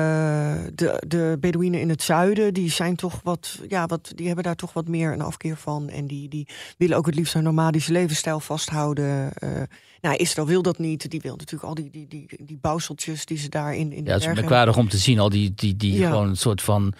de, 0.76 1.04
de 1.08 1.38
Bedouinen 1.40 1.80
in 1.80 1.90
het 1.90 2.04
zuiden, 2.04 2.54
die 2.54 2.72
zijn 2.72 2.96
toch 2.96 3.20
wat, 3.24 3.60
ja, 3.68 3.86
wat, 3.86 4.12
die 4.16 4.26
hebben 4.26 4.44
daar 4.44 4.56
toch 4.56 4.74
wat 4.74 4.88
meer 4.88 5.14
een 5.14 5.22
afkeer 5.22 5.58
van. 5.58 5.90
En 5.90 6.08
die, 6.08 6.30
die 6.30 6.48
willen 6.78 6.98
ook 6.98 7.06
het 7.06 7.16
liefst 7.16 7.36
een 7.36 7.44
nomadische 7.44 7.92
levensstijl 7.92 8.40
vasthouden. 8.40 9.34
Eh 9.34 9.62
nou, 10.02 10.16
Israël 10.16 10.48
wil 10.48 10.62
dat 10.62 10.78
niet. 10.78 11.10
Die 11.12 11.22
wil 11.22 11.36
natuurlijk 11.36 11.64
al 11.70 11.76
die, 11.76 11.90
die, 11.92 12.08
die, 12.08 12.30
die 12.44 12.58
bouwseltjes 12.62 13.26
die 13.26 13.38
ze 13.38 13.50
daar 13.50 13.76
in, 13.76 13.92
in 13.92 14.04
de 14.04 14.10
Ja, 14.10 14.16
het 14.18 14.28
is 14.28 14.34
merkwaardig 14.34 14.78
om 14.78 14.90
te 14.90 14.98
zien, 14.98 15.20
al 15.20 15.30
die, 15.30 15.52
die, 15.56 15.76
die 15.76 15.94
Ja. 15.98 16.10
gewoon 16.10 16.28
een 16.30 16.38
soort 16.38 16.62
van 16.62 16.94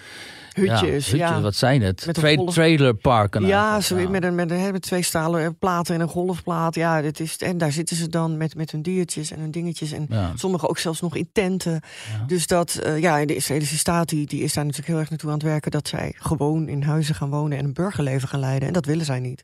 hutjes. 0.54 1.10
ja, 1.10 1.18
Ja, 1.18 1.26
hutjes, 1.26 1.42
wat 1.44 1.56
zijn 1.56 1.82
het? 1.82 2.08
Tra- 2.14 2.36
golf- 2.36 2.54
trailerparken. 2.54 3.46
Ja, 3.46 3.80
Ja. 3.90 4.10
Met, 4.10 4.24
een, 4.24 4.36
met, 4.36 4.52
een, 4.52 4.72
met 4.72 4.82
twee 4.82 5.02
stalen 5.02 5.44
eh, 5.44 5.50
platen 5.60 5.96
en 5.96 6.02
een 6.02 6.08
golfplaat. 6.08 6.76
Ja, 6.76 7.02
dit 7.02 7.20
is, 7.20 7.38
en 7.38 7.58
daar 7.58 7.72
zitten 7.72 7.96
ze 7.96 8.10
dan 8.10 8.38
met, 8.38 8.56
met 8.56 8.72
hun 8.72 8.82
diertjes 8.82 9.32
en 9.32 9.40
hun 9.40 9.52
dingetjes. 9.52 9.92
En 9.92 10.08
sommigen 10.36 10.70
ook 10.70 10.78
zelfs 10.78 11.02
nog 11.02 11.16
in 11.16 11.30
tenten. 11.34 11.82
Dus 12.28 12.48
dat, 12.48 12.76
eh, 12.76 13.00
ja, 13.00 13.26
de 13.26 13.36
Israëlische 13.36 13.78
staat 13.78 14.10
die, 14.10 14.26
die 14.26 14.42
is 14.44 14.54
daar 14.54 14.64
natuurlijk 14.64 14.92
heel 14.92 15.00
erg 15.00 15.10
naartoe 15.10 15.30
aan 15.30 15.36
het 15.36 15.46
werken... 15.46 15.72
dat 15.72 15.88
zij 15.88 16.14
gewoon 16.18 16.68
in 16.68 16.82
huizen 16.82 17.16
gaan 17.16 17.30
wonen 17.30 17.58
en 17.58 17.66
een 17.66 17.74
burgerleven 17.74 18.28
gaan 18.28 18.40
leiden. 18.40 18.68
En 18.68 18.74
dat 18.74 18.86
willen 18.86 19.06
zij 19.06 19.20
niet. 19.20 19.44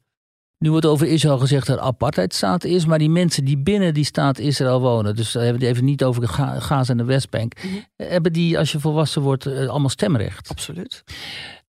Nu 0.58 0.72
wordt 0.72 0.86
over 0.86 1.08
Israël 1.08 1.38
gezegd 1.38 1.68
dat 1.68 1.78
er 1.78 1.84
apartheidstaat 1.84 2.64
is, 2.64 2.86
maar 2.86 3.00
die 3.00 3.10
mensen 3.10 3.46
die 3.46 3.58
binnen 3.58 3.94
die 3.94 4.04
staat 4.06 4.40
Israël 4.40 4.80
wonen, 4.82 5.16
dus 5.16 5.32
daar 5.32 5.44
hebben 5.44 5.62
we 5.62 5.68
het 5.68 5.76
even 5.76 5.88
niet 5.88 6.04
over 6.04 6.22
de 6.22 6.28
Ga- 6.28 6.60
Gaza 6.60 6.92
en 6.92 6.98
de 6.98 7.04
Westbank, 7.04 7.54
Mhm. 7.64 7.74
hebben 8.10 8.34
die 8.34 8.58
als 8.58 8.72
je 8.72 8.80
volwassen 8.80 9.22
wordt 9.22 9.46
eh, 9.46 9.68
allemaal 9.68 9.90
stemrecht. 9.90 10.50
Absoluut. 10.50 11.04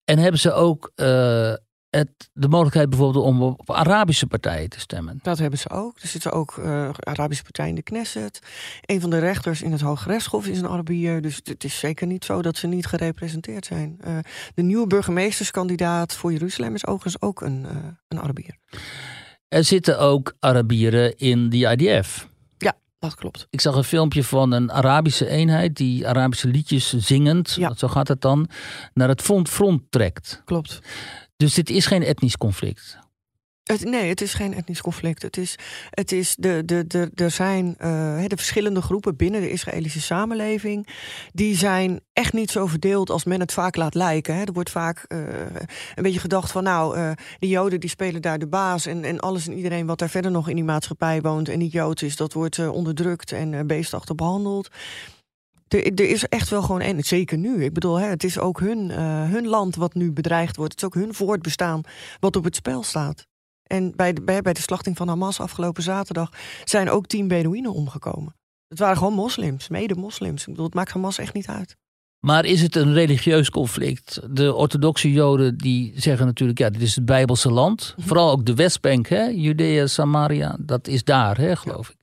En 0.05 0.17
hebben 0.19 0.39
ze 0.39 0.53
ook 0.53 0.91
eh, 0.95 1.53
het, 1.97 2.29
de 2.33 2.47
mogelijkheid 2.47 2.89
bijvoorbeeld 2.89 3.25
om 3.25 3.41
op 3.41 3.71
Arabische 3.71 4.27
partijen 4.27 4.69
te 4.69 4.79
stemmen. 4.79 5.19
Dat 5.21 5.37
hebben 5.37 5.59
ze 5.59 5.69
ook. 5.69 5.99
Er 6.01 6.07
zitten 6.07 6.31
ook 6.31 6.55
uh, 6.57 6.89
Arabische 6.99 7.43
partijen 7.43 7.69
in 7.69 7.75
de 7.75 7.83
Knesset. 7.83 8.39
Een 8.81 9.01
van 9.01 9.09
de 9.09 9.19
rechters 9.19 9.61
in 9.61 9.71
het 9.71 9.81
Hoge 9.81 10.09
Rechtshof 10.09 10.47
is 10.47 10.59
een 10.59 10.67
Arabier. 10.67 11.21
Dus 11.21 11.39
het 11.43 11.63
is 11.63 11.79
zeker 11.79 12.07
niet 12.07 12.25
zo 12.25 12.41
dat 12.41 12.57
ze 12.57 12.67
niet 12.67 12.85
gerepresenteerd 12.85 13.65
zijn. 13.65 13.99
Uh, 14.07 14.17
de 14.55 14.61
nieuwe 14.61 14.87
burgemeesterskandidaat 14.87 16.13
voor 16.13 16.31
Jeruzalem 16.31 16.75
is 16.75 16.85
overigens 16.85 17.21
ook 17.21 17.41
een, 17.41 17.65
uh, 17.65 17.77
een 18.07 18.19
Arabier. 18.19 18.57
Er 19.47 19.63
zitten 19.63 19.99
ook 19.99 20.35
Arabieren 20.39 21.17
in 21.17 21.49
de 21.49 21.57
IDF. 21.57 22.27
Ja, 22.57 22.73
dat 22.99 23.15
klopt. 23.15 23.47
Ik 23.49 23.61
zag 23.61 23.75
een 23.75 23.83
filmpje 23.83 24.23
van 24.23 24.51
een 24.51 24.71
Arabische 24.71 25.27
eenheid 25.27 25.75
die 25.75 26.07
Arabische 26.07 26.47
liedjes 26.47 26.93
zingend, 26.97 27.53
ja. 27.53 27.73
zo 27.73 27.87
gaat 27.87 28.07
het 28.07 28.21
dan, 28.21 28.49
naar 28.93 29.07
het 29.07 29.21
front, 29.21 29.49
front 29.49 29.81
trekt. 29.89 30.41
Klopt. 30.45 30.81
Dus 31.43 31.53
dit 31.53 31.69
is 31.69 31.85
geen 31.85 32.03
etnisch 32.03 32.37
conflict. 32.37 32.97
Nee, 33.83 34.09
het 34.09 34.21
is 34.21 34.33
geen 34.33 34.53
etnisch 34.53 34.81
conflict. 34.81 35.21
Het 35.21 35.37
is, 35.37 35.55
het 35.89 36.11
is 36.11 36.35
de, 36.35 36.61
de, 36.65 36.87
de, 36.87 37.11
er 37.15 37.31
zijn 37.31 37.65
uh, 37.65 38.23
de 38.27 38.35
verschillende 38.35 38.81
groepen 38.81 39.15
binnen 39.15 39.41
de 39.41 39.51
Israëlische 39.51 40.01
samenleving. 40.01 40.87
Die 41.33 41.57
zijn 41.57 42.01
echt 42.13 42.33
niet 42.33 42.51
zo 42.51 42.67
verdeeld 42.67 43.09
als 43.09 43.23
men 43.23 43.39
het 43.39 43.53
vaak 43.53 43.75
laat 43.75 43.95
lijken. 43.95 44.35
Hè. 44.35 44.43
Er 44.43 44.53
wordt 44.53 44.69
vaak 44.69 45.05
uh, 45.07 45.19
een 45.95 46.03
beetje 46.03 46.19
gedacht 46.19 46.51
van 46.51 46.63
nou, 46.63 46.97
uh, 46.97 47.11
de 47.39 47.47
Joden 47.47 47.79
die 47.79 47.89
spelen 47.89 48.21
daar 48.21 48.39
de 48.39 48.47
baas. 48.47 48.85
En, 48.85 49.03
en 49.03 49.19
alles 49.19 49.47
en 49.47 49.53
iedereen 49.53 49.85
wat 49.85 49.99
daar 49.99 50.09
verder 50.09 50.31
nog 50.31 50.49
in 50.49 50.55
die 50.55 50.63
maatschappij 50.63 51.21
woont 51.21 51.49
en 51.49 51.59
niet 51.59 51.71
Joods 51.71 52.03
is, 52.03 52.15
dat 52.15 52.33
wordt 52.33 52.69
onderdrukt 52.69 53.31
en 53.31 53.67
beestachtig 53.67 54.15
behandeld. 54.15 54.69
Er, 55.73 55.93
er, 55.93 56.09
is 56.09 56.23
echt 56.23 56.49
wel 56.49 56.61
gewoon, 56.61 56.81
en 56.81 57.03
zeker 57.03 57.37
nu. 57.37 57.63
Ik 57.63 57.73
bedoel, 57.73 57.99
hè, 57.99 58.07
het 58.07 58.23
is 58.23 58.39
ook 58.39 58.59
hun, 58.59 58.89
hun 59.29 59.47
land 59.47 59.75
wat 59.75 59.93
nu 59.93 60.11
bedreigd 60.11 60.55
wordt. 60.55 60.71
Het 60.71 60.81
is 60.81 60.87
ook 60.87 61.03
hun 61.03 61.13
voortbestaan 61.13 61.81
wat 62.19 62.35
op 62.35 62.43
het 62.43 62.55
spel 62.55 62.83
staat. 62.83 63.25
En 63.63 63.95
bij 63.95 64.13
de, 64.13 64.21
bij, 64.21 64.41
bij 64.41 64.53
de 64.53 64.61
slachting 64.61 64.97
van 64.97 65.07
Hamas 65.07 65.39
afgelopen 65.39 65.83
zaterdag 65.83 66.29
zijn 66.63 66.89
ook 66.89 67.07
tien 67.07 67.27
Bedouinen 67.27 67.73
omgekomen. 67.73 68.35
Het 68.67 68.79
waren 68.79 68.97
gewoon 68.97 69.13
moslims, 69.13 69.69
mede-moslims. 69.69 70.41
Ik 70.41 70.47
bedoel, 70.47 70.65
het 70.65 70.73
maakt 70.73 70.91
Hamas 70.91 71.17
echt 71.17 71.33
niet 71.33 71.47
uit. 71.47 71.75
Maar 72.19 72.45
is 72.45 72.61
het 72.61 72.75
een 72.75 72.93
religieus 72.93 73.49
conflict? 73.49 74.19
De 74.29 74.53
orthodoxe 74.53 75.11
Joden 75.11 75.57
die 75.57 75.93
zeggen 75.95 76.25
natuurlijk, 76.25 76.59
ja, 76.59 76.69
dit 76.69 76.81
is 76.81 76.95
het 76.95 77.05
Bijbelse 77.05 77.51
land. 77.51 77.93
Mhm. 77.97 78.07
Vooral 78.07 78.31
ook 78.31 78.45
de 78.45 78.53
Westbank, 78.53 79.07
hè? 79.07 79.23
Judea, 79.23 79.87
Samaria, 79.87 80.57
dat 80.59 80.87
is 80.87 81.03
daar, 81.03 81.37
hè, 81.37 81.55
geloof 81.55 81.89
ik. 81.89 81.95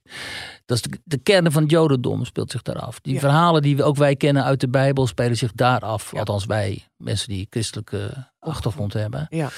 Dat 0.70 0.78
is 0.78 0.90
de, 0.90 1.00
de, 1.04 1.18
kern 1.18 1.52
van 1.52 1.62
het 1.62 1.70
Jodendom 1.70 2.24
speelt 2.24 2.50
zich 2.50 2.62
daar 2.62 2.78
af. 2.78 3.00
Die 3.00 3.18
verhalen 3.18 3.62
die 3.62 3.76
we, 3.76 3.82
ook 3.82 3.96
wij 3.96 4.16
kennen 4.16 4.44
uit 4.44 4.60
de 4.60 4.68
Bijbel 4.68 5.06
spelen 5.06 5.36
zich 5.36 5.52
daar 5.52 5.80
af. 5.80 6.14
Althans 6.14 6.44
wij, 6.44 6.86
mensen 6.96 7.28
die 7.28 7.46
christelijke 7.50 8.30
achtergrond 8.38 8.92
hebben. 8.92 9.26
Ja. 9.30 9.50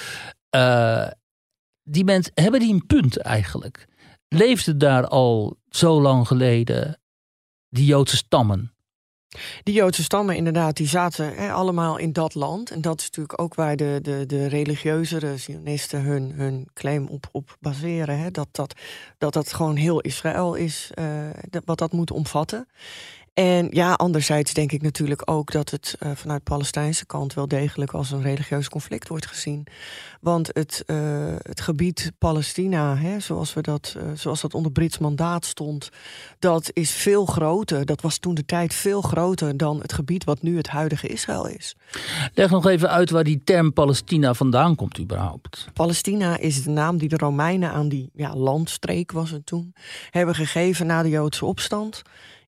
Uh, 0.56 1.12
die 1.82 2.04
mensen, 2.04 2.32
hebben 2.34 2.60
die 2.60 2.72
een 2.72 2.86
punt 2.86 3.16
eigenlijk? 3.16 3.86
Leefde 4.28 4.76
daar 4.76 5.06
al 5.06 5.56
zo 5.68 6.00
lang 6.00 6.26
geleden 6.26 7.00
die 7.68 7.84
Joodse 7.84 8.16
stammen? 8.16 8.74
Die 9.62 9.74
Joodse 9.74 10.03
stammen, 10.03 10.37
inderdaad, 10.37 10.76
die 10.76 10.89
zaten 10.89 11.51
allemaal 11.53 11.97
in 11.97 12.12
dat 12.12 12.35
land. 12.35 12.70
En 12.70 12.80
dat 12.80 13.01
is 13.01 13.05
natuurlijk 13.05 13.41
ook 13.41 13.55
waar 13.55 13.76
de, 13.76 13.99
de, 14.03 14.26
de 14.26 14.47
religieuzere 14.47 15.37
Zionisten 15.37 16.03
hun, 16.03 16.33
hun 16.33 16.68
claim 16.74 17.07
op, 17.09 17.28
op 17.33 17.57
baseren. 17.61 18.18
Hè, 18.18 18.30
dat, 18.30 18.49
dat, 18.51 18.74
dat 19.18 19.33
dat 19.33 19.53
gewoon 19.53 19.76
heel 19.76 20.01
Israël 20.01 20.55
is, 20.55 20.91
uh, 20.95 21.30
wat 21.64 21.78
dat 21.78 21.93
moet 21.93 22.11
omvatten. 22.11 22.68
En 23.35 23.68
ja, 23.70 23.93
anderzijds 23.93 24.55
denk 24.55 24.72
ik 24.72 24.83
natuurlijk 24.83 25.30
ook 25.30 25.53
dat 25.53 25.70
het 25.70 25.97
uh, 26.01 26.11
vanuit 26.14 26.45
de 26.45 26.51
Palestijnse 26.51 27.07
kant 27.07 27.35
wel 27.35 27.49
degelijk 27.49 27.93
als 27.93 28.11
een 28.11 28.22
religieus 28.22 28.68
conflict 28.68 29.09
wordt 29.09 29.26
gezien. 29.26 29.66
Want 30.20 30.51
het, 30.53 30.83
uh, 30.87 30.97
het 31.43 31.61
gebied 31.61 32.12
Palestina, 32.18 32.97
hè, 32.97 33.20
zoals, 33.20 33.55
we 33.55 33.61
dat, 33.61 33.95
uh, 33.97 34.03
zoals 34.14 34.41
dat 34.41 34.55
onder 34.55 34.72
Brits 34.72 34.99
mandaat 34.99 35.45
stond, 35.45 35.91
dat 36.39 36.70
is 36.72 36.91
veel 36.91 37.26
groter. 37.26 37.87
Dat 37.87 38.01
was 38.01 38.18
toen 38.18 38.35
de 38.35 38.45
tijd 38.45 38.74
veel 38.74 39.01
groter 39.01 39.57
dan 39.57 39.80
het 39.80 39.93
gebied 39.93 40.24
wat 40.24 40.43
nu 40.43 40.57
het 40.57 40.68
huidige 40.68 41.07
Israël 41.07 41.47
is. 41.47 41.76
Leg 42.35 42.51
nog 42.51 42.66
even 42.66 42.91
uit 42.91 43.11
waar 43.11 43.24
die 43.24 43.41
term 43.45 43.72
Palestina 43.72 44.35
vandaan 44.35 44.74
komt 44.74 44.99
überhaupt. 44.99 45.68
Palestina 45.72 46.39
is 46.39 46.62
de 46.62 46.70
naam 46.70 46.99
die 46.99 47.09
de 47.09 47.16
Romeinen 47.16 47.70
aan 47.70 47.89
die 47.89 48.11
ja, 48.14 48.37
landstreek 48.37 49.12
was 49.12 49.30
het 49.30 49.47
toen, 49.47 49.74
hebben 50.11 50.35
gegeven 50.35 50.87
na 50.87 51.03
de 51.03 51.09
Joodse 51.09 51.45
opstand 51.45 52.03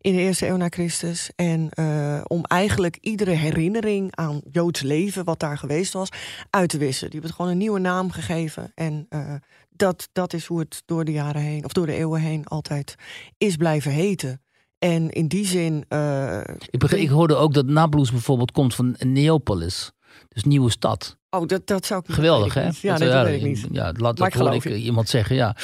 in 0.05 0.13
de 0.13 0.21
eerste 0.21 0.47
eeuw 0.47 0.57
na 0.57 0.69
Christus. 0.69 1.31
En 1.37 1.69
uh, 1.75 2.21
om 2.27 2.45
eigenlijk 2.45 2.99
iedere 3.01 3.31
herinnering 3.31 4.17
aan 4.17 4.41
Joods 4.51 4.83
leven, 4.83 5.25
wat 5.25 5.41
daar 5.41 5.59
geweest 5.59 5.93
was, 5.93 6.09
uit 6.51 6.69
te 6.69 6.79
wissen. 6.79 7.11
Die 7.11 7.21
hebben 7.21 7.31
het 7.31 7.39
gewoon 7.39 7.51
een 7.51 7.59
nieuwe 7.59 7.79
naam 7.79 8.11
gegeven. 8.11 8.73
En 8.75 9.07
uh, 9.11 9.35
dat, 9.71 10.09
dat 10.13 10.33
is 10.33 10.47
hoe 10.47 10.59
het 10.59 10.83
door 10.85 11.05
de 11.05 11.13
jaren 11.13 11.43
heen, 11.43 11.65
of 11.65 11.73
door 11.73 11.87
de 11.87 11.95
eeuwen 11.95 12.21
heen, 12.21 12.47
altijd 12.47 12.95
is 13.39 13.57
blijven 13.57 13.91
heten. 13.91 14.43
En 14.79 15.11
in 15.11 15.29
die 15.29 15.47
zin. 15.47 15.85
Uh, 15.89 16.39
ik, 16.71 16.79
begreep, 16.79 17.01
ik 17.01 17.09
hoorde 17.09 17.35
ook 17.35 17.55
dat 17.55 17.67
Nablus 17.67 18.11
bijvoorbeeld 18.11 18.53
komt 18.53 18.75
van 18.75 18.97
Neopolis. 18.99 19.93
Dus 20.29 20.45
nieuwe 20.45 20.71
stad. 20.71 21.17
Oh, 21.31 21.47
dat, 21.47 21.67
dat 21.67 21.87
zou 21.87 22.03
ik 22.07 22.15
Geweldig, 22.15 22.55
hè? 22.55 22.69
Ja, 22.81 22.97
dat, 22.97 23.11
dat 23.11 23.25
weet 23.27 23.43
ik 23.43 23.47
niet. 23.47 23.67
Ja, 23.71 23.93
laat 23.97 24.17
dat 24.17 24.33
hoor 24.33 24.55
ik 24.55 24.65
iemand 24.65 25.09
zeggen, 25.09 25.37
ja. 25.37 25.57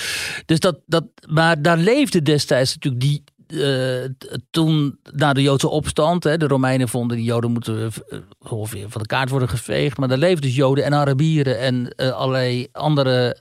Dus 0.47 0.61
dat, 0.61 0.81
dat, 0.87 1.05
maar 1.29 1.63
daar 1.63 1.79
leefde 1.79 2.23
destijds 2.23 2.75
natuurlijk 2.75 3.03
die, 3.03 3.25
uh, 3.53 4.05
toen 4.51 4.99
na 5.13 5.33
de 5.33 5.43
Joodse 5.43 5.69
opstand, 5.69 6.25
hè, 6.25 6.37
de 6.37 6.47
Romeinen 6.47 6.89
vonden 6.89 7.17
die 7.17 7.27
Joden 7.27 7.51
moeten 7.51 7.77
uh, 7.77 8.19
ongeveer 8.49 8.89
van 8.89 9.03
de 9.03 9.07
kaart 9.07 9.31
worden 9.31 9.49
geveegd. 9.49 9.99
Maar 9.99 10.09
daar 10.09 10.19
leefden 10.19 10.43
dus 10.43 10.57
Joden 10.57 10.85
en 10.85 10.95
Arabieren 10.95 11.59
en 11.59 11.95
uh, 11.97 12.11
allerlei 12.11 12.69
andere 12.73 13.37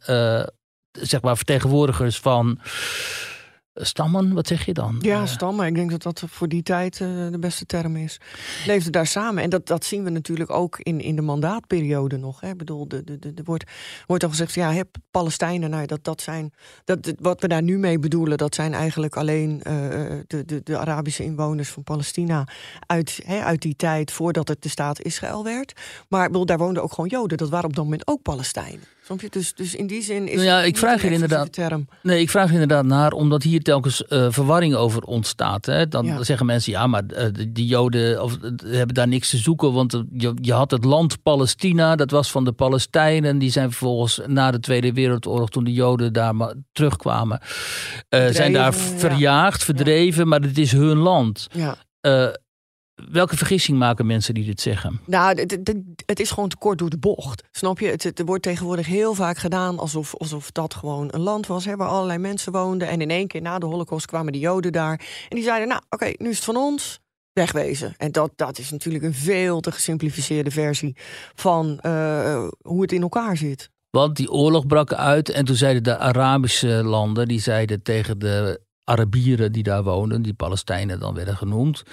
zeg 0.91 1.22
maar 1.22 1.38
vertegenwoordigers 1.38 2.20
van 2.20 2.60
Stammen, 3.82 4.34
wat 4.34 4.48
zeg 4.48 4.66
je 4.66 4.74
dan? 4.74 4.98
Ja, 5.02 5.26
stammen. 5.26 5.66
Ik 5.66 5.76
denk 5.76 5.90
dat 5.90 6.04
dat 6.04 6.24
voor 6.28 6.48
die 6.48 6.64
tijd 6.64 7.00
uh, 7.00 7.08
de 7.32 7.40
beste 7.40 7.66
term 7.66 7.96
is. 7.96 8.20
Leefden 8.66 8.92
daar 8.92 9.08
samen. 9.08 9.44
En 9.44 9.50
dat, 9.50 9.68
dat 9.68 9.86
zien 9.86 10.04
we 10.04 10.10
natuurlijk 10.10 10.50
ook 10.50 10.80
in, 10.80 11.02
in 11.02 11.16
de 11.16 11.22
mandaatperiode 11.22 12.18
nog. 12.18 12.42
Hè. 12.42 12.50
Ik 12.50 12.58
bedoel, 12.58 12.88
er 12.90 13.06
de, 13.06 13.20
de, 13.20 13.34
de 13.34 13.44
wordt, 13.44 13.64
wordt 14.08 14.24
al 14.24 14.30
gezegd, 14.30 14.54
ja, 14.54 14.72
heb 14.72 14.88
Palestijnen, 15.12 15.70
nou, 15.70 15.86
dat, 15.86 16.04
dat 16.04 16.22
zijn, 16.22 16.54
dat, 16.86 17.14
wat 17.20 17.42
we 17.42 17.48
daar 17.48 17.62
nu 17.62 17.78
mee 17.78 18.00
bedoelen, 18.00 18.38
dat 18.38 18.56
zijn 18.56 18.74
eigenlijk 18.74 19.18
alleen 19.18 19.52
uh, 19.52 19.64
de, 20.28 20.46
de, 20.46 20.62
de 20.64 20.78
Arabische 20.78 21.24
inwoners 21.24 21.70
van 21.70 21.84
Palestina 21.84 22.48
uit, 22.86 23.20
hè, 23.26 23.44
uit 23.44 23.62
die 23.62 23.76
tijd 23.76 24.12
voordat 24.12 24.48
het 24.48 24.62
de 24.62 24.70
staat 24.70 25.02
Israël 25.02 25.44
werd. 25.44 25.74
Maar 26.08 26.22
ik 26.22 26.32
bedoel, 26.32 26.46
daar 26.46 26.58
woonden 26.58 26.84
ook 26.84 26.94
gewoon 26.94 27.10
Joden. 27.10 27.38
Dat 27.38 27.50
waren 27.50 27.70
op 27.70 27.76
dat 27.76 27.84
moment 27.84 28.08
ook 28.08 28.22
Palestijnen. 28.22 28.84
Dus, 29.18 29.53
dus 29.53 29.76
in 29.76 29.88
die 29.88 30.01
zin 30.01 30.28
is 30.28 30.36
nou 30.36 30.45
ja, 30.45 30.62
ik 30.62 30.78
vraag 30.78 31.03
er 31.03 31.12
inderdaad. 31.12 31.53
Term. 31.53 31.88
Nee, 32.01 32.22
ik 32.22 32.30
vraag 32.30 32.47
er 32.47 32.53
inderdaad 32.53 32.86
naar, 32.86 33.12
omdat 33.12 33.43
hier 33.43 33.62
telkens 33.62 34.03
uh, 34.10 34.28
verwarring 34.30 34.76
over 34.76 35.03
ontstaat. 35.03 35.66
Hè? 35.66 35.88
Dan 35.88 36.05
ja. 36.05 36.24
zeggen 36.24 36.45
mensen, 36.45 36.72
ja, 36.72 36.88
maar 36.88 37.03
uh, 37.07 37.26
die 37.49 37.66
Joden 37.66 38.24
of, 38.24 38.38
uh, 38.41 38.76
hebben 38.76 38.95
daar 38.95 39.07
niks 39.07 39.30
te 39.30 39.38
zoeken. 39.38 39.74
Want 39.74 40.03
je, 40.12 40.34
je, 40.41 40.53
had 40.53 40.72
het 40.72 40.86
land 40.86 41.24
Palestina, 41.24 41.95
dat 41.95 42.12
was 42.12 42.32
van 42.32 42.43
de 42.43 42.51
Palestijnen. 42.51 43.38
Die 43.38 43.51
zijn 43.51 43.70
vervolgens 43.70 44.20
na 44.26 44.51
de 44.51 44.60
Tweede 44.60 44.93
Wereldoorlog, 44.93 45.49
toen 45.49 45.64
de 45.64 45.74
Joden 45.74 46.14
daar 46.14 46.36
maar 46.36 46.53
terugkwamen, 46.72 47.41
zijn 48.10 48.53
daar 48.53 48.74
verjaagd, 48.74 49.64
verdreven. 49.64 50.28
Maar 50.28 50.41
het 50.41 50.57
is 50.57 50.72
hun 50.72 50.97
land. 50.97 51.47
Ja. 51.51 51.78
Welke 53.12 53.38
vergissing 53.38 53.78
maken 53.78 54.06
mensen 54.06 54.34
die 54.34 54.45
dit 54.45 54.62
zeggen? 54.62 55.00
Nou, 55.06 55.39
het, 56.06 56.20
is 56.20 56.32
gewoon 56.32 56.50
te 56.50 56.58
kort 56.58 56.78
door 56.78 56.89
de 56.89 56.97
bocht. 56.97 57.43
Snap 57.52 57.80
je? 57.80 57.88
Het, 57.88 58.22
wordt 58.26 58.43
tegenwoordig 58.43 58.86
heel 58.86 59.14
vaak 59.14 59.38
gedaan 59.38 59.80
alsof, 59.80 60.16
alsof 60.16 60.52
dat 60.52 60.74
gewoon 60.74 61.08
een 61.12 61.22
land 61.22 61.47
was 61.47 61.66
hè, 61.66 61.76
waar 61.76 61.88
allerlei 61.88 62.18
mensen 62.18 62.52
woonden. 62.52 62.88
En 62.88 63.02
in 63.02 63.10
één 63.10 63.28
keer 63.28 63.41
na 63.41 63.60
de 63.60 63.66
Holocaust 63.66 64.06
kwamen 64.06 64.34
de 64.34 64.39
Joden 64.39 64.72
daar. 64.72 65.00
En 65.30 65.36
die 65.36 65.43
zeiden: 65.43 65.68
Nou, 65.68 65.82
oké, 65.89 66.14
nu 66.18 66.30
is 66.30 66.36
het 66.36 66.45
van 66.45 66.56
ons. 66.56 67.00
Wegwezen. 67.34 67.93
En 67.97 68.12
dat, 68.12 68.32
dat 68.36 68.58
is 68.58 68.72
natuurlijk 68.72 69.04
een 69.04 69.14
veel 69.14 69.60
te 69.60 69.72
gesimplificeerde 69.72 70.52
versie 70.52 70.95
van 71.36 71.80
uh, 71.86 72.47
hoe 72.62 72.82
het 72.82 72.91
in 72.91 73.02
elkaar 73.02 73.38
zit. 73.38 73.70
Want 73.89 74.16
die 74.16 74.32
oorlog 74.32 74.66
brak 74.66 74.93
uit 74.93 75.30
en 75.30 75.45
toen 75.45 75.56
zeiden 75.56 75.84
de 75.84 75.97
Arabische 75.97 76.68
landen, 76.68 77.28
die 77.28 77.39
zeiden 77.39 77.82
tegen 77.82 78.20
de 78.20 78.62
Arabieren 78.84 79.52
die 79.52 79.64
daar 79.64 79.84
woonden, 79.84 80.22
die 80.22 80.34
Palestijnen 80.34 81.00
dan 81.00 81.14
werden 81.14 81.38
genoemd 81.38 81.84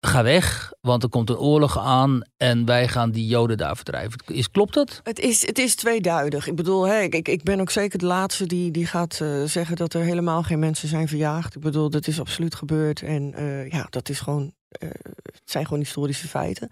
ga 0.00 0.22
weg, 0.22 0.72
want 0.80 1.02
er 1.02 1.08
komt 1.08 1.30
een 1.30 1.38
oorlog 1.38 1.78
aan 1.78 2.22
en 2.36 2.64
wij 2.64 2.88
gaan 2.88 3.10
die 3.10 3.26
Joden 3.26 3.56
daar 3.56 3.76
verdrijven. 3.76 4.18
Is, 4.26 4.50
klopt 4.50 4.74
dat? 4.74 5.00
Het 5.02 5.18
is, 5.18 5.46
het 5.46 5.58
is 5.58 5.74
tweeduidig. 5.74 6.46
Ik 6.46 6.56
bedoel, 6.56 6.88
ik, 6.88 7.28
ik 7.28 7.42
ben 7.42 7.60
ook 7.60 7.70
zeker 7.70 7.98
de 7.98 8.06
laatste 8.06 8.46
die, 8.46 8.70
die 8.70 8.86
gaat 8.86 9.18
uh, 9.22 9.44
zeggen 9.44 9.76
dat 9.76 9.94
er 9.94 10.02
helemaal 10.02 10.42
geen 10.42 10.58
mensen 10.58 10.88
zijn 10.88 11.08
verjaagd. 11.08 11.56
Ik 11.56 11.62
bedoel, 11.62 11.90
dat 11.90 12.06
is 12.06 12.20
absoluut 12.20 12.54
gebeurd. 12.54 13.02
En 13.02 13.34
uh, 13.38 13.70
ja, 13.70 13.86
dat 13.90 14.08
is 14.08 14.20
gewoon 14.20 14.52
uh, 14.78 14.88
het 15.22 15.56
zijn 15.56 15.64
gewoon 15.64 15.78
historische 15.78 16.28
feiten. 16.28 16.68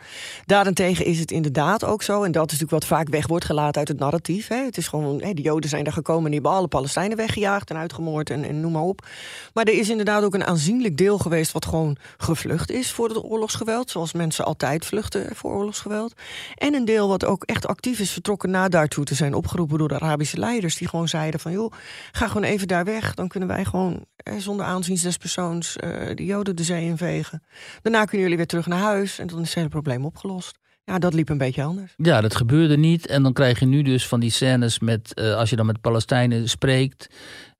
Daarentegen 0.46 1.04
is 1.04 1.18
het 1.18 1.30
inderdaad 1.30 1.84
ook 1.84 2.02
zo, 2.02 2.22
en 2.22 2.32
dat 2.32 2.52
is 2.52 2.58
natuurlijk 2.58 2.88
wat 2.88 2.98
vaak 2.98 3.08
weg 3.08 3.26
wordt 3.26 3.44
gelaten 3.44 3.78
uit 3.78 3.88
het 3.88 3.98
narratief. 3.98 4.48
Hè. 4.48 4.64
Het 4.64 4.76
is 4.76 4.88
gewoon, 4.88 5.22
hè, 5.22 5.32
de 5.34 5.42
Joden 5.42 5.70
zijn 5.70 5.84
daar 5.84 5.92
gekomen 5.92 6.24
en 6.24 6.30
die 6.30 6.40
hebben 6.40 6.58
alle 6.58 6.68
Palestijnen 6.68 7.16
weggejaagd 7.16 7.70
en 7.70 7.76
uitgemoord 7.76 8.30
en, 8.30 8.44
en 8.44 8.60
noem 8.60 8.72
maar 8.72 8.82
op. 8.82 9.06
Maar 9.52 9.64
er 9.64 9.78
is 9.78 9.88
inderdaad 9.88 10.22
ook 10.22 10.34
een 10.34 10.44
aanzienlijk 10.44 10.96
deel 10.96 11.18
geweest 11.18 11.52
wat 11.52 11.66
gewoon 11.66 11.96
gevlucht 12.16 12.70
is 12.70 12.90
voor 12.90 13.08
het 13.08 13.24
oorlogsgeweld, 13.24 13.90
zoals 13.90 14.12
mensen 14.12 14.44
altijd 14.44 14.86
vluchten 14.86 15.36
voor 15.36 15.52
oorlogsgeweld. 15.52 16.14
En 16.54 16.74
een 16.74 16.84
deel 16.84 17.08
wat 17.08 17.24
ook 17.24 17.44
echt 17.44 17.66
actief 17.66 17.98
is 17.98 18.12
vertrokken 18.12 18.50
na 18.50 18.68
daartoe 18.68 19.04
te 19.04 19.14
zijn 19.14 19.34
opgeroepen 19.34 19.78
door 19.78 19.88
de 19.88 20.00
Arabische 20.00 20.38
leiders, 20.38 20.76
die 20.76 20.88
gewoon 20.88 21.08
zeiden 21.08 21.40
van 21.40 21.52
joh, 21.52 21.72
ga 22.12 22.26
gewoon 22.28 22.42
even 22.42 22.68
daar 22.68 22.84
weg, 22.84 23.14
dan 23.14 23.28
kunnen 23.28 23.48
wij 23.48 23.64
gewoon 23.64 24.04
zonder 24.38 24.66
aanzien 24.66 24.98
des 25.02 25.16
persoons 25.16 25.76
uh, 25.84 25.90
de 26.14 26.24
Joden 26.24 26.56
de 26.56 26.64
zee 26.64 26.84
invegen. 26.84 27.42
Daarna 27.86 28.04
kunnen 28.04 28.20
jullie 28.20 28.36
weer 28.36 28.46
terug 28.46 28.66
naar 28.66 28.78
huis 28.78 29.18
en 29.18 29.26
dan 29.26 29.40
is 29.40 29.46
het 29.46 29.54
hele 29.54 29.68
probleem 29.68 30.04
opgelost. 30.04 30.58
Ja, 30.84 30.98
dat 30.98 31.14
liep 31.14 31.28
een 31.28 31.38
beetje 31.38 31.62
anders. 31.62 31.94
Ja, 31.96 32.20
dat 32.20 32.34
gebeurde 32.34 32.76
niet. 32.76 33.06
En 33.06 33.22
dan 33.22 33.32
krijg 33.32 33.58
je 33.58 33.66
nu 33.66 33.82
dus 33.82 34.08
van 34.08 34.20
die 34.20 34.30
scènes 34.30 34.78
met, 34.78 35.12
uh, 35.14 35.34
als 35.36 35.50
je 35.50 35.56
dan 35.56 35.66
met 35.66 35.80
Palestijnen 35.80 36.48
spreekt. 36.48 37.08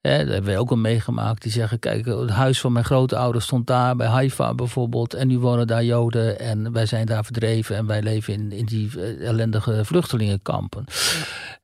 Hè, 0.07 0.19
dat 0.19 0.33
hebben 0.33 0.51
wij 0.51 0.59
ook 0.59 0.71
al 0.71 0.77
meegemaakt. 0.77 1.43
Die 1.43 1.53
zeggen, 1.53 1.79
kijk, 1.79 2.07
het 2.07 2.31
huis 2.31 2.61
van 2.61 2.73
mijn 2.73 2.85
grootouders 2.85 3.45
stond 3.45 3.67
daar, 3.67 3.97
bij 3.97 4.07
Haifa 4.07 4.55
bijvoorbeeld. 4.55 5.15
En 5.15 5.29
nu 5.29 5.39
wonen 5.39 5.67
daar 5.67 5.85
Joden 5.85 6.39
en 6.39 6.73
wij 6.73 6.87
zijn 6.87 7.07
daar 7.07 7.25
verdreven. 7.25 7.77
En 7.77 7.87
wij 7.87 8.03
leven 8.03 8.33
in, 8.33 8.53
in 8.53 8.65
die 8.65 8.91
uh, 8.97 9.29
ellendige 9.29 9.85
vluchtelingenkampen. 9.85 10.85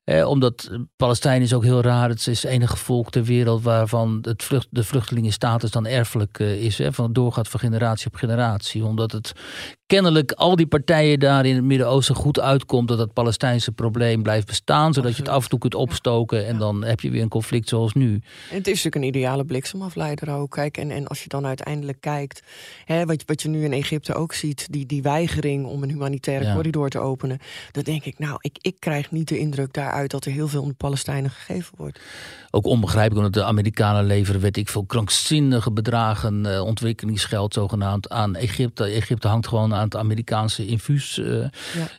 Eh, 0.04 0.28
omdat 0.28 0.70
Palestijn 0.96 1.42
is 1.42 1.54
ook 1.54 1.62
heel 1.62 1.82
raar. 1.82 2.08
Het 2.08 2.26
is 2.26 2.42
het 2.42 2.50
enige 2.50 2.76
volk 2.76 3.10
ter 3.10 3.24
wereld 3.24 3.62
waarvan 3.62 4.18
het 4.22 4.42
vlucht, 4.42 4.66
de 4.70 4.84
vluchtelingenstatus 4.84 5.70
dan 5.70 5.86
erfelijk 5.86 6.38
uh, 6.38 6.62
is. 6.62 6.78
Hè, 6.78 6.92
van 6.92 7.12
doorgaat 7.12 7.48
van 7.48 7.60
generatie 7.60 8.06
op 8.06 8.14
generatie. 8.14 8.84
Omdat 8.84 9.12
het 9.12 9.32
kennelijk 9.92 10.32
al 10.32 10.56
die 10.56 10.66
partijen 10.66 11.18
daar 11.18 11.46
in 11.46 11.54
het 11.54 11.64
Midden-Oosten 11.64 12.14
goed 12.14 12.40
uitkomt 12.40 12.88
dat 12.88 12.98
het 12.98 13.12
Palestijnse 13.12 13.72
probleem 13.72 14.22
blijft 14.22 14.46
bestaan. 14.46 14.92
Zodat 14.92 15.16
je 15.16 15.22
het 15.22 15.30
af 15.30 15.42
en 15.42 15.48
toe 15.48 15.58
kunt 15.58 15.74
opstoken 15.74 16.46
en 16.46 16.58
dan 16.58 16.84
heb 16.84 17.00
je 17.00 17.10
weer 17.10 17.22
een 17.22 17.28
conflict 17.28 17.68
zoals 17.68 17.92
nu. 17.92 18.12
En 18.12 18.56
het 18.56 18.66
is 18.66 18.84
natuurlijk 18.84 18.94
een 18.94 19.02
ideale 19.02 19.44
bliksemafleider 19.44 20.30
ook. 20.30 20.50
Kijk, 20.50 20.76
en, 20.76 20.90
en 20.90 21.06
als 21.06 21.22
je 21.22 21.28
dan 21.28 21.46
uiteindelijk 21.46 22.00
kijkt, 22.00 22.42
hè, 22.84 23.06
wat, 23.06 23.22
wat 23.26 23.42
je 23.42 23.48
nu 23.48 23.64
in 23.64 23.72
Egypte 23.72 24.14
ook 24.14 24.32
ziet, 24.32 24.66
die, 24.70 24.86
die 24.86 25.02
weigering 25.02 25.66
om 25.66 25.82
een 25.82 25.88
humanitaire 25.88 26.44
ja. 26.44 26.54
corridor 26.54 26.88
te 26.88 26.98
openen. 26.98 27.38
Dan 27.72 27.82
denk 27.82 28.04
ik, 28.04 28.18
nou, 28.18 28.36
ik, 28.40 28.58
ik 28.60 28.76
krijg 28.78 29.10
niet 29.10 29.28
de 29.28 29.38
indruk 29.38 29.72
daar 29.72 29.90
uit 29.90 30.10
dat 30.10 30.24
er 30.24 30.32
heel 30.32 30.48
veel 30.48 30.62
om 30.62 30.68
de 30.68 30.74
Palestijnen 30.74 31.30
gegeven 31.30 31.74
wordt. 31.76 32.00
Ook 32.50 32.66
onbegrijpelijk, 32.66 33.26
omdat 33.26 33.42
de 33.42 33.48
Amerikanen 33.48 34.04
leveren, 34.04 34.40
weet 34.40 34.56
ik 34.56 34.68
veel, 34.68 34.84
krankzinnige 34.84 35.72
bedragen 35.72 36.46
uh, 36.46 36.64
ontwikkelingsgeld 36.64 37.54
zogenaamd 37.54 38.08
aan 38.08 38.34
Egypte. 38.36 38.84
Egypte 38.84 39.28
hangt 39.28 39.46
gewoon 39.46 39.74
aan 39.74 39.81
het 39.84 39.96
Amerikaanse 39.96 40.66
infuus. 40.66 41.18
Uh, 41.18 41.38
ja. 41.38 41.48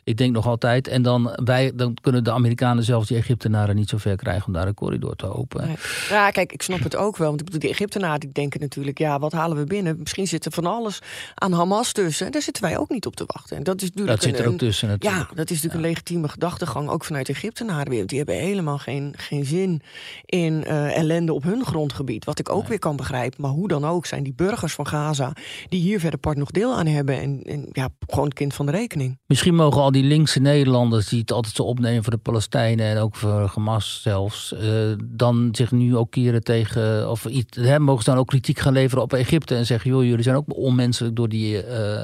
Ik 0.04 0.16
denk 0.16 0.32
nog 0.32 0.46
altijd. 0.46 0.88
En 0.88 1.02
dan, 1.02 1.40
wij, 1.44 1.72
dan 1.74 1.96
kunnen 2.00 2.24
de 2.24 2.32
Amerikanen 2.32 2.84
zelfs 2.84 3.08
die 3.08 3.16
Egyptenaren 3.16 3.76
niet 3.76 3.88
zo 3.88 3.98
ver 3.98 4.16
krijgen 4.16 4.46
om 4.46 4.52
daar 4.52 4.66
een 4.66 4.74
corridor 4.74 5.16
te 5.16 5.34
openen. 5.34 5.66
Nee. 5.66 5.76
Ja, 6.08 6.30
kijk, 6.30 6.52
ik 6.52 6.62
snap 6.62 6.82
het 6.82 6.96
ook 6.96 7.16
wel. 7.16 7.28
Want 7.28 7.40
ik 7.40 7.44
bedoel, 7.46 7.60
die 7.60 7.70
Egyptenaren 7.70 8.20
die 8.20 8.32
denken 8.32 8.60
natuurlijk, 8.60 8.98
ja, 8.98 9.18
wat 9.18 9.32
halen 9.32 9.56
we 9.56 9.64
binnen? 9.64 9.96
Misschien 9.98 10.26
zit 10.26 10.44
er 10.44 10.52
van 10.52 10.66
alles 10.66 10.98
aan 11.34 11.52
Hamas 11.52 11.92
tussen. 11.92 12.26
En 12.26 12.32
daar 12.32 12.42
zitten 12.42 12.62
wij 12.62 12.78
ook 12.78 12.90
niet 12.90 13.06
op 13.06 13.16
te 13.16 13.24
wachten. 13.26 13.56
En 13.56 13.62
dat 13.62 13.82
is 13.82 13.88
natuurlijk 13.88 14.20
dat 14.20 14.30
zit 14.30 14.38
er 14.38 14.48
ook 14.48 14.58
tussen 14.58 14.88
natuurlijk. 14.88 15.28
Ja, 15.28 15.34
dat 15.34 15.50
is 15.50 15.62
natuurlijk 15.62 15.72
ja. 15.72 15.78
een 15.78 15.94
legitieme 15.94 16.28
gedachtegang, 16.28 16.88
ook 16.88 17.04
vanuit 17.04 17.28
Egyptenaren 17.28 17.90
weer. 17.90 18.06
Die 18.06 18.18
hebben 18.18 18.36
helemaal 18.36 18.78
geen, 18.78 19.14
geen 19.16 19.44
zin 19.44 19.82
in 20.24 20.64
uh, 20.66 20.96
ellende 20.96 21.32
op 21.32 21.42
hun 21.42 21.64
grondgebied. 21.64 22.24
Wat 22.24 22.38
ik 22.38 22.48
ook 22.48 22.60
nee. 22.60 22.68
weer 22.68 22.78
kan 22.78 22.96
begrijpen. 22.96 23.40
Maar 23.40 23.50
hoe 23.50 23.68
dan 23.68 23.84
ook 23.84 24.06
zijn 24.06 24.22
die 24.22 24.34
burgers 24.34 24.72
van 24.72 24.86
Gaza... 24.86 25.32
die 25.68 25.80
hier 25.80 26.00
verder 26.00 26.18
part 26.18 26.36
nog 26.36 26.50
deel 26.50 26.74
aan 26.74 26.86
hebben. 26.86 27.20
En, 27.20 27.42
en 27.42 27.68
ja, 27.76 27.88
gewoon 28.06 28.24
het 28.24 28.34
kind 28.34 28.54
van 28.54 28.66
de 28.66 28.72
rekening. 28.72 29.18
Misschien 29.26 29.54
mogen 29.54 29.82
al 29.82 29.92
die 29.92 30.04
linkse 30.04 30.40
Nederlanders... 30.40 31.08
die 31.08 31.20
het 31.20 31.32
altijd 31.32 31.54
zo 31.54 31.62
opnemen 31.62 32.02
voor 32.02 32.12
de 32.12 32.18
Palestijnen... 32.18 32.86
en 32.86 32.98
ook 32.98 33.16
voor 33.16 33.50
Hamas 33.54 34.02
zelfs... 34.02 34.52
Uh, 34.52 34.92
dan 35.04 35.48
zich 35.52 35.70
nu 35.70 35.96
ook 35.96 36.10
keren 36.10 36.42
tegen... 36.42 37.10
of 37.10 37.24
iets, 37.24 37.56
hè, 37.56 37.78
mogen 37.78 38.04
ze 38.04 38.10
dan 38.10 38.18
ook 38.18 38.26
kritiek 38.26 38.58
gaan 38.58 38.72
leveren 38.72 39.02
op 39.02 39.12
Egypte... 39.12 39.54
en 39.54 39.66
zeggen, 39.66 39.90
joh, 39.90 40.04
jullie 40.04 40.22
zijn 40.22 40.36
ook 40.36 40.56
onmenselijk 40.56 41.16
door 41.16 41.28
die... 41.28 41.66
Uh, 41.66 42.02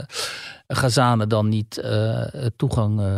Gazanen 0.73 1.29
dan 1.29 1.49
niet 1.49 1.81
uh, 1.85 2.25
toegang 2.57 3.01
uh, 3.01 3.17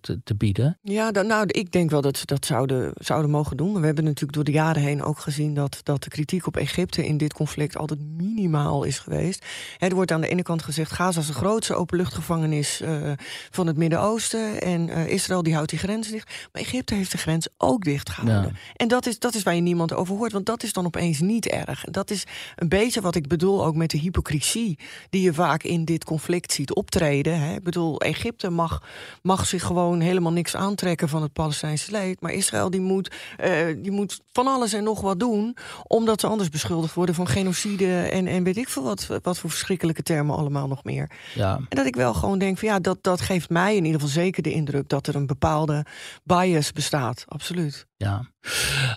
te, 0.00 0.20
te, 0.24 0.34
bieden? 0.34 0.78
Ja, 0.82 1.10
dan, 1.10 1.26
nou, 1.26 1.44
ik 1.46 1.72
denk 1.72 1.90
wel 1.90 2.00
dat 2.00 2.16
ze 2.16 2.26
dat 2.26 2.46
zouden, 2.46 2.92
zouden 2.94 3.30
mogen 3.30 3.56
doen. 3.56 3.80
We 3.80 3.86
hebben 3.86 4.04
natuurlijk 4.04 4.32
door 4.32 4.44
de 4.44 4.52
jaren 4.52 4.82
heen 4.82 5.02
ook 5.02 5.18
gezien 5.18 5.54
dat, 5.54 5.80
dat 5.82 6.02
de 6.02 6.10
kritiek 6.10 6.46
op 6.46 6.56
Egypte 6.56 7.06
in 7.06 7.16
dit 7.16 7.32
conflict 7.32 7.76
altijd 7.76 8.00
minimaal 8.00 8.84
is 8.84 8.98
geweest. 8.98 9.44
Er 9.78 9.94
wordt 9.94 10.12
aan 10.12 10.20
de 10.20 10.28
ene 10.28 10.42
kant 10.42 10.62
gezegd: 10.62 10.92
Gaza 10.92 11.20
is 11.20 11.26
de 11.26 11.32
grootste 11.32 11.74
openluchtgevangenis 11.74 12.80
uh, 12.80 13.12
van 13.50 13.66
het 13.66 13.76
Midden-Oosten. 13.76 14.60
En 14.60 14.88
Israël 14.88 15.42
die 15.42 15.54
houdt 15.54 15.70
die 15.70 15.78
grens 15.78 16.08
dicht. 16.08 16.48
Maar 16.52 16.62
Egypte 16.62 16.94
heeft 16.94 17.12
de 17.12 17.18
grens 17.18 17.48
ook 17.56 17.84
dicht 17.84 18.10
gehouden. 18.10 18.52
Ja. 18.54 18.58
En 18.76 18.88
dat 18.88 19.06
is, 19.06 19.18
dat 19.18 19.34
is 19.34 19.42
waar 19.42 19.54
je 19.54 19.60
niemand 19.60 19.92
over 19.92 20.16
hoort, 20.16 20.32
want 20.32 20.46
dat 20.46 20.62
is 20.62 20.72
dan 20.72 20.86
opeens 20.86 21.20
niet 21.20 21.46
erg. 21.46 21.84
En 21.84 21.92
dat 21.92 22.10
is 22.10 22.24
een 22.56 22.68
beetje 22.68 23.00
wat 23.00 23.14
ik 23.14 23.28
bedoel 23.28 23.64
ook 23.64 23.74
met 23.74 23.90
de 23.90 23.98
hypocrisie 23.98 24.78
die 25.10 25.22
je 25.22 25.34
vaak 25.34 25.62
in 25.62 25.84
dit 25.84 26.04
conflict 26.04 26.52
ziet 26.52 26.68
optreden. 26.74 27.40
Hè. 27.40 27.54
Ik 27.54 27.62
bedoel, 27.62 28.00
Egypte 28.00 28.50
mag, 28.50 28.82
mag 29.22 29.46
zich 29.46 29.62
gewoon 29.62 30.00
helemaal 30.00 30.32
niks 30.32 30.56
aantrekken 30.56 31.08
van 31.08 31.22
het 31.22 31.32
Palestijnse 31.32 31.90
leed. 31.90 32.20
Maar 32.20 32.32
Israël 32.32 32.70
die 32.70 32.80
moet, 32.80 33.14
uh, 33.44 33.66
die 33.82 33.90
moet 33.90 34.20
van 34.32 34.46
alles 34.46 34.72
en 34.72 34.84
nog 34.84 35.00
wat 35.00 35.20
doen. 35.20 35.56
Omdat 35.86 36.20
ze 36.20 36.26
anders 36.26 36.48
beschuldigd 36.48 36.94
worden 36.94 37.14
van 37.14 37.26
genocide 37.26 38.02
en, 38.02 38.26
en 38.26 38.42
weet 38.42 38.56
ik 38.56 38.68
veel 38.68 38.82
wat, 38.82 39.06
wat 39.22 39.38
voor 39.38 39.50
verschrikkelijke 39.50 40.02
termen 40.02 40.36
allemaal 40.36 40.68
nog 40.68 40.84
meer. 40.84 41.10
Ja. 41.34 41.56
En 41.56 41.76
dat 41.76 41.86
ik 41.86 41.96
wel 41.96 42.14
gewoon 42.14 42.38
denk 42.38 42.58
van 42.58 42.68
ja, 42.68 42.78
dat, 42.78 42.98
dat 43.00 43.20
geeft 43.20 43.50
mij 43.50 43.76
in 43.76 43.84
ieder 43.84 44.00
geval 44.00 44.22
zeker 44.22 44.42
de 44.42 44.52
indruk 44.52 44.88
dat 44.88 45.06
er 45.06 45.14
een 45.14 45.26
bepaalde 45.26 45.84
bias 46.24 46.72
bestaat. 46.72 47.24
Absoluut. 47.28 47.86
Ja. 47.96 48.30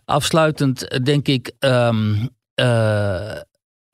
Afsluitend 0.06 1.06
denk 1.06 1.28
ik. 1.28 1.52
Um, 1.60 2.30
uh, 2.56 3.36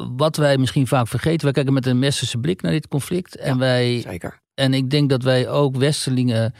wat 0.08 0.36
wij 0.36 0.58
misschien 0.58 0.88
vaak 0.88 1.08
vergeten. 1.08 1.44
Wij 1.44 1.52
kijken 1.52 1.74
met 1.74 1.86
een 1.86 2.00
westerse 2.00 2.38
blik 2.38 2.62
naar 2.62 2.72
dit 2.72 2.88
conflict. 2.88 3.36
En, 3.36 3.54
ja, 3.54 3.60
wij, 3.60 4.02
zeker. 4.02 4.40
en 4.54 4.74
ik 4.74 4.90
denk 4.90 5.10
dat 5.10 5.24
wij 5.24 5.50
ook 5.50 5.76
Westerlingen. 5.76 6.54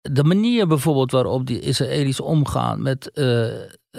De 0.00 0.24
manier 0.24 0.66
bijvoorbeeld 0.66 1.10
waarop 1.10 1.46
die 1.46 1.60
Israëli's 1.60 2.20
omgaan 2.20 2.82
met, 2.82 3.10
uh, 3.14 3.46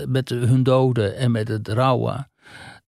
met 0.08 0.30
hun 0.30 0.64
doden 0.64 1.18
en 1.18 1.32
met 1.32 1.48
het 1.48 1.68
rouwen. 1.68 2.32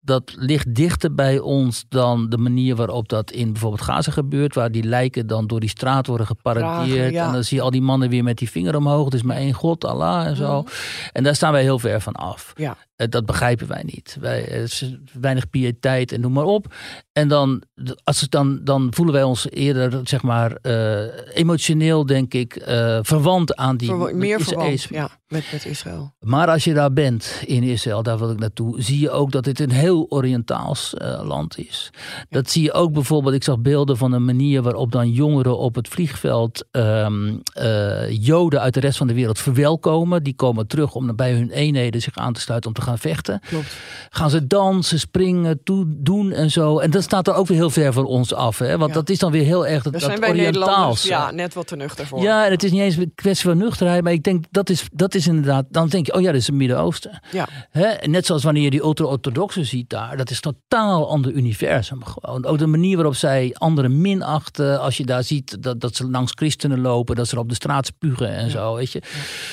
Dat 0.01 0.35
ligt 0.37 0.75
dichter 0.75 1.15
bij 1.15 1.39
ons 1.39 1.85
dan 1.89 2.29
de 2.29 2.39
manier 2.39 2.77
waarop 2.77 3.09
dat 3.09 3.31
in 3.31 3.53
bijvoorbeeld 3.53 3.83
Gaza 3.83 4.11
gebeurt. 4.11 4.55
Waar 4.55 4.71
die 4.71 4.85
lijken 4.85 5.27
dan 5.27 5.47
door 5.47 5.61
die 5.61 5.69
straat 5.69 6.07
worden 6.07 6.27
geparadeerd. 6.27 7.13
ja. 7.13 7.27
En 7.27 7.33
dan 7.33 7.45
zie 7.45 7.57
je 7.57 7.63
al 7.63 7.71
die 7.71 7.83
mannen 7.83 8.09
weer 8.09 8.25
met 8.25 8.39
die 8.39 8.51
vinger 8.51 8.77
omhoog. 8.77 9.05
Het 9.05 9.15
is 9.15 9.23
maar 9.23 9.37
één 9.37 9.53
God, 9.53 9.85
Allah 9.85 10.27
en 10.27 10.37
zo. 10.37 10.61
Mhm. 10.61 10.71
En 11.13 11.23
daar 11.23 11.35
staan 11.35 11.53
wij 11.53 11.63
heel 11.63 11.79
ver 11.79 12.01
van 12.01 12.13
af. 12.15 12.53
Ja. 12.57 12.77
Eh, 12.99 13.09
Dat 13.09 13.26
begrijpen 13.26 13.66
wij 13.68 13.82
niet. 13.84 14.16
Wij, 14.20 14.42
is 14.42 14.94
weinig 15.20 15.51
piëteit 15.51 16.12
en 16.12 16.20
noem 16.20 16.32
maar 16.32 16.44
op. 16.44 16.74
En 17.12 17.28
dan, 17.28 17.62
als 18.05 18.20
het 18.20 18.30
dan, 18.30 18.61
dan 18.64 18.86
voelen 18.90 19.14
wij 19.14 19.22
ons 19.22 19.51
eerder, 19.51 20.01
zeg 20.05 20.22
maar, 20.22 20.53
eh, 20.53 21.36
emotioneel, 21.36 22.07
denk 22.07 22.34
ik, 22.34 22.57
eh, 22.57 22.99
verwant 23.03 23.57
aan 23.57 23.76
die 23.76 23.88
Verwa- 23.88 24.12
meer 24.14 24.40
verwant 24.40 24.82
ja, 24.82 25.11
met, 25.28 25.44
met 25.53 25.64
Israël. 25.64 26.14
Maar 26.20 26.49
als 26.49 26.64
je 26.64 26.74
daar 26.74 26.92
bent 26.92 27.42
in 27.46 27.62
Israël, 27.62 28.03
daar 28.03 28.18
wil 28.18 28.30
ik 28.30 28.38
naartoe, 28.38 28.82
zie 28.82 29.01
je 29.01 29.11
ook 29.11 29.30
dat 29.32 29.44
dit 29.44 29.61
een 29.61 29.70
heel 29.70 30.07
Oriëntaals 30.09 30.94
eh, 30.94 31.20
land 31.24 31.59
is. 31.59 31.90
Dat 32.28 32.51
zie 32.51 32.62
je 32.62 32.72
ook 32.72 32.92
bijvoorbeeld, 32.92 33.34
ik 33.34 33.44
zag 33.44 33.59
beelden 33.59 33.96
van 33.96 34.12
een 34.12 34.24
manier 34.24 34.62
waarop 34.62 34.92
dan 34.92 35.11
jongeren 35.11 35.59
op 35.59 35.74
het 35.74 35.88
vliegveld 35.88 36.64
ehm, 36.70 37.36
eh, 37.53 38.11
Joden 38.11 38.61
uit 38.61 38.74
de 38.74 38.80
rest 38.80 38.99
van 38.99 39.07
de 39.07 39.14
wereld 39.14 39.38
verwelkomen. 39.38 40.22
Die 40.22 40.34
komen 40.34 40.66
terug 40.66 40.94
om 40.94 41.16
bij 41.16 41.32
hun 41.32 41.51
eenheden 41.51 42.01
zich 42.01 42.16
aan 42.16 42.32
te 42.32 42.40
sluiten 42.40 42.68
om 42.70 42.74
te 42.76 42.82
gaan 42.82 42.88
vechten. 42.97 43.41
Klopt. 43.49 43.72
Gaan 44.11 44.30
ze 44.30 44.47
dansen, 44.47 44.99
springen, 44.99 45.62
toe, 45.64 45.84
doen 45.89 46.32
en 46.32 46.51
zo. 46.51 46.78
En 46.78 46.91
dat 46.91 47.03
staat 47.03 47.26
er 47.28 47.34
ook 47.34 47.47
weer 47.47 47.57
heel 47.57 47.70
ver 47.70 47.93
van 47.93 48.05
ons 48.07 48.34
af. 48.34 48.59
Hè? 48.59 48.78
Want 48.78 48.91
Ja. 48.91 48.97
dat 48.97 49.09
is 49.11 49.18
dan 49.18 49.32
weer 49.32 49.45
heel 49.45 49.66
erg 49.66 49.82
dat, 49.82 49.93
dat 49.93 50.03
zijn 50.03 50.20
wij 50.20 50.32
Nederlanders 50.32 50.66
Oriëntaals. 50.68 51.05
ja, 51.05 51.30
net 51.30 51.55
wat 51.55 51.66
te 51.66 51.76
nuchter 51.76 52.07
voor. 52.07 52.22
Ja, 52.22 52.45
en 52.45 52.51
het 52.51 52.62
is 52.62 52.70
niet 52.70 52.80
eens 52.80 52.97
een 52.97 53.12
kwestie 53.14 53.49
van 53.49 53.59
nuchterheid, 53.59 54.03
maar 54.03 54.12
ik 54.12 54.22
denk 54.22 54.45
dat 54.51 54.70
is, 54.70 54.84
dat 54.93 55.14
is 55.14 55.26
inderdaad. 55.26 55.64
Dan 55.70 55.89
denk 55.89 56.07
je, 56.07 56.14
oh 56.14 56.20
ja, 56.20 56.26
dat 56.26 56.41
is 56.41 56.47
het 56.47 56.57
Midden-Oosten. 56.57 57.20
Ja. 57.32 57.49
Hè? 57.70 58.07
Net 58.07 58.26
zoals 58.26 58.43
wanneer 58.43 58.62
je 58.62 58.70
die 58.70 58.82
ultra-orthodoxen 58.82 59.64
ziet 59.66 59.91
daar, 59.91 60.16
dat 60.16 60.30
is 60.30 60.41
totaal 60.41 61.09
ander 61.11 61.32
universum. 61.32 62.05
Gewoon. 62.05 62.45
Ook 62.45 62.59
de 62.59 62.66
manier 62.66 62.97
waarop 62.97 63.14
zij 63.14 63.55
anderen 63.59 64.01
minachten. 64.01 64.80
Als 64.80 64.97
je 64.97 65.05
daar 65.05 65.22
ziet 65.24 65.62
dat, 65.62 65.80
dat 65.80 65.97
ze 65.97 66.11
langs 66.11 66.32
christenen 66.34 66.80
lopen, 66.80 67.16
dat 67.16 67.28
ze 67.28 67.39
op 67.39 67.49
de 67.49 67.55
straat 67.55 67.86
spugen 67.86 68.28
en 68.36 68.51
zo. 68.51 68.74
Weet 68.74 68.93
je. 68.93 69.03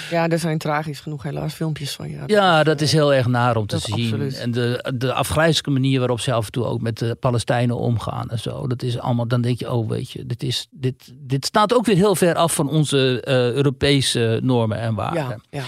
ja, 0.10 0.28
er 0.28 0.40
zijn 0.40 0.58
tragisch 0.58 1.00
genoeg 1.00 1.24
helaas 1.24 1.54
filmpjes 1.54 1.92
van. 1.94 2.10
Ja, 2.10 2.24
Ja, 2.26 2.64
dat 2.64 2.78
eh, 2.78 2.86
is 2.86 2.92
heel 2.92 3.14
erg 3.14 3.25
naar 3.28 3.56
om 3.56 3.68
te 3.68 3.76
dat 3.76 3.84
zien. 3.84 4.04
absoluut. 4.04 4.38
En 4.38 4.52
de, 4.52 4.94
de 4.96 5.14
afgrijzelijke 5.14 5.70
manier 5.70 6.00
waarop 6.00 6.20
ze 6.20 6.34
af 6.34 6.46
en 6.46 6.52
toe 6.52 6.66
ook 6.66 6.82
met 6.82 6.98
de 6.98 7.16
Palestijnen 7.16 7.78
omgaan 7.78 8.30
en 8.30 8.40
zo. 8.40 8.68
Dat 8.68 8.84
is 8.84 9.00
allemaal, 9.00 9.28
dan 9.28 9.42
denk 9.42 9.60
je, 9.60 9.72
oh 9.72 9.90
weet 9.90 10.12
je, 10.12 10.26
dit, 10.26 10.44
is, 10.44 10.68
dit, 10.72 11.14
dit 11.16 11.46
staat 11.46 11.74
ook 11.74 11.86
weer 11.86 11.96
heel 11.96 12.16
ver 12.16 12.36
af 12.36 12.56
van 12.56 12.70
onze 12.70 13.22
eh, 13.22 13.52
Europese 13.52 14.40
normen 14.44 14.78
en 14.78 14.96
waarden. 14.96 15.24
Ja, 15.50 15.60
ja. 15.60 15.64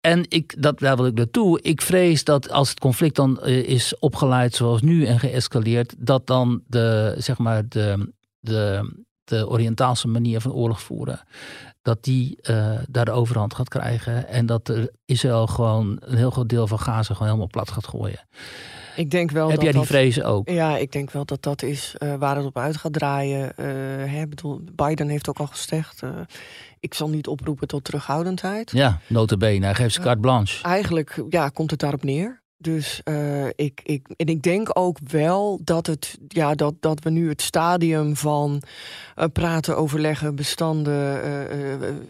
En 0.00 0.24
ik, 0.28 0.62
dat, 0.62 0.78
daar 0.78 0.96
wil 0.96 1.06
ik 1.06 1.14
naartoe. 1.14 1.62
Ik 1.62 1.82
vrees 1.82 2.24
dat 2.24 2.50
als 2.50 2.68
het 2.68 2.80
conflict 2.80 3.16
dan 3.16 3.40
eh, 3.40 3.68
is 3.68 3.98
opgeleid 3.98 4.54
zoals 4.54 4.82
nu 4.82 5.06
en 5.06 5.18
geëscaleerd, 5.18 5.94
dat 5.98 6.26
dan 6.26 6.62
de, 6.66 7.14
zeg 7.18 7.38
maar 7.38 7.68
de, 7.68 8.12
de, 8.40 8.92
de 9.24 9.48
Oriëntaalse 9.48 10.08
manier 10.08 10.40
van 10.40 10.52
oorlog 10.52 10.82
voeren, 10.82 11.20
dat 11.82 12.04
die 12.04 12.38
uh, 12.50 12.78
daar 12.88 13.04
de 13.04 13.10
overhand 13.10 13.54
gaat 13.54 13.68
krijgen. 13.68 14.28
En 14.28 14.46
dat 14.46 14.68
er 14.68 14.90
Israël 15.04 15.46
gewoon 15.46 15.96
een 16.00 16.16
heel 16.16 16.30
groot 16.30 16.48
deel 16.48 16.66
van 16.66 16.78
Gaza 16.78 17.12
gewoon 17.12 17.26
helemaal 17.28 17.50
plat 17.50 17.70
gaat 17.70 17.86
gooien. 17.86 18.26
Ik 18.96 19.10
denk 19.10 19.30
wel 19.30 19.46
Heb 19.46 19.54
dat 19.54 19.62
jij 19.62 19.72
die 19.72 19.80
dat- 19.80 19.90
vrezen 19.90 20.24
ook? 20.24 20.48
Ja, 20.48 20.76
ik 20.76 20.92
denk 20.92 21.10
wel 21.10 21.24
dat 21.24 21.42
dat 21.42 21.62
is 21.62 21.94
eh, 21.98 22.14
waar 22.14 22.36
het 22.36 22.44
op 22.46 22.58
uit 22.58 22.76
gaat 22.76 22.92
draaien. 22.92 23.56
Eh, 23.56 23.66
hè, 24.12 24.26
bedoel, 24.26 24.60
Biden 24.74 25.08
heeft 25.08 25.28
ook 25.28 25.38
al 25.38 25.46
gezegd, 25.46 26.02
eh, 26.02 26.10
ik 26.80 26.94
zal 26.94 27.08
niet 27.08 27.26
oproepen 27.26 27.68
tot 27.68 27.84
terughoudendheid. 27.84 28.70
Ja, 28.70 28.98
notabene. 29.06 29.64
Hij 29.64 29.74
geeft 29.74 29.94
ze 29.94 30.00
carte 30.00 30.20
blanche. 30.20 30.62
Eigenlijk 30.64 31.22
ja, 31.28 31.48
komt 31.48 31.70
het 31.70 31.80
daarop 31.80 32.04
neer. 32.04 32.42
Dus 32.62 33.00
eh, 33.04 33.46
ik, 33.46 33.80
ik, 33.82 34.06
en 34.16 34.26
ik 34.26 34.42
denk 34.42 34.68
ook 34.72 34.98
wel 35.06 35.60
dat, 35.64 35.86
het, 35.86 36.18
ja, 36.28 36.54
dat, 36.54 36.74
dat 36.80 37.02
we 37.02 37.10
nu 37.10 37.28
het 37.28 37.42
stadium 37.42 38.16
van 38.16 38.62
eh, 39.14 39.24
praten, 39.32 39.76
overleggen, 39.76 40.34
bestanden, 40.34 41.22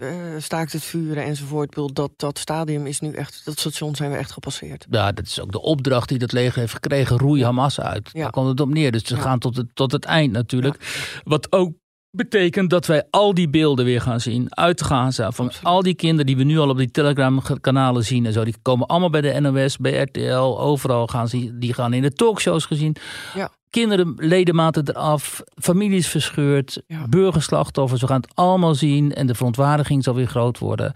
eh, 0.01 0.09
staakt 0.39 0.73
het 0.73 0.83
vuren 0.83 1.25
enzovoort. 1.25 1.75
Dat, 1.95 2.11
dat 2.17 2.39
stadium 2.39 2.87
is 2.87 3.01
nu 3.01 3.13
echt, 3.13 3.45
dat 3.45 3.59
station 3.59 3.95
zijn 3.97 4.11
we 4.11 4.17
echt 4.17 4.33
gepasseerd. 4.33 4.87
Ja, 4.91 5.13
dat 5.13 5.27
is 5.27 5.41
ook 5.41 5.53
de 5.53 5.61
opdracht 5.63 6.09
die 6.09 6.19
dat 6.19 6.33
leger 6.33 6.59
heeft 6.61 6.73
gekregen. 6.73 7.19
Roei 7.19 7.45
Hamas 7.45 7.81
uit. 7.81 8.11
Ja. 8.13 8.23
Daar 8.23 8.31
komt 8.31 8.49
het 8.49 8.61
op 8.61 8.69
neer. 8.69 8.93
Dus 8.93 9.05
ze 9.05 9.15
Ja. 9.15 9.21
gaan 9.21 9.39
tot 9.39 9.57
het, 9.57 9.67
tot 9.75 9.93
het 9.93 10.05
eind 10.05 10.33
natuurlijk. 10.33 11.21
Wat 11.25 11.53
ook 11.53 11.73
betekent 12.11 12.71
dat 12.71 12.87
wij 12.87 13.03
al 13.11 13.35
die 13.35 13.49
beelden 13.49 13.85
weer 13.85 14.01
gaan 14.01 14.21
zien 14.21 14.47
uit 14.57 14.83
Gaza. 14.83 15.31
Van 15.31 15.47
Absoluut. 15.47 15.67
al 15.67 15.83
die 15.83 15.95
kinderen 15.95 16.27
die 16.27 16.37
we 16.37 16.43
nu 16.45 16.59
al 16.59 16.69
op 16.69 16.77
die 16.79 16.91
Telegram-kanalen 16.91 18.05
zien 18.05 18.27
en 18.27 18.33
zo. 18.33 18.45
Die 18.45 18.55
komen 18.63 18.87
allemaal 18.87 19.11
bij 19.11 19.21
de 19.21 19.41
NOS, 19.41 19.77
bij 19.77 20.01
RTL. 20.03 20.59
Overal 20.61 21.07
gaan 21.07 21.29
ze, 21.29 21.59
die 21.59 21.75
gaan 21.75 21.93
in 21.93 22.03
de 22.03 22.13
talkshows 22.13 22.65
gezien. 22.65 22.97
Ja. 23.35 23.51
Kinderen, 23.71 24.15
ledematen 24.17 24.89
eraf, 24.89 25.43
families 25.63 26.09
verscheurd, 26.09 26.83
Ja. 26.87 27.09
burgerslachtoffers. 27.09 28.01
We 28.01 28.07
gaan 28.07 28.21
het 28.21 28.31
allemaal 28.35 28.75
zien 28.75 29.15
en 29.15 29.27
de 29.27 29.35
verontwaardiging 29.35 30.05
zal 30.05 30.15
weer 30.15 30.27
groot 30.27 30.59
worden. 30.59 30.93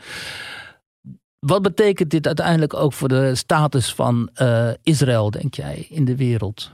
Wat 1.39 1.62
betekent 1.62 2.11
dit 2.11 2.27
uiteindelijk 2.27 2.75
ook 2.75 2.93
voor 2.93 3.09
de 3.09 3.35
status 3.35 3.95
van 3.95 4.31
eh, 4.35 4.69
Israël, 4.83 5.31
denk 5.31 5.55
jij, 5.55 5.87
in 5.91 6.05
de 6.05 6.17
wereld? 6.17 6.73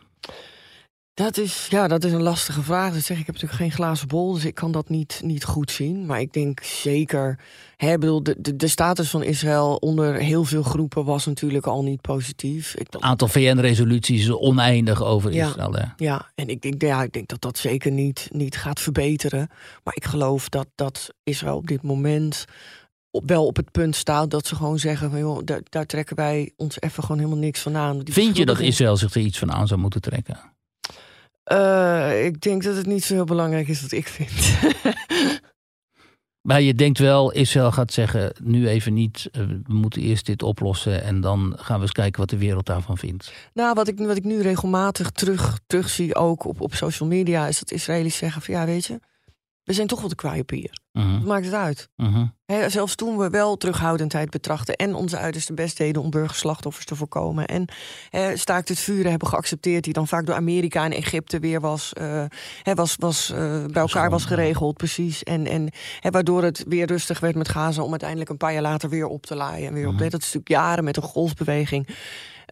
Dat 1.20 1.36
is, 1.36 1.66
ja, 1.70 1.88
dat 1.88 2.04
is 2.04 2.12
een 2.12 2.22
lastige 2.22 2.62
vraag. 2.62 2.92
Dus 2.92 3.06
zeg, 3.06 3.18
ik 3.18 3.26
heb 3.26 3.34
natuurlijk 3.34 3.62
geen 3.62 3.72
glazen 3.72 4.08
bol, 4.08 4.32
dus 4.32 4.44
ik 4.44 4.54
kan 4.54 4.72
dat 4.72 4.88
niet, 4.88 5.20
niet 5.24 5.44
goed 5.44 5.70
zien. 5.70 6.06
Maar 6.06 6.20
ik 6.20 6.32
denk 6.32 6.62
zeker, 6.62 7.38
hè, 7.76 7.92
ik 7.92 8.00
bedoel, 8.00 8.22
de, 8.22 8.36
de, 8.38 8.56
de 8.56 8.68
status 8.68 9.10
van 9.10 9.22
Israël 9.22 9.76
onder 9.76 10.14
heel 10.14 10.44
veel 10.44 10.62
groepen 10.62 11.04
was 11.04 11.26
natuurlijk 11.26 11.66
al 11.66 11.82
niet 11.82 12.00
positief. 12.00 12.74
Ik, 12.74 12.86
Het 12.90 13.00
aantal 13.02 13.28
VN-resoluties 13.28 14.30
oneindig 14.30 15.02
over 15.02 15.32
Ja. 15.32 15.46
Israël. 15.46 15.72
Hè? 15.72 15.84
ja, 15.96 16.30
en 16.34 16.48
ik 16.48 16.62
denk, 16.62 16.82
ja, 16.82 17.02
ik 17.02 17.12
denk 17.12 17.28
dat 17.28 17.40
dat 17.40 17.58
zeker 17.58 17.90
niet, 17.90 18.28
niet 18.32 18.56
gaat 18.56 18.80
verbeteren. 18.80 19.48
Maar 19.84 19.94
ik 19.96 20.04
geloof 20.04 20.48
dat, 20.48 20.66
dat 20.74 21.14
Israël 21.22 21.56
op 21.56 21.66
dit 21.66 21.82
moment 21.82 22.44
op, 23.10 23.28
wel 23.28 23.46
op 23.46 23.56
het 23.56 23.70
punt 23.70 23.96
staat 23.96 24.30
dat 24.30 24.46
ze 24.46 24.54
gewoon 24.54 24.78
zeggen: 24.78 25.10
van, 25.10 25.18
joh, 25.18 25.40
daar, 25.44 25.60
daar 25.68 25.86
trekken 25.86 26.16
wij 26.16 26.52
ons 26.56 26.80
even 26.80 27.02
gewoon 27.02 27.18
helemaal 27.18 27.40
niks 27.40 27.60
van 27.60 27.76
aan. 27.76 27.98
Die 27.98 28.14
Vind 28.14 28.36
je 28.36 28.46
dat 28.46 28.60
Israël 28.60 28.96
zich 28.96 29.14
er 29.14 29.20
iets 29.20 29.38
van 29.38 29.52
aan 29.52 29.66
zou 29.66 29.80
moeten 29.80 30.00
trekken? 30.00 30.49
Eh, 31.51 32.24
ik 32.24 32.40
denk 32.40 32.62
dat 32.62 32.76
het 32.76 32.86
niet 32.86 33.05
zo 33.05 33.14
heel 33.14 33.24
belangrijk 33.24 33.68
is 33.68 33.82
wat 33.82 33.92
ik 33.92 34.09
vind. 34.09 34.30
Maar 36.48 36.61
je 36.61 36.74
denkt 36.74 36.98
wel, 36.98 37.32
Israël 37.32 37.72
gaat 37.72 37.92
zeggen, 37.92 38.32
nu 38.42 38.68
even 38.68 38.94
niet, 38.94 39.28
eh, 39.32 39.42
we 39.46 39.74
moeten 39.74 40.03
eerst 40.03 40.26
dit 40.26 40.42
oplossen 40.42 41.03
en 41.03 41.20
dan 41.20 41.55
gaan 41.57 41.76
we 41.76 41.82
eens 41.82 41.92
kijken 41.92 42.20
wat 42.20 42.30
de 42.30 42.38
wereld 42.38 42.66
daarvan 42.66 42.98
vindt. 42.98 43.32
Nou, 43.55 43.74
wat 43.74 43.88
ik, 43.88 43.98
wat 43.98 44.16
ik 44.16 44.24
nu 44.24 44.42
regelmatig 44.42 45.11
terug, 45.11 45.59
terugzie, 45.66 46.14
ook 46.14 46.44
op, 46.44 46.61
op 46.61 46.74
social 46.74 47.09
media, 47.09 47.46
is 47.46 47.59
dat 47.59 47.70
Israëli's 47.70 48.16
zeggen 48.16 48.42
van 48.42 48.55
ja, 48.55 48.64
weet 48.66 48.84
je, 48.84 49.01
we 49.70 49.76
zijn 49.76 49.88
toch 49.88 50.00
wel 50.00 50.08
de 50.08 50.14
kwaaie 50.14 50.44
pier. 50.44 50.78
Wat 50.92 51.24
maakt 51.24 51.44
het 51.44 51.54
uit? 51.54 51.88
mhm. 51.96 52.26
Zelfs 52.68 52.94
toen 52.94 53.16
we 53.16 53.30
wel 53.30 53.56
terughoudendheid 53.56 54.30
betrachten 54.30 54.76
en 54.76 54.94
onze 54.94 55.18
uiterste 55.18 55.54
best 55.54 55.76
deden 55.76 56.02
om 56.02 56.10
burgerslachtoffers 56.10 56.84
te 56.84 56.96
voorkomen. 56.96 57.46
En 57.46 57.68
hè, 58.08 58.36
staakt 58.36 58.68
het 58.68 58.78
vuren 58.78 59.10
hebben 59.10 59.28
geaccepteerd, 59.28 59.84
die 59.84 59.92
dan 59.92 60.08
vaak 60.08 60.26
door 60.26 60.34
Amerika 60.34 60.84
en 60.84 60.92
Egypte 60.92 61.38
weer 61.38 61.60
was, 61.60 61.92
eh, 61.92 62.24
was, 62.62 62.94
was, 62.98 63.30
eh, 63.30 63.64
bij 63.64 63.82
elkaar 63.82 64.10
was 64.10 64.24
geregeld, 64.24 64.76
precies. 64.76 65.22
En, 65.22 65.46
en 65.46 65.70
waardoor 66.00 66.42
het 66.42 66.64
weer 66.68 66.86
rustig 66.86 67.20
werd 67.20 67.34
met 67.34 67.48
Gaza 67.48 67.82
om 67.82 67.90
uiteindelijk 67.90 68.30
een 68.30 68.36
paar 68.36 68.52
jaar 68.52 68.62
later 68.62 68.88
weer 68.88 69.06
op 69.06 69.26
te 69.26 69.36
laaien. 69.36 69.68
En 69.68 69.74
weer 69.74 69.86
op. 69.86 69.92
Mhm. 69.92 70.02
Dat 70.02 70.20
is 70.20 70.32
natuurlijk 70.32 70.48
jaren 70.48 70.84
met 70.84 70.96
een 70.96 71.02
golfbeweging. 71.02 71.88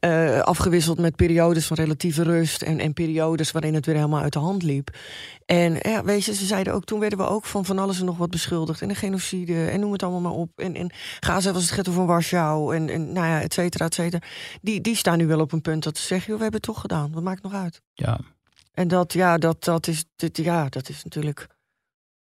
Eh, 0.01 0.40
afgewisseld 0.40 0.99
met 0.99 1.16
periodes 1.16 1.66
van 1.66 1.76
relatieve 1.76 2.22
rust 2.22 2.62
en, 2.62 2.80
en 2.80 2.92
periodes 2.92 3.51
waarin 3.51 3.74
het 3.74 3.86
weer 3.86 3.94
helemaal 3.94 4.22
uit 4.22 4.32
de 4.32 4.38
hand 4.38 4.62
liep. 4.62 4.96
En 5.46 5.76
ja, 5.82 6.05
weet 6.05 6.24
je, 6.24 6.34
ze 6.34 6.46
zeiden 6.46 6.72
ook, 6.72 6.84
toen 6.84 7.01
werden 7.01 7.18
we 7.18 7.26
ook 7.26 7.44
van 7.44 7.64
van 7.64 7.78
alles 7.78 7.99
en 7.99 8.05
nog 8.05 8.16
wat 8.16 8.30
beschuldigd. 8.30 8.82
En 8.82 8.88
de 8.88 8.94
genocide, 8.94 9.66
en 9.66 9.80
noem 9.80 9.92
het 9.92 10.03
allemaal 10.03 10.20
maar 10.20 10.40
op. 10.40 10.51
En, 10.61 10.74
en 10.74 10.92
Gaza 11.20 11.53
was 11.53 11.62
het 11.62 11.70
ghetto 11.70 11.92
van 11.92 12.07
Warschau, 12.07 12.76
en, 12.76 12.88
en 12.88 13.12
nou 13.12 13.26
ja, 13.26 13.40
et 13.40 13.53
cetera, 13.53 13.84
et 13.84 13.94
cetera. 13.94 14.22
Die, 14.62 14.80
die 14.80 14.96
staan 14.96 15.18
nu 15.18 15.26
wel 15.26 15.40
op 15.40 15.53
een 15.53 15.61
punt 15.61 15.82
dat 15.82 15.99
ze 15.99 16.07
zeggen, 16.07 16.28
joh, 16.28 16.36
we 16.36 16.42
hebben 16.42 16.61
het 16.61 16.70
toch 16.70 16.80
gedaan. 16.80 17.12
Wat 17.12 17.22
maakt 17.22 17.42
nog 17.42 17.55
uit? 17.55 17.82
Ja. 17.92 18.20
En 18.72 18.88
dat, 18.88 19.12
ja, 19.12 19.38
dat, 19.38 19.64
dat, 19.64 19.86
is, 19.86 20.05
dit, 20.16 20.36
ja, 20.36 20.68
dat 20.68 20.88
is 20.88 21.05
natuurlijk 21.05 21.46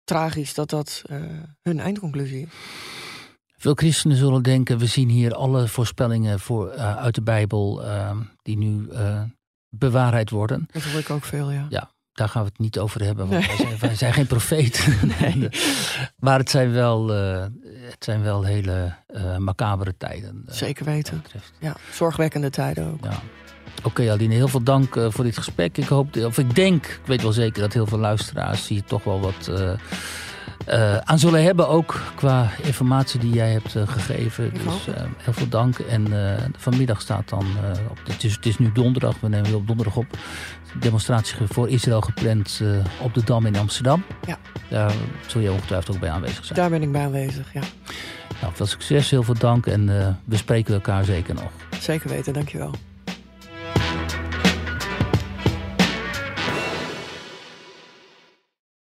tragisch 0.05 0.55
dat 0.55 0.71
dat 0.71 1.03
eh, 1.07 1.19
hun 1.63 1.81
eindconclusie 1.81 2.43
is. 2.43 2.49
Veel 3.61 3.75
christenen 3.75 4.17
zullen 4.17 4.43
denken, 4.43 4.79
we 4.79 4.87
zien 4.87 5.09
hier 5.09 5.35
alle 5.35 5.69
voorspellingen 5.69 6.41
voor, 6.41 6.69
eh, 6.69 6.97
uit 6.97 7.15
de 7.15 7.23
Bijbel 7.23 7.85
eh, 7.85 8.11
die 8.43 8.59
nu 8.59 8.89
eh, 8.89 9.21
bewaarheid 9.69 10.31
worden. 10.31 10.69
Dat 10.73 10.83
hoor 10.83 11.01
ik 11.01 11.11
ook 11.11 11.25
veel, 11.25 11.51
ja. 11.51 11.67
Ja. 11.69 11.91
Daar 12.13 12.29
gaan 12.29 12.43
we 12.43 12.49
het 12.49 12.59
niet 12.59 12.79
over 12.79 13.05
hebben, 13.05 13.29
want 13.29 13.47
Nee. 13.47 13.57
wij, 13.57 13.67
zijn, 13.67 13.79
wij 13.79 13.95
zijn 13.95 14.13
geen 14.13 14.27
profeten. 14.27 14.95
Nee. 15.21 15.49
maar 16.17 16.39
het 16.39 16.51
zijn 16.51 16.73
wel, 16.73 17.15
eh, 17.15 17.41
het 17.91 18.05
zijn 18.05 18.23
wel 18.23 18.43
hele 18.45 18.95
macabere 19.39 19.97
tijden. 19.97 20.43
Zeker 20.47 20.85
weten. 20.85 21.25
Ja, 21.59 21.77
zorgwekkende 21.93 22.51
tijden 22.51 22.93
ook. 22.93 23.05
Ja. 23.05 23.21
Oké, 23.83 24.11
Aline, 24.11 24.35
heel 24.35 24.49
veel 24.49 24.63
dank 24.63 25.01
voor 25.09 25.25
dit 25.25 25.37
gesprek. 25.37 25.79
Ik 25.79 25.89
hoop, 25.89 26.17
of 26.17 26.39
ik 26.39 26.55
denk, 26.55 26.87
ik 26.87 27.01
weet 27.07 27.23
wel 27.23 27.33
zeker 27.33 27.61
dat 27.61 27.73
heel 27.73 27.87
veel 27.87 27.99
luisteraars 27.99 28.69
hier 28.69 28.85
toch 28.85 29.05
wel 29.05 29.21
wat 29.21 29.51
eh, 30.71 30.97
aan 30.97 31.19
zullen 31.19 31.43
hebben. 31.43 31.69
Ook 31.69 32.01
qua 32.15 32.51
informatie 32.63 33.21
die 33.21 33.33
jij 33.33 33.53
hebt 33.53 33.77
eh, 33.77 33.89
gegeven. 33.89 34.53
Dus 34.53 34.87
eh, 34.95 35.03
heel 35.17 35.33
veel 35.33 35.49
dank. 35.49 35.79
En 35.79 36.07
vanmiddag 36.57 37.01
staat 37.01 37.29
dan, 37.29 37.47
op, 37.91 37.99
het, 38.05 38.25
is, 38.25 38.35
het 38.35 38.47
is 38.47 38.59
nu 38.59 38.73
donderdag, 38.73 39.21
we 39.21 39.29
nemen 39.29 39.47
weer 39.47 39.57
op 39.57 39.67
donderdag 39.67 39.97
op. 39.97 40.07
Demonstratie 40.81 41.37
voor 41.47 41.69
Israël 41.69 42.01
gepland 42.01 42.63
op 43.01 43.15
de 43.15 43.25
Dam 43.25 43.47
in 43.47 43.57
Amsterdam. 43.57 44.05
Ja. 44.27 44.39
Daar 44.69 44.93
zul 45.27 45.41
je 45.41 45.53
ongetwijfeld 45.53 45.95
ook 45.95 46.01
bij 46.01 46.11
aanwezig 46.11 46.45
zijn. 46.45 46.59
Daar 46.59 46.71
ben 46.71 46.83
ik 46.83 46.93
bij 46.93 47.03
aanwezig, 47.03 47.53
ja. 47.53 47.63
Nou, 48.41 48.53
veel 48.55 48.67
succes, 48.67 49.11
heel 49.11 49.23
veel 49.23 49.39
dank 49.39 49.67
en 49.67 49.87
we 50.25 50.37
spreken 50.37 50.75
elkaar 50.75 51.05
zeker 51.05 51.35
nog. 51.35 51.51
Zeker 51.81 52.09
weten, 52.09 52.33
dankjewel. 52.33 52.75